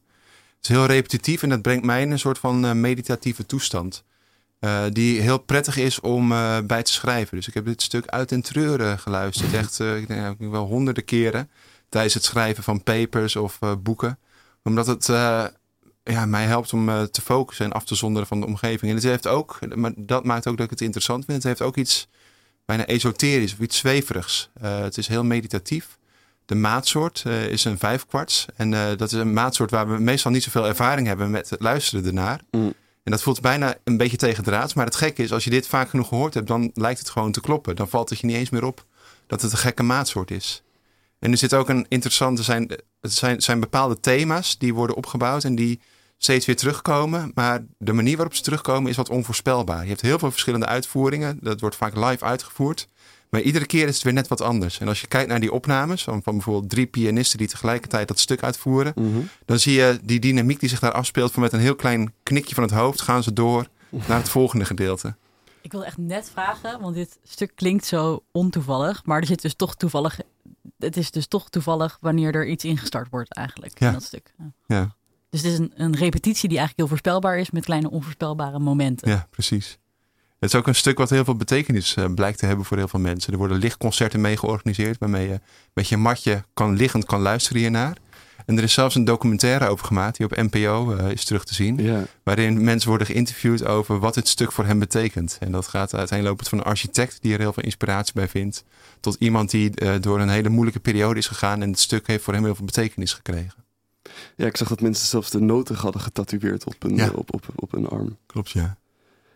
Het 0.57 0.69
is 0.69 0.69
heel 0.69 0.85
repetitief 0.85 1.43
en 1.43 1.49
dat 1.49 1.61
brengt 1.61 1.85
mij 1.85 2.01
in 2.01 2.11
een 2.11 2.19
soort 2.19 2.37
van 2.39 2.79
meditatieve 2.81 3.45
toestand. 3.45 4.03
die 4.91 5.21
heel 5.21 5.37
prettig 5.37 5.77
is 5.77 5.99
om 5.99 6.29
bij 6.67 6.83
te 6.83 6.91
schrijven. 6.91 7.37
Dus 7.37 7.47
ik 7.47 7.53
heb 7.53 7.65
dit 7.65 7.81
stuk 7.81 8.07
uit 8.07 8.31
en 8.31 8.41
treuren 8.41 8.99
geluisterd. 8.99 9.53
Echt 9.53 9.79
eh, 9.79 9.97
ik 9.97 10.07
denk 10.07 10.35
wel 10.39 10.65
honderden 10.65 11.05
keren 11.05 11.49
tijdens 11.89 12.13
het 12.13 12.23
schrijven 12.23 12.63
van 12.63 12.83
papers 12.83 13.35
of 13.35 13.59
boeken. 13.79 14.19
Omdat 14.67 14.87
het 14.87 15.09
eh, 15.09 15.45
ja, 16.03 16.25
mij 16.25 16.45
helpt 16.45 16.73
om 16.73 16.89
eh, 16.89 17.01
te 17.03 17.21
focussen 17.21 17.65
en 17.65 17.71
af 17.71 17.85
te 17.85 17.95
zonderen 17.95 18.27
van 18.27 18.39
de 18.39 18.45
omgeving. 18.45 18.91
En 18.91 18.97
het 18.97 19.05
heeft 19.05 19.27
ook, 19.27 19.59
maar 19.75 19.91
dat 19.95 20.23
maakt 20.23 20.47
ook 20.47 20.57
dat 20.57 20.65
ik 20.65 20.71
het 20.71 20.81
interessant 20.81 21.25
vind. 21.25 21.37
Het 21.37 21.47
heeft 21.47 21.61
ook 21.61 21.75
iets 21.75 22.07
bijna 22.65 22.85
esoterisch 22.85 23.53
of 23.53 23.59
iets 23.59 23.77
zweverigs. 23.77 24.49
Eh, 24.61 24.79
het 24.79 24.97
is 24.97 25.07
heel 25.07 25.23
meditatief. 25.23 25.97
De 26.45 26.55
maatsoort 26.55 27.25
is 27.49 27.65
een 27.65 27.77
vijfkwarts. 27.77 28.45
En 28.55 28.71
dat 28.71 29.01
is 29.01 29.11
een 29.11 29.33
maatsoort 29.33 29.71
waar 29.71 29.87
we 29.89 29.99
meestal 29.99 30.31
niet 30.31 30.43
zoveel 30.43 30.67
ervaring 30.67 31.07
hebben 31.07 31.31
met 31.31 31.49
het 31.49 31.61
luisteren 31.61 32.05
ernaar. 32.05 32.41
Mm. 32.51 32.73
En 33.03 33.11
dat 33.11 33.21
voelt 33.21 33.41
bijna 33.41 33.75
een 33.83 33.97
beetje 33.97 34.17
tegendraads. 34.17 34.73
Maar 34.73 34.85
het 34.85 34.95
gekke 34.95 35.23
is, 35.23 35.31
als 35.31 35.43
je 35.43 35.49
dit 35.49 35.67
vaak 35.67 35.89
genoeg 35.89 36.07
gehoord 36.07 36.33
hebt, 36.33 36.47
dan 36.47 36.71
lijkt 36.73 36.99
het 36.99 37.09
gewoon 37.09 37.31
te 37.31 37.41
kloppen. 37.41 37.75
Dan 37.75 37.89
valt 37.89 38.09
het 38.09 38.19
je 38.19 38.27
niet 38.27 38.35
eens 38.35 38.49
meer 38.49 38.65
op 38.65 38.85
dat 39.27 39.41
het 39.41 39.51
een 39.51 39.57
gekke 39.57 39.83
maatsoort 39.83 40.31
is. 40.31 40.63
En 41.19 41.31
er 41.31 41.37
zit 41.37 41.53
ook 41.53 41.69
een 41.69 41.85
interessante, 41.89 42.43
zijn, 42.43 42.71
het 43.01 43.13
zijn, 43.13 43.41
zijn 43.41 43.59
bepaalde 43.59 43.99
thema's 43.99 44.57
die 44.57 44.73
worden 44.73 44.95
opgebouwd 44.95 45.43
en 45.43 45.55
die 45.55 45.79
steeds 46.17 46.45
weer 46.45 46.55
terugkomen. 46.55 47.31
Maar 47.33 47.65
de 47.77 47.93
manier 47.93 48.15
waarop 48.15 48.35
ze 48.35 48.41
terugkomen 48.41 48.89
is 48.89 48.97
wat 48.97 49.09
onvoorspelbaar. 49.09 49.83
Je 49.83 49.89
hebt 49.89 50.01
heel 50.01 50.19
veel 50.19 50.31
verschillende 50.31 50.65
uitvoeringen. 50.65 51.37
Dat 51.41 51.59
wordt 51.59 51.75
vaak 51.75 51.95
live 51.95 52.25
uitgevoerd. 52.25 52.87
Maar 53.29 53.41
iedere 53.41 53.65
keer 53.65 53.87
is 53.87 53.93
het 53.95 54.03
weer 54.03 54.13
net 54.13 54.27
wat 54.27 54.41
anders. 54.41 54.79
En 54.79 54.87
als 54.87 55.01
je 55.01 55.07
kijkt 55.07 55.29
naar 55.29 55.39
die 55.39 55.51
opnames 55.51 56.03
van, 56.03 56.23
van 56.23 56.33
bijvoorbeeld 56.33 56.69
drie 56.69 56.85
pianisten 56.85 57.37
die 57.37 57.47
tegelijkertijd 57.47 58.07
dat 58.07 58.19
stuk 58.19 58.43
uitvoeren, 58.43 58.91
Mhm. 58.95 59.19
dan 59.45 59.59
zie 59.59 59.73
je 59.73 59.99
die 60.03 60.19
dynamiek 60.19 60.59
die 60.59 60.69
zich 60.69 60.79
daar 60.79 60.91
afspeelt. 60.91 61.31
Van 61.31 61.41
met 61.41 61.53
een 61.53 61.59
heel 61.59 61.75
klein 61.75 62.13
knikje 62.23 62.55
van 62.55 62.63
het 62.63 62.73
hoofd 62.73 63.01
gaan 63.01 63.23
ze 63.23 63.33
door 63.33 63.67
naar 63.89 64.17
het 64.17 64.29
volgende 64.29 64.65
gedeelte. 64.65 65.15
Ik 65.61 65.71
wil 65.71 65.85
echt 65.85 65.97
net 65.97 66.29
vragen, 66.33 66.79
want 66.81 66.95
dit 66.95 67.19
stuk 67.23 67.51
klinkt 67.55 67.85
zo 67.85 68.23
ontoevallig. 68.31 69.05
Maar 69.05 69.19
er 69.19 69.25
zit 69.27 69.41
dus 69.41 69.55
toch 69.55 69.75
toevallig. 69.75 70.19
Het 70.77 70.97
is 70.97 71.11
dus 71.11 71.27
toch 71.27 71.49
toevallig 71.49 71.97
wanneer 72.01 72.35
er 72.35 72.47
iets 72.47 72.63
ingestart 72.63 73.09
wordt, 73.09 73.33
eigenlijk. 73.33 73.79
Ja. 73.79 73.87
In 73.87 73.93
dat 73.93 74.03
stuk. 74.03 74.33
Ja. 74.67 74.95
Dus 75.29 75.41
het 75.41 75.51
is 75.51 75.57
een, 75.59 75.71
een 75.75 75.95
repetitie 75.95 76.49
die 76.49 76.57
eigenlijk 76.57 76.77
heel 76.77 76.87
voorspelbaar 76.87 77.37
is 77.37 77.51
met 77.51 77.65
kleine 77.65 77.89
onvoorspelbare 77.89 78.59
momenten. 78.59 79.09
ja 79.09 79.27
precies. 79.29 79.77
Het 80.39 80.53
is 80.53 80.55
ook 80.55 80.67
een 80.67 80.75
stuk 80.75 80.97
wat 80.97 81.09
heel 81.09 81.23
veel 81.23 81.35
betekenis 81.35 81.95
eh, 81.95 82.13
blijkt 82.13 82.39
te 82.39 82.45
hebben 82.45 82.65
voor 82.65 82.77
heel 82.77 82.87
veel 82.87 82.99
mensen. 82.99 83.31
Er 83.31 83.37
worden 83.37 83.57
lichtconcerten 83.57 84.21
mee 84.21 84.37
georganiseerd 84.37 84.97
waarmee 84.97 85.27
je 85.27 85.39
met 85.73 85.87
je 85.87 85.97
matje 85.97 86.43
kan 86.53 86.75
liggend 86.75 87.05
kan 87.05 87.21
luisteren 87.21 87.61
hiernaar. 87.61 87.97
En 88.45 88.57
er 88.57 88.63
is 88.63 88.73
zelfs 88.73 88.95
een 88.95 89.05
documentaire 89.05 89.67
over 89.67 89.85
gemaakt 89.85 90.17
die 90.17 90.25
op 90.25 90.35
NPO 90.35 90.95
eh, 90.95 91.11
is 91.11 91.25
terug 91.25 91.43
te 91.45 91.53
zien. 91.53 92.05
Waarin 92.23 92.63
mensen 92.63 92.89
worden 92.89 93.07
geïnterviewd 93.07 93.65
over 93.65 93.99
wat 93.99 94.13
dit 94.13 94.27
stuk 94.27 94.51
voor 94.51 94.65
hen 94.65 94.79
betekent. 94.79 95.37
En 95.39 95.51
dat 95.51 95.67
gaat 95.67 95.93
uiteenlopend 95.95 96.47
van 96.49 96.57
een 96.57 96.63
architect 96.63 97.17
die 97.21 97.33
er 97.33 97.39
heel 97.39 97.53
veel 97.53 97.63
inspiratie 97.63 98.13
bij 98.13 98.27
vindt. 98.27 98.63
Tot 98.99 99.15
iemand 99.19 99.51
die 99.51 99.75
eh, 99.75 100.01
door 100.01 100.19
een 100.19 100.29
hele 100.29 100.49
moeilijke 100.49 100.79
periode 100.79 101.19
is 101.19 101.27
gegaan. 101.27 101.61
En 101.61 101.69
het 101.69 101.79
stuk 101.79 102.07
heeft 102.07 102.23
voor 102.23 102.33
hem 102.33 102.43
heel 102.43 102.55
veel 102.55 102.65
betekenis 102.65 103.13
gekregen. 103.13 103.63
ja, 104.35 104.45
ik 104.45 104.57
zag 104.57 104.67
dat 104.67 104.81
mensen 104.81 105.07
zelfs 105.07 105.29
de 105.29 105.39
noten 105.39 105.75
hadden 105.75 106.01
getatoeëerd 106.01 106.63
op 106.65 106.83
een, 106.83 106.95
Ja. 106.95 107.09
op, 107.15 107.33
op, 107.33 107.45
op 107.55 107.73
een 107.73 107.87
arm. 107.87 108.17
Klopt, 108.25 108.51
ja. 108.51 108.77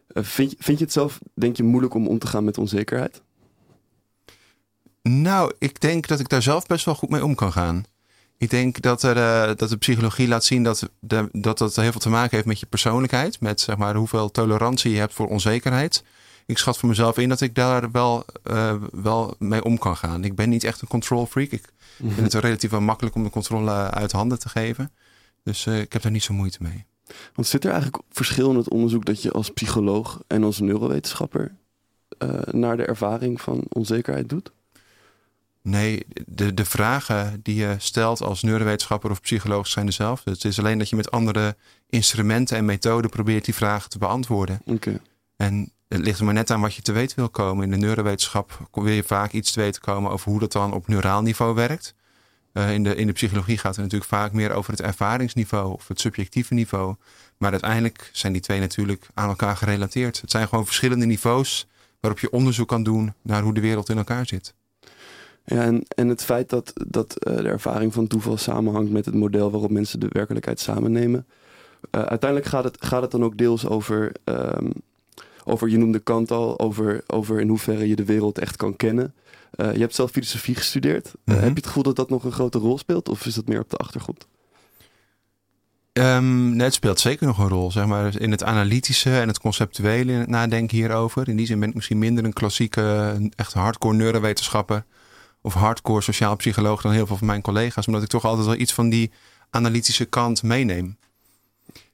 Eh, 0.08 0.24
vind, 0.24 0.52
je, 0.52 0.58
vind 0.60 0.78
je 0.78 0.84
het 0.84 0.94
zelf, 0.94 1.20
denk 1.34 1.58
je, 1.58 1.64
moeilijk 1.64 1.94
om 1.94 2.08
om 2.08 2.20
te 2.20 2.28
gaan 2.28 2.44
met 2.44 2.58
onzekerheid? 2.58 3.22
Nou, 5.04 5.54
ik 5.58 5.80
denk 5.82 6.08
dat 6.08 6.20
ik 6.20 6.30
daar 6.30 6.42
zelf 6.42 6.66
best 6.66 6.86
wel 6.86 6.96
goed 6.96 7.10
mee 7.10 7.24
om 7.26 7.36
kan 7.36 7.52
gaan. 7.52 7.84
Ik 8.42 8.50
denk 8.50 8.82
dat, 8.82 9.04
er, 9.04 9.18
eh, 9.18 9.56
dat 9.56 9.70
de 9.70 9.78
psychologie 9.78 10.28
laat 10.28 10.44
zien 10.44 10.64
dat, 10.64 10.90
de, 11.00 11.30
dat 11.32 11.58
dat 11.58 11.76
heel 11.76 11.92
veel 11.92 12.02
te 12.02 12.10
maken 12.10 12.36
heeft 12.36 12.48
met 12.48 12.60
je 12.60 12.66
persoonlijkheid. 12.66 13.40
Met 13.40 13.62
zeg 13.62 13.78
maar, 13.78 13.96
hoeveel 13.96 14.32
tolerantie 14.32 14.92
je 14.92 15.00
hebt 15.00 15.14
voor 15.14 15.28
onzekerheid. 15.28 16.04
Ik 16.46 16.58
schat 16.58 16.78
voor 16.78 16.90
mezelf 16.90 17.18
in 17.18 17.30
dat 17.30 17.42
ik 17.42 17.56
daar 17.56 17.92
wel, 17.92 18.26
eh, 18.44 18.76
wel 18.92 19.36
mee 19.40 19.64
om 19.64 19.78
kan 19.78 19.98
gaan. 19.98 20.24
Ik 20.24 20.36
ben 20.36 20.50
niet 20.50 20.64
echt 20.64 20.82
een 20.82 20.88
control 20.88 21.26
freak. 21.26 21.52
Ik 21.52 21.72
vind 21.98 22.34
het 22.34 22.44
relatief 22.44 22.70
wel 22.70 22.82
makkelijk 22.82 23.16
om 23.16 23.24
de 23.24 23.30
controle 23.30 23.72
uit 23.72 24.12
handen 24.12 24.40
te 24.40 24.50
geven. 24.50 24.92
Dus 25.44 25.66
eh, 25.66 25.80
ik 25.80 25.94
heb 25.94 26.02
daar 26.02 26.12
niet 26.12 26.24
zo 26.24 26.34
moeite 26.34 26.58
mee. 26.62 26.86
Want 27.34 27.48
zit 27.48 27.64
er 27.64 27.72
eigenlijk 27.72 28.04
verschil 28.10 28.50
in 28.50 28.58
het 28.58 28.70
onderzoek 28.70 29.06
dat 29.06 29.22
je 29.22 29.32
als 29.32 29.50
psycholoog 29.50 30.24
en 30.28 30.44
als 30.44 30.60
neurowetenschapper 30.60 31.56
naar 32.52 32.78
de 32.78 32.86
ervaring 32.86 33.42
van 33.42 33.64
onzekerheid 33.70 34.30
doet? 34.30 34.52
Nee, 35.64 36.06
de, 36.26 36.54
de 36.54 36.66
vragen 36.66 37.40
die 37.44 37.56
je 37.56 37.76
stelt 37.78 38.22
als 38.22 38.42
neurowetenschapper 38.42 39.12
of 39.12 39.22
psycholoog 39.22 39.68
zijn 39.68 39.86
dezelfde. 39.86 40.32
Het 40.32 40.46
is 40.46 40.60
alleen 40.60 40.78
dat 40.78 40.90
je 40.90 40.96
met 40.96 41.12
andere 41.12 41.56
instrumenten 41.90 42.58
en 42.58 42.66
methoden 42.66 43.10
probeert 43.10 43.46
die 43.46 43.54
vragen 43.54 43.90
te 43.90 43.98
beantwoorden. 43.98 44.62
Oké. 44.66 45.00
En 45.38 45.72
het 45.88 46.00
ligt 46.00 46.20
er 46.20 46.26
maar 46.26 46.34
net 46.34 46.52
aan 46.52 46.62
wat 46.62 46.74
je 46.74 46.82
te 46.82 46.92
weten 46.92 47.16
wil 47.16 47.30
komen. 47.30 47.64
In 47.64 47.72
de 47.72 47.86
neurowetenschap 47.86 48.68
wil 48.72 48.88
je 48.88 49.04
vaak 49.04 49.32
iets 49.32 49.52
te 49.52 49.60
weten 49.60 49.82
komen 49.82 50.12
over 50.12 50.32
hoe 50.32 50.40
dat 50.40 50.52
dan 50.52 50.74
op 50.74 50.88
neuraal 50.88 51.22
niveau 51.22 51.56
werkt. 51.56 51.96
Eh, 52.54 52.74
in, 52.74 52.84
de, 52.84 52.96
in 52.96 53.08
de 53.08 53.14
psychologie 53.14 53.58
gaat 53.58 53.76
het 53.76 53.84
natuurlijk 53.84 54.12
vaak 54.12 54.32
meer 54.32 54.52
over 54.52 54.72
het 54.72 54.82
ervaringsniveau 54.82 55.74
of 55.74 55.88
het 55.88 56.00
subjectieve 56.00 56.54
niveau. 56.54 56.96
Maar 57.38 57.52
uiteindelijk 57.52 58.10
zijn 58.14 58.34
die 58.34 58.42
twee 58.42 58.60
natuurlijk 58.60 59.08
aan 59.14 59.30
elkaar 59.30 59.58
gerelateerd. 59.58 60.22
Het 60.22 60.32
zijn 60.32 60.48
gewoon 60.48 60.66
verschillende 60.66 61.06
niveaus 61.06 61.68
waarop 62.00 62.20
je 62.20 62.32
onderzoek 62.32 62.68
kan 62.68 62.84
doen 62.84 63.14
naar 63.22 63.42
hoe 63.42 63.54
de 63.54 63.62
wereld 63.62 63.90
in 63.90 63.98
elkaar 63.98 64.28
zit. 64.28 64.54
Ja, 65.46 65.62
en, 65.62 65.84
en 65.96 66.08
het 66.08 66.24
feit 66.24 66.50
dat, 66.50 66.74
dat 66.88 67.16
eh, 67.16 67.36
de 67.36 67.48
ervaring 67.48 67.94
van 67.94 68.08
toeval 68.08 68.38
samenhangt 68.38 68.92
met 68.92 69.06
het 69.06 69.16
model 69.16 69.52
waarop 69.52 69.72
mensen 69.72 70.00
de 70.00 70.10
werkelijkheid 70.10 70.60
samennemen. 70.60 71.26
Eh, 71.92 72.02
uiteindelijk 72.02 72.50
gaat 72.50 72.64
het, 72.64 72.78
gaat 72.80 73.02
het 73.02 73.12
dan 73.12 73.24
ook 73.24 73.38
deels 73.38 73.68
over, 73.68 74.12
ehm, 74.24 74.70
over, 75.44 75.70
je 75.70 75.78
noemde 75.78 76.00
Kant 76.00 76.32
al, 76.32 76.60
over, 76.60 77.04
over 77.08 77.40
in 77.40 77.48
hoeverre 77.48 77.88
je 77.88 77.96
de 77.96 78.06
wereld 78.06 78.38
echt 78.38 78.56
kan 78.56 78.76
kennen. 78.76 79.14
Eh, 79.52 79.74
je 79.74 79.80
hebt 79.80 79.96
zelf 79.96 80.12
filosofie 80.12 80.56
gestudeerd. 80.56 81.14
Mhm. 81.26 81.38
heb 81.38 81.50
je 81.50 81.56
het 81.56 81.68
gevoel 81.68 81.84
dat 81.84 81.96
dat 81.96 82.10
nog 82.10 82.24
een 82.24 82.32
grote 82.32 82.58
rol 82.58 82.78
speelt 82.78 83.10
of 83.10 83.26
is 83.26 83.34
dat 83.34 83.48
meer 83.48 83.60
op 83.60 83.70
de 83.70 83.78
achtergrond? 83.78 84.28
Nee, 85.94 86.62
het 86.62 86.74
speelt 86.74 87.00
zeker 87.00 87.28
nog 87.28 87.38
een 87.38 87.48
rol, 87.48 87.72
zeg 87.72 87.86
maar, 87.86 88.20
in 88.20 88.32
het 88.32 88.44
analytische 88.44 89.20
en 89.20 89.28
het 89.28 89.40
conceptuele 89.40 90.12
in 90.12 90.20
het 90.20 90.30
nadenken 90.30 90.78
hierover. 90.78 91.30
In 91.30 91.36
die 91.36 91.46
zin 91.46 91.60
ben 91.60 91.70
ik 91.70 91.76
misschien 91.76 91.98
minder 91.98 92.26
een 92.26 92.34
klassieke, 92.34 93.16
echt 93.36 93.54
hardcore 93.54 93.96
neurowetenschapper 93.96 94.86
of 95.42 95.54
hardcore 95.54 96.02
sociaal 96.02 96.36
psycholoog 96.36 96.82
dan 96.82 96.92
heel 96.92 97.08
veel 97.08 97.18
van 97.18 97.28
mijn 97.28 97.42
collega's, 97.42 97.88
omdat 97.88 98.04
ik 98.04 98.10
toch 98.10 98.26
altijd 98.26 98.48
wel 98.48 98.56
iets 98.56 98.74
van 98.74 98.90
die 98.90 99.12
analytische 99.50 100.06
kant 100.06 100.44
meeneem. 100.44 100.98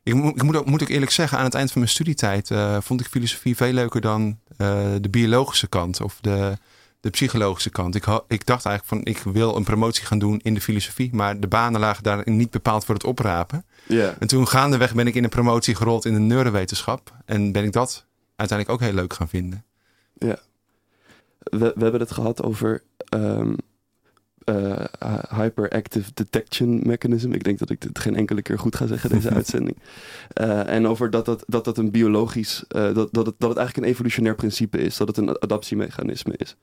Ik, 0.04 0.14
moet, 0.14 0.36
ik 0.36 0.44
moet, 0.44 0.56
ook, 0.56 0.66
moet 0.66 0.82
ook 0.82 0.90
eerlijk 0.90 1.12
zeggen, 1.12 1.38
aan 1.38 1.44
het 1.44 1.54
eind 1.54 1.72
van 1.72 1.82
mijn 1.82 1.94
studietijd 1.94 2.52
eh, 2.52 2.78
vond 2.82 3.02
ik 3.02 3.08
filosofie 3.08 3.56
veel 3.56 3.72
leuker 3.72 4.02
dan 4.02 4.40
eh, 4.58 4.86
de 5.02 5.10
biologische 5.10 5.68
kant 5.68 6.02
of 6.02 6.18
de, 6.22 6.58
de 7.00 7.10
psychologische 7.10 7.70
kant. 7.70 7.96
Ik, 7.96 8.06
ik 8.28 8.46
dacht 8.46 8.66
eigenlijk 8.66 8.86
van, 8.86 9.14
ik 9.14 9.34
wil 9.34 9.56
een 9.56 9.64
promotie 9.64 10.06
gaan 10.06 10.20
doen 10.20 10.40
in 10.44 10.54
de 10.54 10.62
filosofie, 10.62 11.10
maar 11.14 11.40
de 11.40 11.48
banen 11.48 11.80
lagen 11.80 12.04
daar 12.04 12.22
niet 12.26 12.52
bepaald 12.52 12.86
voor 12.86 12.96
het 12.96 13.04
oprapen. 13.04 13.66
Ja. 13.88 14.16
En 14.20 14.28
toen 14.28 14.48
gaandeweg 14.48 14.94
ben 14.94 15.08
ik 15.08 15.16
in 15.16 15.24
een 15.24 15.30
promotie 15.30 15.76
gerold 15.76 16.06
in 16.06 16.14
de 16.14 16.20
neurowetenschap. 16.20 17.12
En 17.26 17.52
ben 17.52 17.64
ik 17.64 17.72
dat 17.72 18.06
uiteindelijk 18.36 18.82
ook 18.82 18.88
heel 18.88 18.98
leuk 18.98 19.14
gaan 19.14 19.30
vinden. 19.30 19.64
We, 21.40 21.72
we 21.76 21.84
hebben 21.84 22.00
het 22.00 22.12
gehad 22.12 22.44
over 22.44 22.84
ehm, 23.10 23.54
eh, 24.48 24.86
hyperactive 25.30 26.12
detection 26.14 26.82
mechanism. 26.84 27.32
Ik 27.32 27.44
denk 27.44 27.60
dat 27.60 27.70
ik 27.70 27.82
dit 27.82 28.00
geen 28.00 28.16
enkele 28.16 28.42
keer 28.42 28.60
goed 28.60 28.76
ga 28.76 28.88
zeggen, 28.88 29.10
deze 29.10 29.30
uitzending. 29.40 29.78
Eh, 30.34 30.68
en 30.68 30.88
over 30.88 31.10
dat 31.10 31.26
dat, 31.26 31.44
dat, 31.48 31.66
dat 31.66 31.78
een 31.78 31.92
biologisch, 31.92 32.64
eh, 32.68 32.94
dat, 32.94 33.14
dat, 33.14 33.26
het, 33.26 33.36
dat 33.38 33.50
het 33.50 33.58
eigenlijk 33.58 33.78
een 33.78 33.94
evolutionair 33.94 34.36
principe 34.36 34.78
is, 34.78 34.98
dat 34.98 35.08
het 35.08 35.18
een 35.18 35.40
adaptiemechanisme 35.40 36.34
is. 36.38 36.56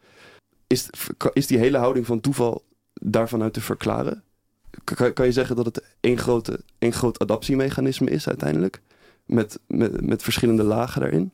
Is, 0.67 0.91
is 1.33 1.47
die 1.47 1.59
hele 1.59 1.79
houding 1.79 2.07
van 2.07 2.21
toeval 2.21 2.65
daarvan 2.95 3.43
uit 3.43 3.53
te 3.53 3.61
verklaren? 3.61 4.23
Kan, 4.85 5.13
kan 5.13 5.27
je 5.27 5.33
zeggen 5.33 5.57
dat 5.57 5.67
het 5.67 5.83
één, 6.01 6.19
grote, 6.19 6.61
één 6.79 6.93
groot 6.93 7.19
adaptiemechanisme 7.19 8.11
is 8.11 8.29
uiteindelijk? 8.29 8.81
Met, 9.27 9.59
met, 9.67 10.07
met 10.07 10.23
verschillende 10.23 10.63
lagen 10.63 11.01
daarin? 11.01 11.33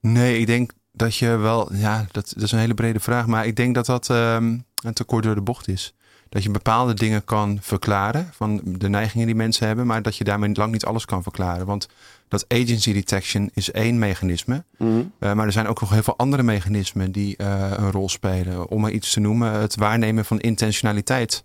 Nee, 0.00 0.38
ik 0.38 0.46
denk 0.46 0.72
dat 0.96 1.16
je 1.16 1.36
wel... 1.36 1.74
Ja, 1.74 2.06
dat, 2.10 2.32
dat 2.34 2.42
is 2.42 2.52
een 2.52 2.58
hele 2.58 2.74
brede 2.74 3.00
vraag. 3.00 3.26
Maar 3.26 3.46
ik 3.46 3.56
denk 3.56 3.74
dat 3.74 3.86
dat 3.86 4.10
ehm, 4.10 4.58
een 4.82 4.92
tekort 4.92 5.24
door 5.24 5.34
de 5.34 5.40
bocht 5.40 5.68
is. 5.68 5.94
Dat 6.28 6.42
je 6.42 6.50
bepaalde 6.50 6.94
dingen 6.94 7.24
kan 7.24 7.58
verklaren 7.60 8.28
van 8.32 8.60
de 8.64 8.88
neigingen 8.88 9.26
die 9.26 9.34
mensen 9.34 9.66
hebben. 9.66 9.86
Maar 9.86 10.02
dat 10.02 10.16
je 10.16 10.24
daarmee 10.24 10.54
lang 10.54 10.72
niet 10.72 10.84
alles 10.84 11.04
kan 11.04 11.22
verklaren. 11.22 11.66
Want 11.66 11.88
dat 12.28 12.44
agency 12.48 12.92
detection 12.92 13.50
is 13.54 13.70
één 13.70 13.98
mechanisme. 13.98 14.64
Mhm. 14.78 14.90
Uh, 14.98 15.32
maar 15.32 15.46
er 15.46 15.52
zijn 15.52 15.66
ook 15.66 15.80
nog 15.80 15.90
heel 15.90 16.02
veel 16.02 16.16
andere 16.16 16.42
mechanismen 16.42 17.12
die 17.12 17.34
uh, 17.38 17.70
een 17.76 17.90
rol 17.90 18.08
spelen. 18.08 18.68
Om 18.68 18.80
maar 18.80 18.90
iets 18.90 19.12
te 19.12 19.20
noemen, 19.20 19.52
het 19.52 19.76
waarnemen 19.76 20.24
van 20.24 20.40
intentionaliteit. 20.40 21.44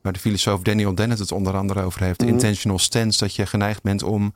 Waar 0.00 0.12
de 0.12 0.18
filosoof 0.18 0.62
Daniel 0.62 0.94
Dennett 0.94 1.20
het 1.20 1.32
onder 1.32 1.56
andere 1.56 1.82
over 1.82 2.02
heeft. 2.02 2.20
Mhm. 2.20 2.28
Intentional 2.28 2.78
stance, 2.78 3.18
dat 3.18 3.34
je 3.34 3.46
geneigd 3.46 3.82
bent 3.82 4.02
om 4.02 4.22
een 4.22 4.34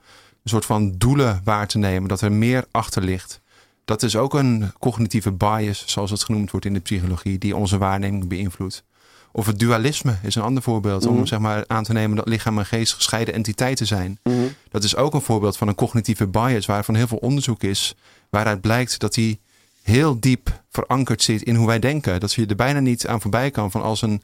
soort 0.51 0.65
van 0.65 0.95
doelen 0.99 1.41
waar 1.45 1.67
te 1.67 1.79
nemen. 1.79 2.09
Dat 2.09 2.21
er 2.21 2.33
meer 2.33 2.65
achter 2.71 3.03
ligt. 3.03 3.41
Dat 3.89 4.03
is 4.03 4.17
ook 4.17 4.35
een 4.35 4.73
cognitieve 4.79 5.33
bias, 5.33 5.83
zoals 5.87 6.11
het 6.11 6.25
genoemd 6.25 6.51
wordt 6.51 6.67
in 6.67 6.73
de 6.73 6.81
psychologie, 6.81 7.39
die 7.39 7.57
onze 7.57 7.79
waarneming 7.79 8.29
beïnvloedt. 8.29 8.85
Of 9.33 9.47
het 9.47 9.59
dualisme 9.59 10.17
is 10.23 10.35
een 10.35 10.43
ander 10.43 10.63
voorbeeld. 10.63 11.05
Mhm. 11.05 11.15
Om 11.15 11.27
zeg 11.27 11.39
maar 11.39 11.65
aan 11.67 11.85
te 11.85 11.93
nemen 11.93 12.17
dat 12.17 12.29
lichaam 12.29 12.59
en 12.59 12.67
geest 12.67 12.93
gescheiden 12.93 13.35
entiteiten 13.35 13.87
zijn. 13.87 14.19
Mhm. 14.23 14.37
Dat 14.71 14.85
is 14.85 14.97
ook 14.97 15.15
een 15.15 15.21
voorbeeld 15.21 15.57
van 15.57 15.69
een 15.69 15.75
cognitieve 15.75 16.27
bias, 16.27 16.67
waarvan 16.67 16.95
heel 16.95 17.07
veel 17.07 17.19
onderzoek 17.19 17.63
is, 17.63 17.95
waaruit 18.31 18.61
blijkt 18.61 18.99
dat 18.99 19.15
die 19.15 19.41
heel 19.83 20.21
diep 20.21 20.63
verankerd 20.71 21.23
zit 21.23 21.43
in 21.43 21.55
hoe 21.55 21.67
wij 21.67 21.79
denken. 21.79 22.21
Dat 22.21 22.33
je 22.33 22.47
er 22.47 22.57
bijna 22.57 22.81
niet 22.81 23.07
aan 23.07 23.21
voorbij 23.21 23.51
kan 23.51 23.71
van 23.71 23.83
als 23.83 24.03
een 24.03 24.23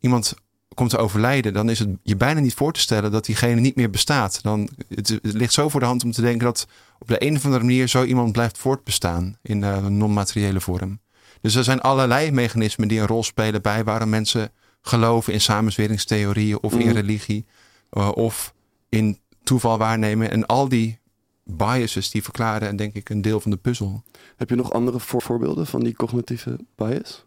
iemand 0.00 0.34
komt 0.74 0.90
te 0.90 0.96
overlijden, 0.96 1.52
dan 1.52 1.68
is 1.70 1.78
het 1.78 1.88
je 2.02 2.16
bijna 2.16 2.40
niet 2.40 2.54
voor 2.54 2.72
te 2.72 2.80
stellen 2.80 3.12
dat 3.12 3.24
diegene 3.24 3.60
niet 3.60 3.76
meer 3.76 3.90
bestaat. 3.90 4.42
Dan, 4.42 4.68
het, 4.88 5.08
het 5.08 5.32
ligt 5.32 5.52
zo 5.52 5.68
voor 5.68 5.80
de 5.80 5.86
hand 5.86 6.04
om 6.04 6.12
te 6.12 6.20
denken 6.20 6.44
dat 6.44 6.66
op 6.98 7.08
de 7.08 7.26
een 7.26 7.36
of 7.36 7.44
andere 7.44 7.64
manier 7.64 7.86
zo 7.88 8.04
iemand 8.04 8.32
blijft 8.32 8.58
voortbestaan 8.58 9.36
in 9.42 9.62
uh, 9.62 9.76
een 9.84 9.96
non-materiële 9.96 10.60
vorm. 10.60 11.00
Dus 11.40 11.54
er 11.54 11.64
zijn 11.64 11.80
allerlei 11.80 12.30
mechanismen 12.30 12.88
die 12.88 13.00
een 13.00 13.06
rol 13.06 13.22
spelen 13.22 13.62
bij 13.62 13.84
waarom 13.84 14.08
mensen 14.08 14.50
geloven 14.82 15.32
in 15.32 15.40
samenzweringstheorieën 15.40 16.62
of 16.62 16.72
in 16.72 16.86
Mhm. 16.86 16.94
religie 16.96 17.46
uh, 17.92 18.10
of 18.14 18.54
in 18.88 19.18
toeval 19.42 19.78
waarnemen. 19.78 20.30
En 20.30 20.46
al 20.46 20.68
die 20.68 20.98
biases 21.44 22.10
die 22.10 22.22
verklaren 22.22 22.76
denk 22.76 22.94
ik 22.94 23.08
een 23.08 23.22
deel 23.22 23.40
van 23.40 23.50
de 23.50 23.56
puzzel. 23.56 24.02
Heb 24.36 24.48
je 24.50 24.56
nog 24.56 24.72
andere 24.72 25.00
voor 25.00 25.22
voorbeelden 25.22 25.66
van 25.66 25.80
die 25.80 25.94
cognitieve 25.94 26.58
bias? 26.76 27.24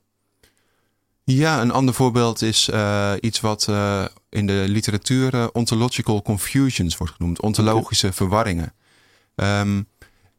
Ja, 1.31 1.61
een 1.61 1.71
ander 1.71 1.93
voorbeeld 1.93 2.41
is 2.41 2.69
uh, 2.73 3.13
iets 3.19 3.39
wat 3.39 3.67
uh, 3.69 4.05
in 4.29 4.47
de 4.47 4.63
literatuur 4.67 5.33
uh, 5.33 5.47
ontological 5.51 6.21
confusions 6.21 6.97
wordt 6.97 7.13
genoemd. 7.13 7.41
Ontologische 7.41 8.05
okay. 8.05 8.17
verwarringen. 8.17 8.73
Um, 9.35 9.87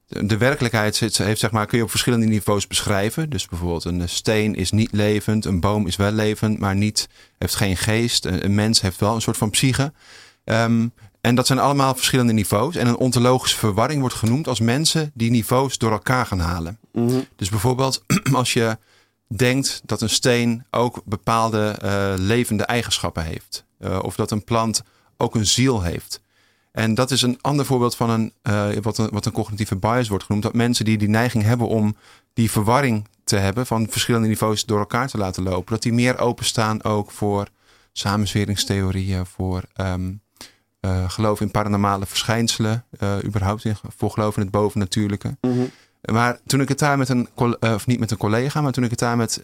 de 0.07 0.36
werkelijkheid 0.36 0.97
zit, 0.97 1.18
heeft, 1.18 1.41
zeg 1.41 1.51
maar, 1.51 1.66
kun 1.66 1.78
je 1.78 1.84
op 1.84 1.91
verschillende 1.91 2.26
niveaus 2.26 2.66
beschrijven. 2.66 3.30
Dus 3.30 3.47
bijvoorbeeld 3.47 3.84
een 3.84 4.09
steen 4.09 4.55
is 4.55 4.70
niet 4.70 4.93
levend, 4.93 5.45
een 5.45 5.61
boom 5.61 5.86
is 5.86 5.97
wel 5.97 6.12
levend, 6.12 6.59
maar 6.59 6.76
niet, 6.76 7.09
heeft 7.38 7.55
geen 7.55 7.76
geest. 7.76 8.24
Een, 8.24 8.45
een 8.45 8.55
mens 8.55 8.80
heeft 8.80 9.01
wel 9.01 9.14
een 9.14 9.22
soort 9.22 9.36
van 9.36 9.51
psyche. 9.51 9.93
Ehm, 10.45 10.88
en 11.20 11.34
dat 11.34 11.47
zijn 11.47 11.59
allemaal 11.59 11.95
verschillende 11.95 12.32
niveaus. 12.32 12.76
En 12.76 12.86
een 12.86 12.97
ontologische 12.97 13.57
verwarring 13.57 14.01
wordt 14.01 14.14
genoemd 14.14 14.49
als 14.49 14.61
mensen 14.61 15.11
die 15.14 15.30
niveaus 15.30 15.78
door 15.78 15.93
elkaar 15.93 16.26
gaan 16.26 16.41
halen. 16.41 16.78
Mhm. 16.93 17.20
Dus 17.36 17.49
bijvoorbeeld 17.49 18.05
als 18.32 18.53
je 18.53 18.78
denkt 19.37 19.81
dat 19.85 20.01
een 20.01 20.11
steen 20.11 20.64
ook 20.70 21.03
bepaalde 21.05 21.68
eh, 21.68 22.12
levende 22.16 22.64
eigenschappen 22.64 23.24
heeft. 23.24 23.64
Uh, 23.78 23.99
of 24.03 24.16
dat 24.16 24.31
een 24.31 24.45
plant 24.45 24.83
ook 25.16 25.35
een 25.35 25.47
ziel 25.47 25.83
heeft. 25.83 26.20
En 26.72 26.95
dat 26.95 27.11
is 27.11 27.22
een 27.22 27.39
ander 27.41 27.64
voorbeeld 27.66 27.97
van 27.97 28.11
een, 28.11 28.33
uh, 28.43 28.68
wat, 28.83 28.99
een, 28.99 29.09
wat 29.11 29.26
een 29.26 29.33
cognitieve 29.33 29.76
bias 29.76 30.09
wordt 30.09 30.24
genoemd. 30.24 30.43
Dat 30.43 30.55
mensen 30.55 30.85
die 30.85 30.99
die 30.99 31.09
neiging 31.09 31.45
hebben 31.45 31.68
om 31.68 31.97
die 32.33 32.51
verwarring 32.51 33.09
te 33.24 33.37
hebben 33.37 33.66
van 33.66 33.87
verschillende 33.91 34.28
niveaus 34.28 34.64
door 34.64 34.78
elkaar 34.78 35.09
te 35.09 35.18
laten 35.18 35.43
lopen, 35.43 35.72
dat 35.72 35.83
die 35.83 35.93
meer 35.93 36.18
openstaan 36.18 36.83
ook 36.85 37.11
voor 37.11 37.49
samenzweringstheorieën, 37.93 39.26
voor 39.26 39.62
um, 39.76 40.20
geloof 41.07 41.41
in 41.41 41.51
paranormale 41.51 42.07
verschijnselen, 42.07 42.85
überhaupt 43.24 43.64
in, 43.64 43.76
voor 43.97 44.11
geloof 44.11 44.37
in 44.37 44.43
het 44.43 44.51
bovennatuurlijke. 44.51 45.37
Mhm. 45.41 45.64
Maar 46.01 46.38
toen 46.46 46.61
ik 46.61 46.68
het 46.68 46.78
daar 46.78 46.98
met 46.98 47.09
een, 47.09 47.28
of 47.61 47.86
niet 47.86 47.98
met 47.98 48.11
een 48.11 48.16
collega, 48.16 48.61
maar 48.61 48.72
toen 48.72 48.84
ik 48.84 48.90
het 48.90 48.98
daar 48.98 49.16
met 49.16 49.40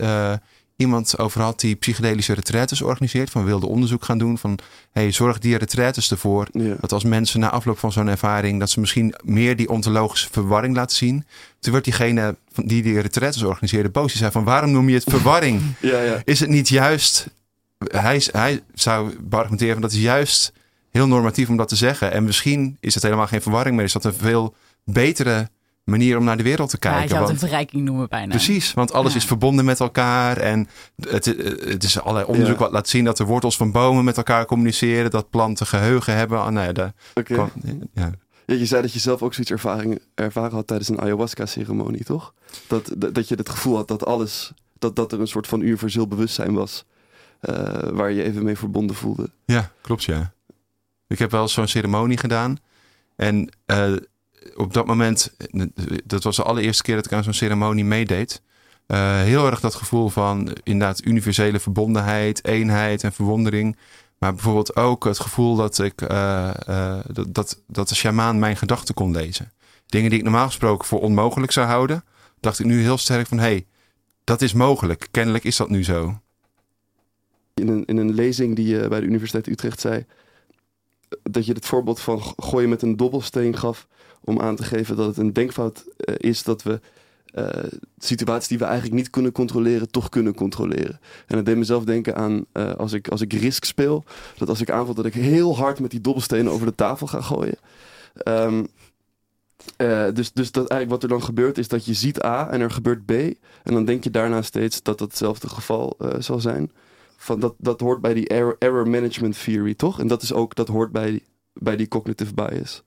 iemand 0.76 1.18
over 1.18 1.40
had 1.40 1.60
die 1.60 1.74
psychedelische 1.74 2.32
retraites 2.32 2.82
organiseert. 2.82 3.30
Van 3.30 3.44
wilde 3.44 3.66
onderzoek 3.66 4.04
gaan 4.04 4.18
doen. 4.18 4.38
Van 4.38 4.58
hey, 4.92 5.12
zorg 5.12 5.38
die 5.38 5.56
retraites 5.56 6.10
ervoor. 6.10 6.48
Ja. 6.52 6.76
Dat 6.80 6.92
als 6.92 7.04
mensen 7.04 7.40
na 7.40 7.50
afloop 7.50 7.78
van 7.78 7.92
zo'n 7.92 8.08
ervaring. 8.08 8.60
dat 8.60 8.70
ze 8.70 8.80
misschien 8.80 9.14
meer 9.24 9.56
die 9.56 9.68
ontologische 9.68 10.28
verwarring 10.30 10.74
laten 10.74 10.96
zien. 10.96 11.24
Toen 11.60 11.72
werd 11.72 11.84
diegene 11.84 12.36
die 12.54 12.82
die 12.82 13.00
retraites 13.00 13.42
organiseerde 13.42 13.88
boos. 13.88 14.10
Die 14.10 14.20
zei 14.20 14.30
van 14.30 14.44
waarom 14.44 14.70
noem 14.70 14.88
je 14.88 14.94
het 14.94 15.10
verwarring? 15.10 15.62
Ja, 15.80 16.00
ja. 16.00 16.20
Is 16.24 16.40
het 16.40 16.48
niet 16.48 16.68
juist. 16.68 17.26
Hij, 17.78 18.22
hij 18.32 18.62
zou 18.74 19.14
argumenteren 19.30 19.72
van 19.72 19.82
dat 19.82 19.92
is 19.92 20.00
juist 20.00 20.52
heel 20.90 21.06
normatief 21.06 21.48
om 21.48 21.56
dat 21.56 21.68
te 21.68 21.76
zeggen. 21.76 22.12
En 22.12 22.24
misschien 22.24 22.76
is 22.80 22.94
het 22.94 23.02
helemaal 23.02 23.26
geen 23.26 23.42
verwarring 23.42 23.76
meer. 23.76 23.84
Is 23.84 23.92
dat 23.92 24.04
een 24.04 24.14
veel 24.14 24.54
betere 24.84 25.48
manier 25.86 26.18
om 26.18 26.24
naar 26.24 26.36
de 26.36 26.42
wereld 26.42 26.70
te 26.70 26.78
kijken. 26.78 26.98
Ja, 27.00 27.04
je 27.04 27.10
zou 27.10 27.20
het 27.22 27.30
want- 27.30 27.42
een 27.42 27.48
verrijking 27.48 27.84
noemen 27.84 28.08
bijna. 28.08 28.30
Precies, 28.30 28.74
want 28.74 28.92
alles 28.92 29.12
Ja. 29.12 29.18
is 29.18 29.24
verbonden 29.24 29.64
met 29.64 29.80
elkaar. 29.80 30.36
En 30.36 30.68
het, 31.08 31.24
het 31.64 31.84
is 31.84 32.00
allerlei 32.00 32.26
onderzoek 32.26 32.54
Ja. 32.58 32.62
wat 32.62 32.72
laat 32.72 32.88
zien 32.88 33.04
dat 33.04 33.16
de 33.16 33.24
wortels 33.24 33.56
van 33.56 33.72
bomen 33.72 34.04
met 34.04 34.16
elkaar 34.16 34.44
communiceren. 34.46 35.10
Dat 35.10 35.30
planten 35.30 35.66
geheugen 35.66 36.16
hebben. 36.16 36.38
Ah, 36.42 36.48
nou 36.48 36.66
ja, 36.66 36.72
daar 36.72 36.92
Oké. 37.14 37.34
ja. 37.94 38.10
Ja, 38.46 38.54
je 38.54 38.66
zei 38.66 38.82
dat 38.82 38.92
je 38.92 38.98
zelf 38.98 39.22
ook 39.22 39.34
zoiets 39.34 39.52
ervaring, 39.52 40.00
ervaren 40.14 40.52
had 40.52 40.66
tijdens 40.66 40.88
een 40.88 41.00
ayahuasca-ceremonie, 41.00 42.04
toch? 42.04 42.34
Dat, 42.66 42.90
dat, 42.96 43.14
dat 43.14 43.28
je 43.28 43.34
het 43.34 43.48
gevoel 43.48 43.76
had 43.76 43.88
dat 43.88 44.06
alles, 44.06 44.52
dat, 44.78 44.96
dat 44.96 45.12
er 45.12 45.20
een 45.20 45.26
soort 45.28 45.46
van 45.46 45.60
universeel 45.60 46.06
bewustzijn 46.08 46.52
was. 46.54 46.84
eh, 47.40 47.54
waar 47.92 48.10
je 48.10 48.16
je 48.16 48.22
even 48.22 48.44
mee 48.44 48.56
verbonden 48.58 48.96
voelde. 48.96 49.30
ja, 49.44 49.70
klopt 49.80 50.04
ja. 50.04 50.32
Ik 51.06 51.18
heb 51.18 51.30
wel 51.30 51.42
eens 51.42 51.52
zo'n 51.52 51.66
ceremonie 51.68 52.16
gedaan. 52.18 52.56
En 53.16 53.48
eh, 53.66 53.92
op 54.56 54.74
dat 54.74 54.86
moment, 54.86 55.36
dat 56.04 56.22
was 56.22 56.36
de 56.36 56.42
allereerste 56.42 56.82
keer 56.82 56.96
dat 56.96 57.04
ik 57.06 57.12
aan 57.12 57.24
zo'n 57.24 57.32
ceremonie 57.32 57.84
meedeed. 57.84 58.42
eh, 58.86 59.22
heel 59.22 59.46
erg 59.46 59.60
dat 59.60 59.74
gevoel 59.74 60.08
van 60.08 60.56
inderdaad 60.62 61.04
universele 61.04 61.60
verbondenheid, 61.60 62.44
eenheid 62.44 63.02
en 63.04 63.12
verwondering. 63.12 63.76
Maar 64.18 64.34
bijvoorbeeld 64.34 64.76
ook 64.76 65.04
het 65.04 65.18
gevoel 65.20 65.56
dat 65.56 65.78
ik 65.78 66.02
eh, 66.02 66.48
eh, 66.66 67.04
dat, 67.12 67.34
dat, 67.34 67.62
dat 67.66 67.88
de 67.88 67.94
sjamaan 67.94 68.38
mijn 68.38 68.56
gedachten 68.56 68.94
kon 68.94 69.10
lezen. 69.10 69.52
Dingen 69.86 70.10
die 70.10 70.18
ik 70.18 70.24
normaal 70.24 70.46
gesproken 70.46 70.86
voor 70.86 71.00
onmogelijk 71.00 71.52
zou 71.52 71.66
houden, 71.66 72.04
dacht 72.40 72.58
ik 72.58 72.66
nu 72.66 72.80
heel 72.80 72.98
sterk 72.98 73.26
van 73.26 73.38
hé, 73.38 73.44
hey, 73.44 73.66
dat 74.24 74.42
is 74.42 74.52
mogelijk. 74.52 75.08
Kennelijk 75.10 75.44
is 75.44 75.56
dat 75.56 75.68
nu 75.68 75.84
zo. 75.84 76.20
In 77.54 77.68
een, 77.68 77.84
in 77.84 77.96
een 77.96 78.14
lezing 78.14 78.56
die 78.56 78.66
je 78.66 78.88
bij 78.88 79.00
de 79.00 79.06
Universiteit 79.06 79.46
Utrecht 79.46 79.80
zei, 79.80 80.04
dat 81.22 81.46
je 81.46 81.52
het 81.52 81.66
voorbeeld 81.66 82.00
van 82.00 82.20
gooien 82.36 82.68
met 82.68 82.82
een 82.82 82.96
dobbelsteen 82.96 83.56
gaf 83.56 83.86
om 84.26 84.40
aan 84.40 84.56
te 84.56 84.64
geven 84.64 84.96
dat 84.96 85.06
het 85.06 85.16
een 85.16 85.32
denkfout 85.32 85.84
eh, 85.96 86.14
is 86.18 86.42
dat 86.42 86.62
we 86.62 86.80
eh, 87.36 87.64
situaties 87.98 88.48
die 88.48 88.58
we 88.58 88.64
eigenlijk 88.64 88.94
niet 88.94 89.10
kunnen 89.10 89.32
controleren, 89.32 89.90
toch 89.90 90.08
kunnen 90.08 90.34
controleren. 90.34 91.00
En 91.26 91.36
dat 91.36 91.44
deed 91.44 91.56
mezelf 91.56 91.84
denken 91.84 92.16
aan 92.16 92.44
eh, 92.52 92.74
als, 92.74 92.92
ik, 92.92 93.08
als 93.08 93.20
ik 93.20 93.32
Risk 93.32 93.64
speel, 93.64 94.04
dat 94.36 94.48
als 94.48 94.60
ik 94.60 94.70
aanval 94.70 94.94
dat 94.94 95.04
ik 95.04 95.14
heel 95.14 95.56
hard 95.56 95.80
met 95.80 95.90
die 95.90 96.00
dobbelstenen 96.00 96.52
over 96.52 96.66
de 96.66 96.74
tafel 96.74 97.06
ga 97.06 97.20
gooien. 97.20 97.58
Ehm, 98.14 98.64
eh, 99.76 100.06
dus, 100.12 100.32
dus 100.32 100.50
dat 100.52 100.68
eigenlijk 100.68 100.90
wat 100.90 101.02
er 101.02 101.08
dan 101.08 101.26
gebeurt 101.26 101.58
is 101.58 101.68
dat 101.68 101.84
je 101.84 101.94
ziet 101.94 102.24
A 102.24 102.50
en 102.50 102.60
er 102.60 102.70
gebeurt 102.70 103.04
B. 103.04 103.10
En 103.62 103.72
dan 103.72 103.84
denk 103.84 104.04
je 104.04 104.10
daarna 104.10 104.42
steeds 104.42 104.82
dat 104.82 104.98
dat 104.98 105.08
hetzelfde 105.08 105.48
geval 105.48 105.96
zal 106.18 106.40
zijn. 106.40 106.70
Van 107.16 107.40
dat, 107.40 107.54
dat 107.58 107.80
hoort 107.80 108.00
bij 108.00 108.14
die 108.14 108.28
error, 108.28 108.56
error 108.58 108.88
management 108.88 109.44
theory, 109.44 109.74
toch? 109.74 110.00
En 110.00 110.06
dat 110.06 110.22
is 110.22 110.32
ook, 110.32 110.54
dat 110.54 110.68
hoort 110.68 110.92
bij, 110.92 111.22
bij 111.52 111.76
die 111.76 111.88
cognitive 111.88 112.34
bias. 112.34 112.82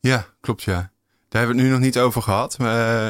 Ja, 0.00 0.26
klopt 0.40 0.62
ja. 0.62 0.90
Daar 1.28 1.40
hebben 1.44 1.56
we 1.56 1.62
het 1.62 1.70
nu 1.70 1.76
nog 1.76 1.84
niet 1.84 1.98
over 1.98 2.22
gehad. 2.22 2.56
Eh, 2.60 3.08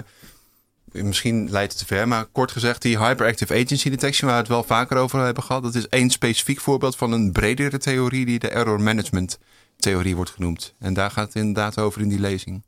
misschien 0.92 1.50
leidt 1.50 1.72
het 1.72 1.80
te 1.80 1.86
ver. 1.86 2.08
Maar 2.08 2.24
kort 2.24 2.52
gezegd, 2.52 2.82
die 2.82 2.98
hyperactive 2.98 3.54
agency 3.54 3.90
detection, 3.90 4.28
waar 4.30 4.36
we 4.38 4.44
het 4.44 4.52
wel 4.52 4.64
vaker 4.64 4.96
over 4.96 5.20
hebben 5.20 5.42
gehad, 5.42 5.62
dat 5.62 5.74
is 5.74 5.88
één 5.88 6.10
specifiek 6.10 6.60
voorbeeld 6.60 6.96
van 6.96 7.12
een 7.12 7.32
bredere 7.32 7.78
theorie 7.78 8.26
die 8.26 8.38
de 8.38 8.48
error 8.48 8.80
management 8.80 9.38
theorie 9.76 10.16
wordt 10.16 10.30
genoemd. 10.30 10.74
En 10.78 10.94
daar 10.94 11.10
gaat 11.10 11.26
het 11.26 11.34
inderdaad 11.34 11.78
over 11.78 12.00
in 12.00 12.08
die 12.08 12.20
lezing. 12.20 12.62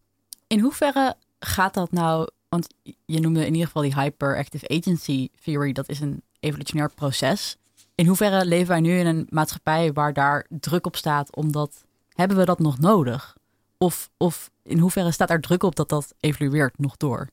In 0.46 0.60
hoeverre 0.60 1.16
gaat 1.38 1.74
dat 1.74 1.92
nou? 1.92 2.28
Want 2.48 2.66
je 3.04 3.20
noemde 3.20 3.46
in 3.46 3.52
ieder 3.52 3.66
geval 3.66 3.82
die 3.82 3.94
hyperactive 3.94 4.68
agency 4.68 5.28
theory. 5.44 5.72
Dat 5.72 5.88
is 5.88 6.00
een 6.00 6.22
evolutionair 6.40 6.90
proces. 6.94 7.56
In 7.94 8.06
hoeverre 8.06 8.44
leven 8.44 8.68
wij 8.68 8.80
nu 8.80 8.98
in 8.98 9.06
een 9.06 9.26
maatschappij 9.30 9.92
waar 9.92 10.12
daar 10.12 10.46
druk 10.48 10.86
op 10.86 10.96
staat? 10.96 11.36
Omdat 11.36 11.84
hebben 12.12 12.36
we 12.36 12.44
dat 12.44 12.58
nog 12.58 12.78
nodig? 12.78 13.36
Of, 13.78 14.10
of 14.16 14.50
in 14.62 14.78
hoeverre 14.78 15.12
staat 15.12 15.30
er 15.30 15.40
druk 15.40 15.62
op 15.62 15.76
dat 15.76 15.88
dat 15.88 16.14
evolueert 16.20 16.78
nog 16.78 16.96
door? 16.96 17.28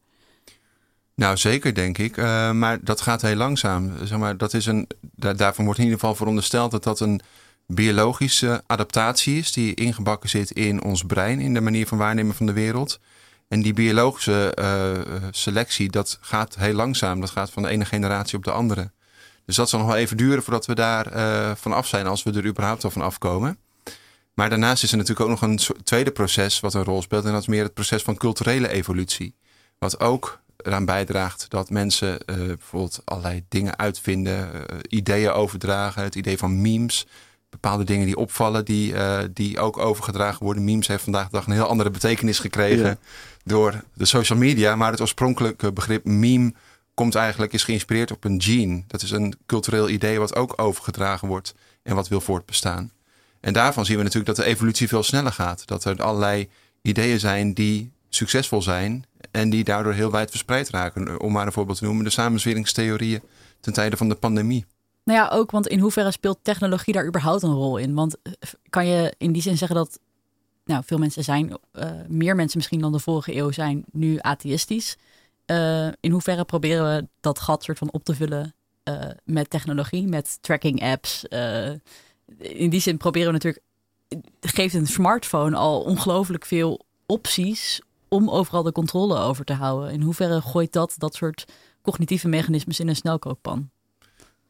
Nou, 1.16 1.38
zeker 1.38 1.74
denk 1.74 1.98
ik. 1.98 2.18
Eh, 2.18 2.52
maar 2.52 2.78
dat 2.84 3.02
gaat 3.02 3.22
heel 3.22 3.36
langzaam. 3.36 3.94
Zeg 4.04 4.18
maar, 4.18 4.38
dat 4.38 4.54
is 4.54 4.66
een, 4.66 4.88
daar, 5.02 5.36
daarvan 5.36 5.66
wordt 5.66 5.80
in 5.80 5.86
ieder 5.86 6.00
geval 6.00 6.16
verondersteld 6.16 6.72
dat 6.72 6.84
dat 6.84 7.00
een 7.00 7.22
biologische 7.68 8.64
adaptatie 8.68 9.38
is 9.38 9.52
die 9.52 9.74
ingebakken 9.74 10.30
zit 10.30 10.52
in 10.52 10.84
ons 10.84 11.04
brein, 11.04 11.40
in 11.40 11.54
de 11.54 11.62
manier 11.62 11.88
van 11.88 11.98
waarnemen 11.98 12.36
van 12.36 12.46
de 12.46 12.54
wereld. 12.54 13.00
En 13.48 13.62
die 13.62 13.74
biologische 13.74 14.54
eh, 14.56 15.24
selectie, 15.32 15.90
dat 15.90 16.18
gaat 16.22 16.56
heel 16.56 16.74
langzaam. 16.74 17.20
Dat 17.20 17.30
gaat 17.30 17.52
van 17.52 17.64
de 17.64 17.70
ene 17.70 17.86
generatie 17.86 18.38
op 18.38 18.44
de 18.44 18.52
andere. 18.52 18.92
Dus 19.46 19.56
dat 19.56 19.70
zal 19.70 19.80
nog 19.80 19.88
wel 19.88 19.98
even 19.98 20.18
duren 20.18 20.44
voordat 20.44 20.66
we 20.66 20.76
daar 20.76 21.08
eh 21.08 21.56
van 21.56 21.74
af 21.74 21.88
zijn, 21.88 22.08
als 22.08 22.24
we 22.24 22.32
er 22.32 22.46
überhaupt 22.46 22.84
al 22.84 22.92
van 22.92 23.02
afkomen. 23.02 23.58
Maar 24.36 24.50
daarnaast 24.50 24.84
is 24.84 24.92
er 24.92 24.98
natuurlijk 24.98 25.30
ook 25.30 25.40
nog 25.40 25.50
een 25.50 25.84
tweede 25.84 26.12
proces 26.12 26.60
wat 26.60 26.74
een 26.74 26.84
rol 26.84 27.02
speelt. 27.02 27.26
En 27.26 27.32
dat 27.32 27.42
is 27.42 27.48
meer 27.48 27.64
het 27.64 27.74
proces 27.74 28.04
van 28.04 28.18
culturele 28.18 28.68
evolutie. 28.68 29.36
Wat 29.78 30.00
ook 30.00 30.40
eraan 30.58 30.86
bijdraagt 30.86 31.46
dat 31.50 31.70
mensen 31.70 32.26
eh, 32.26 32.36
bijvoorbeeld 32.36 33.02
allerlei 33.06 33.44
dingen 33.50 33.78
uitvinden, 33.78 34.68
eh, 34.70 34.78
ideeën 34.90 35.32
overdragen. 35.32 36.04
Het 36.04 36.16
idee 36.16 36.38
van 36.38 36.62
memes, 36.62 37.06
bepaalde 37.50 37.84
dingen 37.84 38.06
die 38.06 38.18
opvallen, 38.18 38.66
die, 38.66 38.96
eh, 38.96 39.24
die 39.34 39.60
ook 39.60 39.78
overgedragen 39.78 40.44
worden. 40.44 40.64
Memes 40.64 40.88
heeft 40.88 41.04
vandaag 41.04 41.26
de 41.26 41.32
dag 41.32 41.46
een 41.46 41.54
heel 41.54 41.66
andere 41.68 41.90
betekenis 41.90 42.40
gekregen 42.40 42.86
Ja. 42.86 42.98
door 43.44 43.84
de 43.94 44.06
social 44.06 44.40
media. 44.40 44.76
Maar 44.76 44.92
het 44.92 45.02
oorspronkelijke 45.02 45.72
begrip 45.74 46.06
meme 46.06 46.54
komt 46.94 47.16
eigenlijk, 47.16 47.54
is 47.54 47.64
geïnspireerd 47.64 48.12
op 48.12 48.24
een 48.24 48.42
gene. 48.42 48.84
Dat 48.88 49.02
is 49.02 49.12
een 49.12 49.34
cultureel 49.46 49.90
idee 49.90 50.20
wat 50.20 50.36
ook 50.36 50.62
overgedragen 50.62 51.28
wordt 51.28 51.54
en 51.84 51.96
wat 51.96 52.08
wil 52.08 52.22
voortbestaan. 52.22 52.92
En 53.46 53.54
daarvan 53.54 53.86
zien 53.86 53.98
we 53.98 54.04
natuurlijk 54.04 54.36
dat 54.36 54.46
de 54.46 54.52
evolutie 54.52 54.88
veel 54.88 55.04
sneller 55.04 55.32
gaat. 55.32 55.68
Dat 55.68 55.86
er 55.86 56.04
allerlei 56.04 56.50
ideeën 56.82 57.20
zijn 57.20 57.54
die 57.54 57.92
succesvol 58.10 58.62
zijn 58.62 59.06
en 59.32 59.50
die 59.50 59.64
daardoor 59.64 59.94
heel 59.94 60.12
wijd 60.12 60.30
verspreid 60.30 60.70
raken. 60.70 61.20
Om 61.20 61.32
maar 61.32 61.46
een 61.46 61.52
voorbeeld 61.52 61.78
te 61.78 61.84
noemen, 61.84 62.04
de 62.04 62.10
samenzweringstheorieën 62.10 63.22
ten 63.60 63.74
tijde 63.74 63.98
van 63.98 64.10
de 64.10 64.16
pandemie. 64.16 64.66
Nou 65.04 65.20
ja, 65.20 65.30
ook, 65.30 65.52
want 65.52 65.68
in 65.68 65.80
hoeverre 65.80 66.12
speelt 66.12 66.40
technologie 66.42 66.94
daar 66.94 67.06
überhaupt 67.06 67.44
een 67.44 67.54
rol 67.54 67.78
in? 67.78 67.94
Want 67.94 68.18
eh, 68.22 68.32
kan 68.70 68.88
je 68.88 69.14
in 69.18 69.32
die 69.32 69.42
zin 69.42 69.58
zeggen 69.58 69.78
dat 69.78 70.00
nou, 70.66 70.84
veel 70.86 70.98
mensen 70.98 71.24
zijn, 71.24 71.58
eh, 71.72 71.90
meer 72.08 72.36
mensen 72.36 72.58
misschien 72.58 72.82
dan 72.82 72.92
de 72.92 73.00
vorige 73.00 73.36
eeuw 73.36 73.52
zijn 73.52 73.86
nu 73.92 74.18
atheïstisch. 74.20 74.98
Eh, 75.46 75.88
in 76.00 76.12
hoeverre 76.12 76.46
proberen 76.46 76.96
we 76.96 77.08
dat 77.20 77.40
gat 77.40 77.64
soort 77.64 77.78
van 77.78 77.92
op 77.92 78.04
te 78.04 78.16
vullen 78.16 78.54
met 79.24 79.50
technologie, 79.50 80.08
met 80.08 80.38
tracking 80.42 80.84
apps? 80.84 81.26
In 82.38 82.70
die 82.70 82.80
zin 82.80 82.98
proberen 82.98 83.28
we 83.28 83.34
natuurlijk, 83.34 83.64
geeft 84.42 84.74
een 84.74 84.88
smartphone 84.88 85.56
al 85.56 85.82
ongelooflijk 85.82 86.46
veel 86.46 86.86
opties 87.06 87.82
om 88.08 88.30
overal 88.30 88.64
de 88.64 88.72
controle 88.72 89.18
over 89.18 89.46
te 89.46 89.54
houden. 89.54 89.92
In 89.92 90.02
hoeverre 90.02 90.42
gooit 90.42 90.74
dat 90.74 90.94
dat 90.98 91.16
soort 91.16 91.46
cognitieve 91.82 92.28
mechanismes 92.28 92.80
in 92.80 92.88
een 92.88 92.96
snelkookpan? 92.96 93.70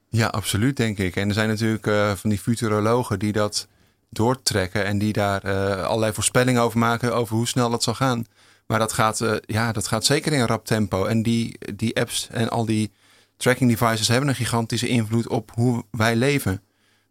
Ja, 0.09 0.27
absoluut, 0.27 0.77
denk 0.77 0.97
ik. 0.97 1.15
En 1.15 1.27
er 1.27 1.33
zijn 1.33 1.49
natuurlijk 1.49 1.87
eh, 1.87 2.11
van 2.11 2.29
die 2.29 2.39
futurologen 2.39 3.19
die 3.19 3.31
dat 3.31 3.67
doortrekken 4.09 4.85
en 4.85 4.97
die 4.97 5.13
daar 5.13 5.43
eh, 5.43 5.83
allerlei 5.83 6.13
voorspellingen 6.13 6.61
over 6.61 6.79
maken 6.79 7.15
over 7.15 7.35
hoe 7.35 7.47
snel 7.47 7.69
dat 7.69 7.83
zal 7.83 7.93
gaan. 7.93 8.25
Maar 8.67 8.79
dat 8.79 8.93
gaat, 8.93 9.21
eh, 9.21 9.33
ja, 9.45 9.71
dat 9.71 9.87
gaat 9.87 10.05
zeker 10.05 10.33
in 10.33 10.45
rap 10.45 10.65
tempo. 10.65 11.05
En 11.05 11.23
die, 11.23 11.57
die 11.75 11.99
apps 11.99 12.27
en 12.31 12.49
al 12.49 12.65
die 12.65 12.91
tracking 13.37 13.69
devices 13.69 14.07
hebben 14.07 14.29
een 14.29 14.35
gigantische 14.35 14.87
invloed 14.87 15.27
op 15.27 15.51
hoe 15.53 15.83
wij 15.91 16.15
leven. 16.15 16.61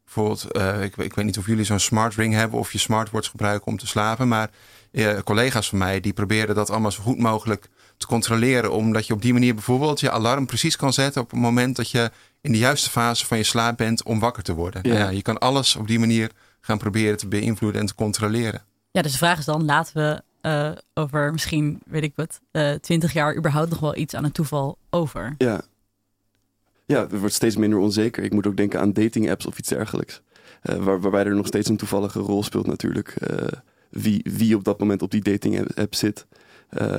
Bijvoorbeeld, 0.04 0.52
eh, 0.52 0.82
ik, 0.82 0.96
ik, 0.96 1.14
weet 1.14 1.24
niet 1.24 1.38
of 1.38 1.46
jullie 1.46 1.64
zo'n 1.64 1.78
smart 1.78 2.14
ring 2.14 2.34
hebben 2.34 2.58
of 2.58 2.72
je 2.72 2.78
smartwatch 2.78 3.30
gebruiken 3.30 3.66
om 3.66 3.78
te 3.78 3.86
slapen. 3.86 4.28
Maar 4.28 4.50
uh, 4.92 5.18
collega's 5.18 5.68
van 5.68 5.78
mij 5.78 6.00
die 6.00 6.12
proberen 6.12 6.54
dat 6.54 6.70
allemaal 6.70 6.90
zo 6.90 7.02
goed 7.02 7.18
mogelijk 7.18 7.68
te 7.96 8.06
controleren. 8.06 8.72
Omdat 8.72 9.06
je 9.06 9.12
op 9.12 9.22
die 9.22 9.32
manier 9.32 9.54
bijvoorbeeld 9.54 10.00
je 10.00 10.10
alarm 10.10 10.46
precies 10.46 10.76
kan 10.76 10.92
zetten 10.92 11.22
op 11.22 11.30
het 11.30 11.40
moment 11.40 11.76
dat 11.76 11.90
je 11.90 12.10
in 12.40 12.52
de 12.52 12.58
juiste 12.58 12.90
fase 12.90 13.26
van 13.26 13.36
je 13.36 13.42
slaap 13.42 13.76
bent 13.76 14.02
om 14.02 14.20
wakker 14.20 14.42
te 14.42 14.54
worden. 14.54 14.80
Ja. 14.84 14.88
Nou 14.88 15.04
ja, 15.04 15.10
je 15.10 15.22
kan 15.22 15.38
alles 15.38 15.76
op 15.76 15.86
die 15.86 15.98
manier 15.98 16.30
gaan 16.60 16.78
proberen 16.78 17.16
te 17.16 17.28
beïnvloeden 17.28 17.80
en 17.80 17.86
te 17.86 17.94
controleren. 17.94 18.62
Ja, 18.90 19.02
dus 19.02 19.12
de 19.12 19.18
vraag 19.18 19.38
is 19.38 19.44
dan, 19.44 19.64
laten 19.64 19.94
we 19.94 20.22
uh, 20.48 20.70
over 20.94 21.32
misschien, 21.32 21.82
weet 21.86 22.02
ik 22.02 22.12
wat, 22.16 22.40
twintig 22.80 23.12
jaar 23.12 23.36
überhaupt 23.36 23.70
nog 23.70 23.80
wel 23.80 23.96
iets 23.96 24.14
aan 24.14 24.24
het 24.24 24.34
toeval 24.34 24.78
over? 24.90 25.34
Ja, 25.38 25.60
ja, 26.84 27.00
het 27.00 27.18
wordt 27.18 27.34
steeds 27.34 27.56
minder 27.56 27.78
onzeker. 27.78 28.24
Ik 28.24 28.32
moet 28.32 28.46
ook 28.46 28.56
denken 28.56 28.80
aan 28.80 28.92
dating 28.92 29.30
apps 29.30 29.46
of 29.46 29.58
iets 29.58 29.68
dergelijks. 29.68 30.22
Uh, 30.62 30.76
waar, 30.76 31.00
waarbij 31.00 31.24
er 31.24 31.34
nog 31.34 31.46
steeds 31.46 31.68
een 31.68 31.76
toevallige 31.76 32.18
rol 32.18 32.42
speelt 32.42 32.66
natuurlijk. 32.66 33.14
Uh, 33.30 33.46
wie, 33.90 34.26
wie 34.36 34.56
op 34.56 34.64
dat 34.64 34.78
moment 34.78 35.02
op 35.02 35.10
die 35.10 35.22
dating 35.22 35.76
app 35.76 35.94
zit. 35.94 36.26
Uh, 36.80 36.98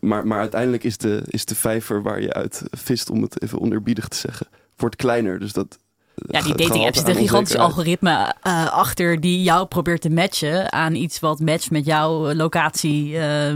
maar, 0.00 0.26
maar 0.26 0.38
uiteindelijk 0.38 0.84
is 0.84 0.96
de, 0.96 1.22
is 1.26 1.44
de 1.44 1.54
vijver 1.54 2.02
waar 2.02 2.20
je 2.20 2.32
uit 2.32 2.62
vist, 2.70 3.10
om 3.10 3.22
het 3.22 3.42
even 3.42 3.58
onderbiedig 3.58 4.08
te 4.08 4.16
zeggen, 4.16 4.46
wordt 4.76 4.96
kleiner. 4.96 5.38
Dus 5.38 5.52
dat, 5.52 5.78
ja, 6.14 6.42
die 6.42 6.54
dating 6.54 6.84
apps 6.84 6.98
zit 6.98 7.08
een 7.08 7.14
gigantisch 7.14 7.56
algoritme 7.56 8.34
uh, 8.46 8.72
achter 8.72 9.20
die 9.20 9.42
jou 9.42 9.66
probeert 9.66 10.00
te 10.00 10.10
matchen 10.10 10.72
aan 10.72 10.94
iets 10.94 11.20
wat 11.20 11.40
matcht 11.40 11.70
met 11.70 11.84
jouw 11.84 12.32
locatie, 12.32 13.10
uh, 13.10 13.54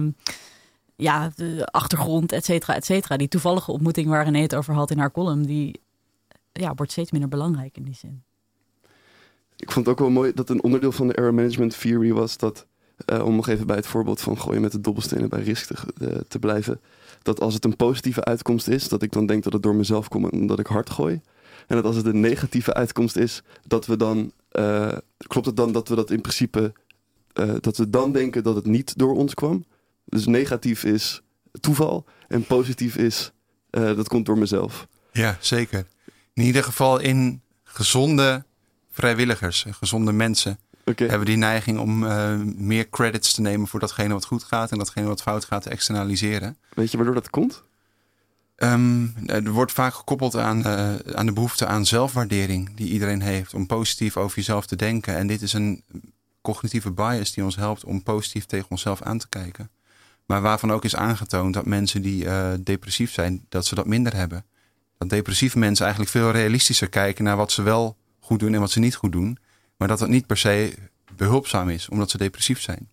ja, 1.00 1.30
de 1.34 1.66
achtergrond, 1.66 2.32
et 2.32 2.44
cetera, 2.44 2.74
et 2.74 2.84
cetera. 2.84 3.16
Die 3.16 3.28
toevallige 3.28 3.72
ontmoeting 3.72 4.08
waar 4.08 4.24
René 4.24 4.40
het 4.40 4.54
over 4.54 4.74
had 4.74 4.90
in 4.90 4.98
haar 4.98 5.12
column, 5.12 5.46
die 5.46 5.80
ja, 6.52 6.74
wordt 6.74 6.92
steeds 6.92 7.10
minder 7.10 7.30
belangrijk 7.30 7.76
in 7.76 7.82
die 7.82 7.94
zin. 7.94 8.22
Ik 9.56 9.70
vond 9.70 9.86
het 9.86 9.94
ook 9.94 10.00
wel 10.00 10.10
mooi 10.10 10.32
dat 10.34 10.48
een 10.50 10.62
onderdeel 10.62 10.92
van 10.92 11.06
de 11.06 11.14
error 11.14 11.34
management 11.34 11.80
theory 11.80 12.12
was 12.12 12.36
dat, 12.36 12.66
uh, 13.06 13.24
om 13.24 13.34
nog 13.34 13.48
even 13.48 13.66
bij 13.66 13.76
het 13.76 13.86
voorbeeld 13.86 14.20
van 14.20 14.38
gooien 14.38 14.60
met 14.60 14.72
de 14.72 14.80
dobbelstenen 14.80 15.28
bij 15.28 15.42
risk 15.42 15.66
te, 15.66 15.74
uh, 16.02 16.20
te 16.28 16.38
blijven, 16.38 16.80
dat 17.22 17.40
als 17.40 17.54
het 17.54 17.64
een 17.64 17.76
positieve 17.76 18.24
uitkomst 18.24 18.68
is, 18.68 18.88
dat 18.88 19.02
ik 19.02 19.12
dan 19.12 19.26
denk 19.26 19.42
dat 19.42 19.52
het 19.52 19.62
door 19.62 19.74
mezelf 19.74 20.08
komt 20.08 20.32
en 20.32 20.46
dat 20.46 20.58
ik 20.58 20.66
hard 20.66 20.90
gooi. 20.90 21.20
En 21.66 21.76
dat 21.76 21.84
als 21.84 21.96
het 21.96 22.06
een 22.06 22.20
negatieve 22.20 22.74
uitkomst 22.74 23.16
is, 23.16 23.42
dat 23.66 23.86
we 23.86 23.96
dan, 23.96 24.32
uh, 24.52 24.92
klopt 25.16 25.46
het 25.46 25.56
dan 25.56 25.72
dat 25.72 25.88
we 25.88 25.94
dat 25.94 26.10
in 26.10 26.20
principe, 26.20 26.72
dat 27.60 27.76
we 27.76 27.90
dan 27.90 28.12
denken 28.12 28.42
dat 28.42 28.54
het 28.54 28.66
niet 28.66 28.98
door 28.98 29.14
ons 29.14 29.34
kwam? 29.34 29.64
Dus 30.10 30.26
negatief 30.26 30.84
is 30.84 31.20
toeval 31.60 32.04
en 32.28 32.44
positief 32.44 32.96
is 32.96 33.32
uh, 33.70 33.96
dat 33.96 34.08
komt 34.08 34.26
door 34.26 34.38
mezelf. 34.38 34.86
Ja, 35.12 35.36
zeker. 35.40 35.86
In 36.32 36.42
ieder 36.42 36.64
geval 36.64 36.98
in 36.98 37.42
gezonde 37.64 38.44
vrijwilligers, 38.90 39.66
gezonde 39.70 40.12
mensen, 40.12 40.58
okay. 40.84 41.08
hebben 41.08 41.26
die 41.26 41.36
neiging 41.36 41.78
om 41.78 42.02
uh, 42.02 42.34
meer 42.56 42.88
credits 42.88 43.34
te 43.34 43.40
nemen 43.40 43.68
voor 43.68 43.80
datgene 43.80 44.12
wat 44.12 44.24
goed 44.24 44.42
gaat 44.42 44.70
en 44.70 44.78
datgene 44.78 45.06
wat 45.06 45.22
fout 45.22 45.44
gaat 45.44 45.62
te 45.62 45.70
externaliseren. 45.70 46.56
Weet 46.74 46.90
je 46.90 46.96
waardoor 46.96 47.14
dat 47.14 47.30
komt? 47.30 47.62
Um, 48.56 49.14
er 49.26 49.50
wordt 49.50 49.72
vaak 49.72 49.94
gekoppeld 49.94 50.36
aan, 50.36 50.58
uh, 50.58 50.94
aan 51.14 51.26
de 51.26 51.32
behoefte 51.32 51.66
aan 51.66 51.86
zelfwaardering 51.86 52.76
die 52.76 52.90
iedereen 52.90 53.22
heeft 53.22 53.54
om 53.54 53.66
positief 53.66 54.16
over 54.16 54.36
jezelf 54.36 54.66
te 54.66 54.76
denken. 54.76 55.16
En 55.16 55.26
dit 55.26 55.42
is 55.42 55.52
een 55.52 55.84
cognitieve 56.42 56.90
bias 56.90 57.32
die 57.32 57.44
ons 57.44 57.56
helpt 57.56 57.84
om 57.84 58.02
positief 58.02 58.44
tegen 58.44 58.70
onszelf 58.70 59.02
aan 59.02 59.18
te 59.18 59.28
kijken. 59.28 59.70
Maar 60.30 60.40
waarvan 60.40 60.72
ook 60.72 60.84
is 60.84 60.96
aangetoond 60.96 61.54
dat 61.54 61.66
mensen 61.66 62.02
die 62.02 62.24
uh, 62.24 62.52
depressief 62.60 63.12
zijn, 63.12 63.46
dat 63.48 63.66
ze 63.66 63.74
dat 63.74 63.86
minder 63.86 64.16
hebben. 64.16 64.44
Dat 64.98 65.08
depressieve 65.08 65.58
mensen 65.58 65.84
eigenlijk 65.84 66.14
veel 66.14 66.30
realistischer 66.30 66.88
kijken 66.88 67.24
naar 67.24 67.36
wat 67.36 67.52
ze 67.52 67.62
wel 67.62 67.96
goed 68.20 68.38
doen 68.38 68.54
en 68.54 68.60
wat 68.60 68.70
ze 68.70 68.78
niet 68.78 68.94
goed 68.94 69.12
doen. 69.12 69.38
Maar 69.76 69.88
dat 69.88 69.98
dat 69.98 70.08
niet 70.08 70.26
per 70.26 70.36
se 70.36 70.74
behulpzaam 71.16 71.68
is, 71.68 71.88
omdat 71.88 72.10
ze 72.10 72.18
depressief 72.18 72.60
zijn. 72.60 72.88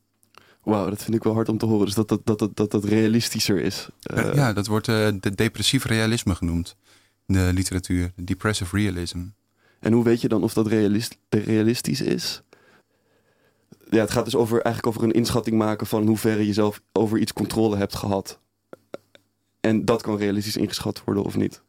Wauw, 0.63 0.89
dat 0.89 1.03
vind 1.03 1.15
ik 1.15 1.23
wel 1.23 1.33
hard 1.33 1.49
om 1.49 1.57
te 1.57 1.65
horen. 1.65 1.85
Dus 1.85 1.95
dat 1.95 2.07
dat, 2.07 2.25
dat, 2.25 2.49
dat, 2.53 2.71
dat, 2.71 2.83
realistischer 2.83 3.61
is. 3.61 3.87
Uh... 4.13 4.33
Ja, 4.33 4.53
dat 4.53 4.67
wordt 4.67 4.87
uh, 4.87 5.07
de 5.19 5.35
depressief 5.35 5.85
realisme 5.85 6.35
genoemd 6.35 6.75
in 7.25 7.33
de 7.33 7.51
literatuur. 7.53 8.11
Depressive 8.15 8.77
realism. 8.77 9.25
En 9.79 9.93
hoe 9.93 10.03
weet 10.03 10.21
je 10.21 10.27
dan 10.27 10.43
of 10.43 10.53
dat 10.53 10.67
realist, 10.67 11.17
realistisch 11.29 12.01
is? 12.01 12.41
Ja, 13.89 13.99
het 13.99 14.11
gaat 14.11 14.25
dus 14.25 14.35
over, 14.35 14.61
eigenlijk 14.61 14.87
over 14.87 15.03
een 15.03 15.15
inschatting 15.15 15.57
maken 15.57 15.87
van 15.87 16.07
hoeverre 16.07 16.45
je 16.45 16.53
zelf 16.53 16.81
over 16.93 17.17
iets 17.19 17.33
controle 17.33 17.77
hebt 17.77 17.95
gehad. 17.95 18.39
En 19.59 19.85
dat 19.85 20.01
kan 20.01 20.17
realistisch 20.17 20.57
ingeschat 20.57 21.01
worden 21.05 21.23
of 21.23 21.35
niet. 21.35 21.61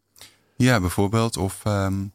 Ja, 0.57 0.81
bijvoorbeeld. 0.81 1.37
Of 1.37 1.63
um, 1.67 2.13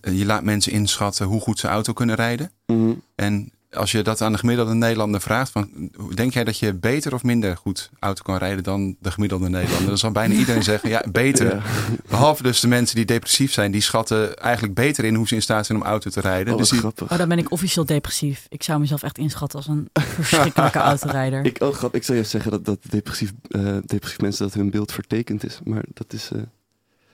je 0.00 0.24
laat 0.24 0.42
mensen 0.42 0.72
inschatten 0.72 1.26
hoe 1.26 1.40
goed 1.40 1.58
ze 1.58 1.68
auto 1.68 1.92
kunnen 1.92 2.16
rijden. 2.16 2.50
Mm 2.66 2.76
-hmm. 2.76 3.02
En 3.14 3.52
als 3.70 3.92
je 3.92 4.02
dat 4.02 4.20
aan 4.20 4.32
de 4.32 4.38
gemiddelde 4.38 4.74
Nederlander 4.74 5.20
vraagt, 5.20 5.50
van, 5.50 5.90
denk 6.14 6.32
jij 6.32 6.44
dat 6.44 6.58
je 6.58 6.74
beter 6.74 7.14
of 7.14 7.22
minder 7.22 7.56
goed 7.56 7.90
auto 7.98 8.22
kan 8.22 8.36
rijden 8.36 8.64
dan 8.64 8.96
de 9.00 9.10
gemiddelde 9.10 9.48
Nederlander? 9.48 9.88
Dan 9.88 9.98
zal 9.98 10.10
bijna 10.10 10.34
iedereen 10.34 10.62
zeggen, 10.62 10.88
ja, 10.88 11.04
beter. 11.12 11.54
Ja. 11.54 11.62
Behalve 12.08 12.42
dus 12.42 12.60
de 12.60 12.68
mensen 12.68 12.96
die 12.96 13.04
depressief 13.04 13.52
zijn, 13.52 13.70
die 13.70 13.80
schatten 13.80 14.36
eigenlijk 14.36 14.74
beter 14.74 15.04
in 15.04 15.14
hoe 15.14 15.28
ze 15.28 15.34
in 15.34 15.42
staat 15.42 15.66
zijn 15.66 15.78
om 15.78 15.84
auto 15.84 16.10
te 16.10 16.20
rijden. 16.20 16.52
Oh, 16.52 16.58
dus 16.58 16.68
die... 16.68 16.84
oh 16.84 17.18
dan 17.18 17.28
ben 17.28 17.38
ik 17.38 17.50
officieel 17.50 17.86
depressief. 17.86 18.46
Ik 18.48 18.62
zou 18.62 18.80
mezelf 18.80 19.02
echt 19.02 19.18
inschatten 19.18 19.58
als 19.58 19.68
een 19.68 19.88
verschrikkelijke 19.92 20.78
autorijder. 20.92 21.44
Ik, 21.44 21.62
oh, 21.62 21.74
grap, 21.74 21.94
ik 21.94 22.02
zou 22.02 22.16
juist 22.16 22.30
zeggen 22.30 22.50
dat, 22.50 22.64
dat 22.64 22.78
depressief, 22.88 23.32
uh, 23.48 23.76
depressief 23.84 24.20
mensen 24.20 24.44
dat 24.44 24.54
hun 24.54 24.70
beeld 24.70 24.92
vertekend 24.92 25.44
is. 25.44 25.60
Maar 25.64 25.84
dat 25.94 26.12
is, 26.12 26.30
uh, 26.32 26.42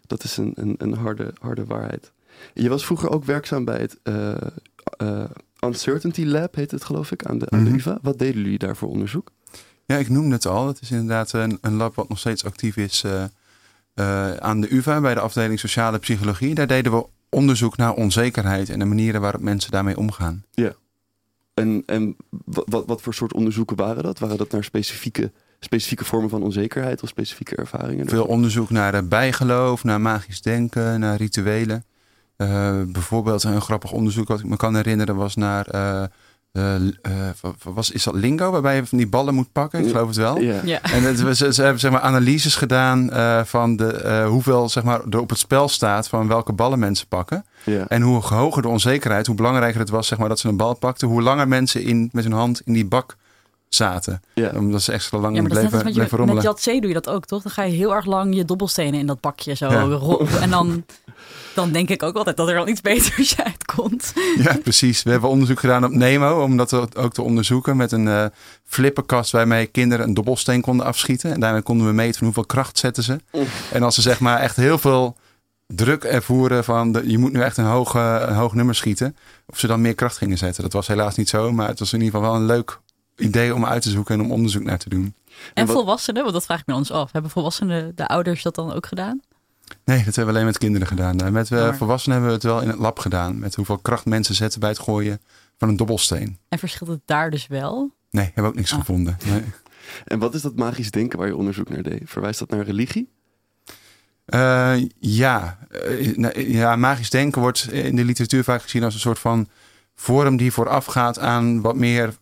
dat 0.07 0.25
is 0.25 0.37
een, 0.37 0.53
een, 0.55 0.75
een 0.79 0.95
harde, 0.95 1.33
harde 1.41 1.65
waarheid. 1.65 2.13
Je 2.55 2.69
was 2.69 2.85
vroeger 2.85 3.11
ook 3.11 3.25
werkzaam 3.25 3.65
bij 3.65 3.79
het 3.79 3.99
uh, 4.05 5.25
Uncertainty 5.67 6.25
Lab, 6.25 6.55
heet 6.55 6.71
het 6.71 6.85
geloof 6.85 7.11
ik, 7.13 7.25
aan 7.25 7.39
de, 7.39 7.51
aan 7.51 7.65
de 7.65 7.71
Mhm. 7.71 7.79
UvA. 7.79 7.99
Wat 8.03 8.19
deden 8.19 8.43
jullie 8.43 8.59
daar 8.59 8.77
voor 8.77 8.89
onderzoek? 8.89 9.31
Ja, 9.85 9.97
ik 9.97 10.09
noemde 10.09 10.35
het 10.35 10.47
al. 10.47 10.67
Het 10.67 10.81
is 10.81 10.91
inderdaad 10.91 11.33
een, 11.33 11.59
een 11.61 11.75
lab 11.75 11.95
wat 11.95 12.09
nog 12.09 12.19
steeds 12.19 12.45
actief 12.45 12.77
is 12.77 13.03
uh, 13.07 13.25
uh, 13.95 14.35
aan 14.37 14.61
de 14.61 14.75
UvA 14.75 15.01
bij 15.01 15.15
de 15.15 15.21
afdeling 15.21 15.59
Sociale 15.59 15.99
Psychologie. 15.99 16.55
Daar 16.55 16.67
deden 16.67 16.93
we 16.93 17.07
onderzoek 17.31 17.77
naar 17.77 17.93
onzekerheid 17.95 18.69
en 18.71 18.79
de 18.79 18.85
manieren 18.85 19.21
waarop 19.21 19.41
mensen 19.41 19.71
daarmee 19.71 19.97
omgaan. 19.97 20.45
Ja. 20.51 20.73
En, 21.55 21.83
en 21.87 22.17
wat, 22.45 22.87
wat 22.87 23.03
voor 23.03 23.15
soort 23.15 23.33
onderzoeken 23.33 23.77
waren 23.77 24.03
dat? 24.03 24.19
Waren 24.19 24.37
dat 24.37 24.51
naar 24.51 24.65
specifieke, 24.65 25.33
specifieke 25.61 26.05
vormen 26.05 26.31
van 26.31 26.43
onzekerheid 26.43 27.03
of 27.03 27.09
specifieke 27.09 27.57
ervaringen? 27.57 28.09
Veel 28.09 28.25
onderzoek 28.27 28.71
naar 28.71 29.07
bijgeloof, 29.09 29.85
naar 29.85 30.01
magisch 30.01 30.43
denken, 30.43 31.01
naar 31.01 31.17
rituelen. 31.17 31.85
Uh, 32.37 32.83
bijvoorbeeld 32.87 33.43
een 33.43 33.61
grappig 33.61 33.93
onderzoek 33.93 34.29
wat 34.29 34.39
ik 34.39 34.47
me 34.47 34.57
kan 34.57 34.75
herinneren 34.75 35.17
was 35.17 35.35
naar... 35.35 35.75
Uh, 35.75 36.03
uh, 36.53 36.93
was, 37.63 37.91
is 37.91 38.05
dat 38.05 38.15
lingo, 38.15 38.51
waarbij 38.51 38.77
je 38.77 38.87
van 38.87 38.99
die 38.99 39.09
ballen 39.09 39.35
moet 39.35 39.53
pakken? 39.53 39.81
Ik 39.81 39.91
geloof 39.91 40.07
het 40.07 40.17
wel. 40.17 40.41
Ja. 40.41 40.61
Ja. 40.65 40.83
En 40.83 41.03
het, 41.03 41.37
ze, 41.37 41.53
ze, 41.53 41.63
hebben 41.63 41.81
zeg 41.81 41.91
maar, 41.91 42.01
analyses 42.01 42.55
gedaan 42.55 43.11
van 43.47 43.77
de, 43.77 44.25
hoeveel 44.29 44.69
zeg 44.69 44.85
maar, 44.85 45.01
er 45.11 45.21
op 45.21 45.29
het 45.29 45.39
spel 45.39 45.69
staat 45.69 46.09
van 46.09 46.29
welke 46.29 46.53
ballen 46.53 46.79
mensen 46.79 47.09
pakken. 47.09 47.45
Ja. 47.65 47.85
En 47.89 48.03
hoe 48.03 48.21
hoger 48.21 48.63
de 48.63 48.69
onzekerheid, 48.69 49.27
hoe 49.27 49.37
belangrijker 49.37 49.81
het 49.81 49.91
was 49.91 50.07
zeg 50.07 50.19
maar, 50.19 50.29
dat 50.29 50.39
ze 50.39 50.49
een 50.49 50.57
bal 50.57 50.75
pakten, 50.75 51.09
hoe 51.09 51.23
langer 51.23 51.49
mensen 51.49 51.83
in, 51.83 52.09
met 52.13 52.25
hun 52.25 52.33
hand 52.33 52.61
in 52.65 52.73
die 52.73 52.87
bak 52.87 53.17
zaten. 53.69 54.21
Ja. 54.35 54.51
Omdat 54.55 54.83
ze 54.83 54.93
extra 54.93 55.19
lang 55.19 55.35
Ja, 55.35 55.41
maar 55.41 55.51
dat 55.51 55.59
is 55.59 55.65
net 55.65 55.71
bleven, 55.71 55.87
met, 55.87 55.95
bleven 55.95 56.19
je, 56.19 56.27
met 56.27 56.29
rommelen. 56.29 56.43
Jat 56.43 56.61
C 56.61 56.81
doe 56.81 56.89
je 56.89 57.01
dat 57.01 57.09
ook, 57.09 57.25
toch? 57.25 57.43
Dan 57.43 57.53
ga 57.53 57.63
je 57.63 57.73
heel 57.73 57.95
erg 57.95 58.05
lang 58.05 58.35
je 58.35 58.45
dobbelstenen 58.45 59.01
in 59.01 59.07
dat 59.07 59.21
bakje 59.21 59.55
zo 59.55 59.71
Ja. 59.71 60.41
En 60.41 60.51
dan, 60.51 60.85
dan 61.55 61.73
denk 61.73 61.89
ik 61.89 62.03
ook 62.03 62.17
altijd 62.17 62.37
dat 62.37 62.49
er 62.49 62.55
dan 62.55 62.69
iets 62.69 62.81
beters 62.81 63.37
uitkomt. 63.45 64.13
Ja, 64.37 64.57
precies. 64.63 65.03
We 65.03 65.11
hebben 65.11 65.31
onderzoek 65.31 65.61
gedaan 65.61 65.85
op 65.85 65.91
Nemo, 65.91 66.43
om 66.43 66.57
dat 66.57 66.97
ook 66.97 67.13
te 67.13 67.23
onderzoeken 67.23 67.77
met 67.77 67.93
een 67.93 68.07
uh, 68.07 68.25
flipperkast 68.65 69.33
waarmee 69.33 69.67
kinderen 69.67 70.07
een 70.07 70.15
dobbelsteen 70.15 70.61
konden 70.61 70.87
afschieten. 70.87 71.33
En 71.33 71.41
daarmee 71.41 71.63
konden 71.63 71.87
we 71.87 71.93
meten 71.93 72.15
van 72.15 72.25
hoeveel 72.25 72.47
kracht 72.47 72.79
zetten 72.79 73.03
ze. 73.03 73.21
En 73.73 73.83
als 73.83 73.95
ze 73.95 74.03
zeg 74.03 74.21
maar 74.21 74.41
echt 74.41 74.57
heel 74.57 74.79
veel 74.79 75.17
druk 75.67 76.05
ervoeren 76.05 76.65
van 76.65 76.93
de, 76.93 77.11
je 77.11 77.19
moet 77.19 77.33
nu 77.33 77.41
echt 77.41 77.57
een 77.57 77.65
hoog, 77.65 77.95
een 77.95 78.35
hoog 78.35 78.55
nummer 78.55 78.75
schieten, 78.75 79.17
of 79.47 79.59
ze 79.59 79.67
dan 79.67 79.81
meer 79.81 79.95
kracht 79.95 80.17
gingen 80.17 80.39
zetten. 80.39 80.63
Dat 80.63 80.73
was 80.73 80.87
helaas 80.87 81.17
niet 81.17 81.29
zo, 81.29 81.53
maar 81.53 81.69
het 81.69 81.79
was 81.79 81.93
in 81.93 82.01
ieder 82.01 82.15
geval 82.15 82.31
wel 82.31 82.41
een 82.41 82.47
leuk 82.47 82.81
idee 83.17 83.55
om 83.55 83.65
uit 83.67 83.83
te 83.83 83.91
zoeken 83.91 84.15
en 84.15 84.21
om 84.21 84.33
onderzoek 84.33 84.63
naar 84.63 84.79
te 84.79 84.89
doen. 84.89 85.15
En, 85.55 85.67
wat- 85.67 85.77
volwassenen, 85.77 86.23
want 86.23 86.35
dat 86.35 86.45
vraag 86.45 86.61
ik 86.61 86.67
me 86.67 86.73
anders 86.73 86.93
af. 86.93 87.13
Hebben 87.13 87.31
volwassenen, 87.31 87.93
de 87.97 88.07
ouders, 88.07 88.43
dat 88.43 88.55
dan 88.55 88.73
ook 88.73 88.87
gedaan? 88.87 89.21
Nee, 89.85 89.97
dat 90.05 90.05
hebben 90.15 90.25
we 90.27 90.31
alleen 90.33 90.45
met 90.45 90.59
kinderen 90.59 90.87
gedaan. 90.87 91.33
Met 91.33 91.51
uh, 91.51 91.61
Maar- 91.61 91.77
volwassenen 91.77 92.19
hebben 92.19 92.39
we 92.39 92.47
het 92.47 92.55
wel 92.55 92.63
in 92.63 92.69
het 92.69 92.79
lab 92.79 92.99
gedaan. 92.99 93.39
Met 93.39 93.55
hoeveel 93.55 93.79
kracht 93.79 94.05
mensen 94.05 94.35
zetten 94.35 94.61
bij 94.61 94.69
het 94.69 94.79
gooien 94.79 95.21
van 95.59 95.69
een 95.69 95.77
dobbelsteen. 95.77 96.39
En 96.49 96.59
verschilt 96.59 96.91
het 96.91 97.01
daar 97.05 97.31
dus 97.31 97.47
wel? 97.47 97.91
Nee, 98.11 98.25
hebben 98.25 98.43
we 98.43 98.49
ook 98.49 98.55
niks 98.55 98.73
Ah. 98.73 98.79
gevonden. 98.79 99.17
Nee. 99.25 99.43
En 100.05 100.19
wat 100.19 100.35
is 100.35 100.43
dat 100.43 100.57
magisch 100.57 100.91
denken 100.91 101.19
waar 101.19 101.27
je 101.29 101.37
onderzoek 101.37 101.69
naar 101.69 101.83
deed? 101.83 102.03
Verwijst 102.05 102.39
dat 102.39 102.51
naar 102.51 102.65
religie? 102.65 103.09
Uh, 104.27 104.75
ja. 104.99 105.59
Uh, 105.89 106.17
nou, 106.17 106.41
ja, 106.51 106.77
magisch 106.77 107.11
denken 107.11 107.41
wordt 107.41 107.69
in 107.73 107.97
de 107.97 108.05
literatuur 108.05 108.45
vaak 108.45 108.63
gezien 108.63 108.85
als 108.85 108.95
een 108.95 109.01
soort 109.01 109.19
van 109.19 109.49
vorm 109.95 110.37
die 110.37 110.53
voorafgaat 110.53 111.19
aan 111.19 111.61
wat 111.61 111.77
meer 111.77 112.15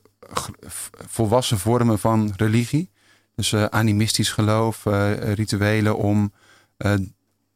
volwassen 1.07 1.59
vormen 1.59 1.99
van 1.99 2.33
religie. 2.37 2.91
Dus 3.35 3.53
uh, 3.53 3.65
animistisch 3.65 4.31
geloof, 4.31 4.85
rituelen 5.35 5.97
om, 5.97 6.33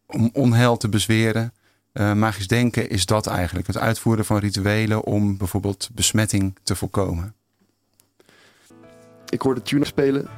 om 0.06 0.30
onheil 0.32 0.76
te 0.76 0.88
bezweren. 0.88 1.52
magisch 1.92 2.46
denken 2.46 2.90
is 2.90 3.06
dat 3.06 3.26
eigenlijk. 3.26 3.66
Het 3.66 3.78
uitvoeren 3.78 4.24
van 4.24 4.38
rituelen 4.38 5.04
om 5.04 5.36
bijvoorbeeld 5.36 5.90
besmetting 5.92 6.58
te 6.62 6.76
voorkomen. 6.76 7.34
Ik 9.28 9.42
hoorde 9.42 9.62
Tuna 9.62 9.84
spelen. 9.84 10.28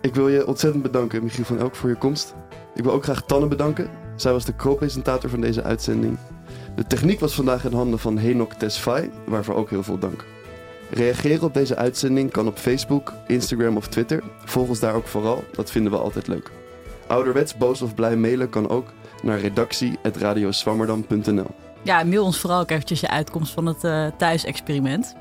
Ik 0.00 0.14
wil 0.14 0.28
je 0.28 0.46
ontzettend 0.46 0.82
bedanken, 0.82 1.22
Michiel 1.22 1.44
van 1.44 1.58
Elk, 1.58 1.76
voor 1.76 1.88
je 1.88 1.96
komst. 1.96 2.34
Ik 2.74 2.82
wil 2.82 2.92
ook 2.92 3.02
graag 3.02 3.22
Tanne 3.22 3.48
bedanken. 3.48 3.90
Zij 4.16 4.32
was 4.32 4.44
de 4.44 4.56
co-presentator 4.56 5.30
van 5.30 5.40
deze 5.40 5.62
uitzending. 5.62 6.18
De 6.76 6.86
techniek 6.86 7.20
was 7.20 7.34
vandaag 7.34 7.64
in 7.64 7.72
handen 7.72 7.98
van 7.98 8.18
Henok 8.18 8.52
Tesfai, 8.52 9.10
waarvoor 9.26 9.54
ook 9.54 9.70
heel 9.70 9.82
veel 9.82 9.98
dank. 9.98 10.24
Reageren 10.94 11.42
op 11.42 11.54
deze 11.54 11.76
uitzending 11.76 12.30
kan 12.30 12.46
op 12.46 12.58
Facebook, 12.58 13.12
Instagram 13.26 13.76
of 13.76 13.88
Twitter. 13.88 14.22
Volg 14.44 14.68
ons 14.68 14.80
daar 14.80 14.94
ook 14.94 15.06
vooral, 15.06 15.44
dat 15.52 15.70
vinden 15.70 15.92
we 15.92 15.98
altijd 15.98 16.28
leuk. 16.28 16.50
Ouderwets 17.06 17.56
boos 17.56 17.82
of 17.82 17.94
blij 17.94 18.16
mailen 18.16 18.50
kan 18.50 18.68
ook 18.68 18.86
naar 19.22 19.38
redactie.radioswammerdam.nl 19.38 21.46
Ja, 21.82 22.04
mail 22.04 22.24
ons 22.24 22.38
vooral 22.38 22.60
ook 22.60 22.70
eventjes 22.70 23.00
je 23.00 23.08
uitkomst 23.08 23.52
van 23.52 23.66
het 23.66 23.84
uh, 23.84 24.06
thuisexperiment. 24.18 25.14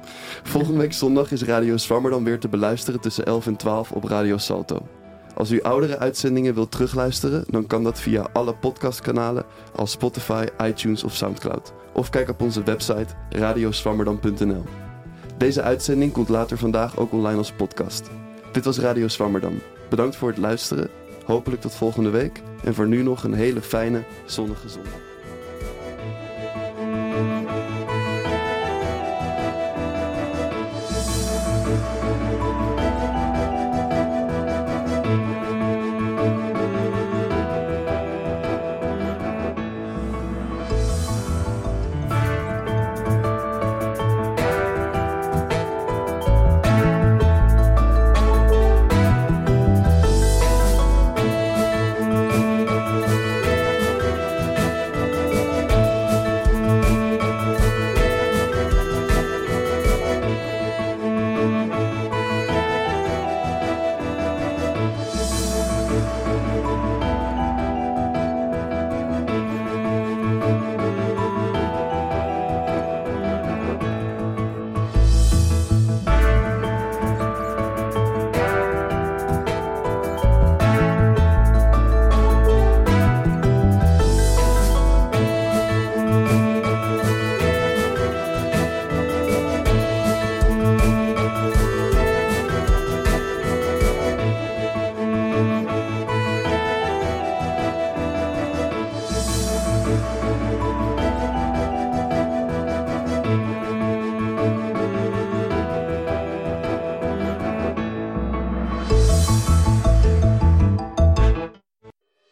Volgende 0.43 0.79
week 0.79 0.93
zondag 0.93 1.31
is 1.31 1.43
Radio 1.43 1.77
Zwammerdam 1.77 2.23
weer 2.23 2.39
te 2.39 2.47
beluisteren 2.47 2.99
tussen 2.99 3.25
11 3.25 3.47
en 3.47 3.55
12 3.55 3.91
op 3.91 4.03
Radio 4.03 4.37
Salto. 4.37 4.87
Als 5.35 5.51
u 5.51 5.61
oudere 5.61 5.97
uitzendingen 5.97 6.53
wilt 6.53 6.71
terugluisteren, 6.71 7.43
dan 7.47 7.67
kan 7.67 7.83
dat 7.83 7.99
via 7.99 8.27
alle 8.33 8.55
podcastkanalen 8.55 9.45
als 9.75 9.91
Spotify, 9.91 10.45
iTunes 10.61 11.03
of 11.03 11.15
Soundcloud. 11.15 11.73
Of 11.93 12.09
kijk 12.09 12.29
op 12.29 12.41
onze 12.41 12.63
website 12.63 13.07
radioswammerdam.nl. 13.29 14.63
Deze 15.43 15.61
uitzending 15.61 16.11
komt 16.11 16.29
later 16.29 16.57
vandaag 16.57 16.97
ook 16.97 17.11
online 17.11 17.37
als 17.37 17.51
podcast. 17.51 18.09
Dit 18.51 18.65
was 18.65 18.79
Radio 18.79 19.07
Swammerdam. 19.07 19.61
Bedankt 19.89 20.15
voor 20.15 20.29
het 20.29 20.37
luisteren. 20.37 20.89
Hopelijk 21.25 21.61
tot 21.61 21.75
volgende 21.75 22.09
week. 22.09 22.41
En 22.63 22.73
voor 22.73 22.87
nu 22.87 23.03
nog 23.03 23.23
een 23.23 23.33
hele 23.33 23.61
fijne, 23.61 24.03
zonnige 24.25 24.69
zondag. 24.69 25.12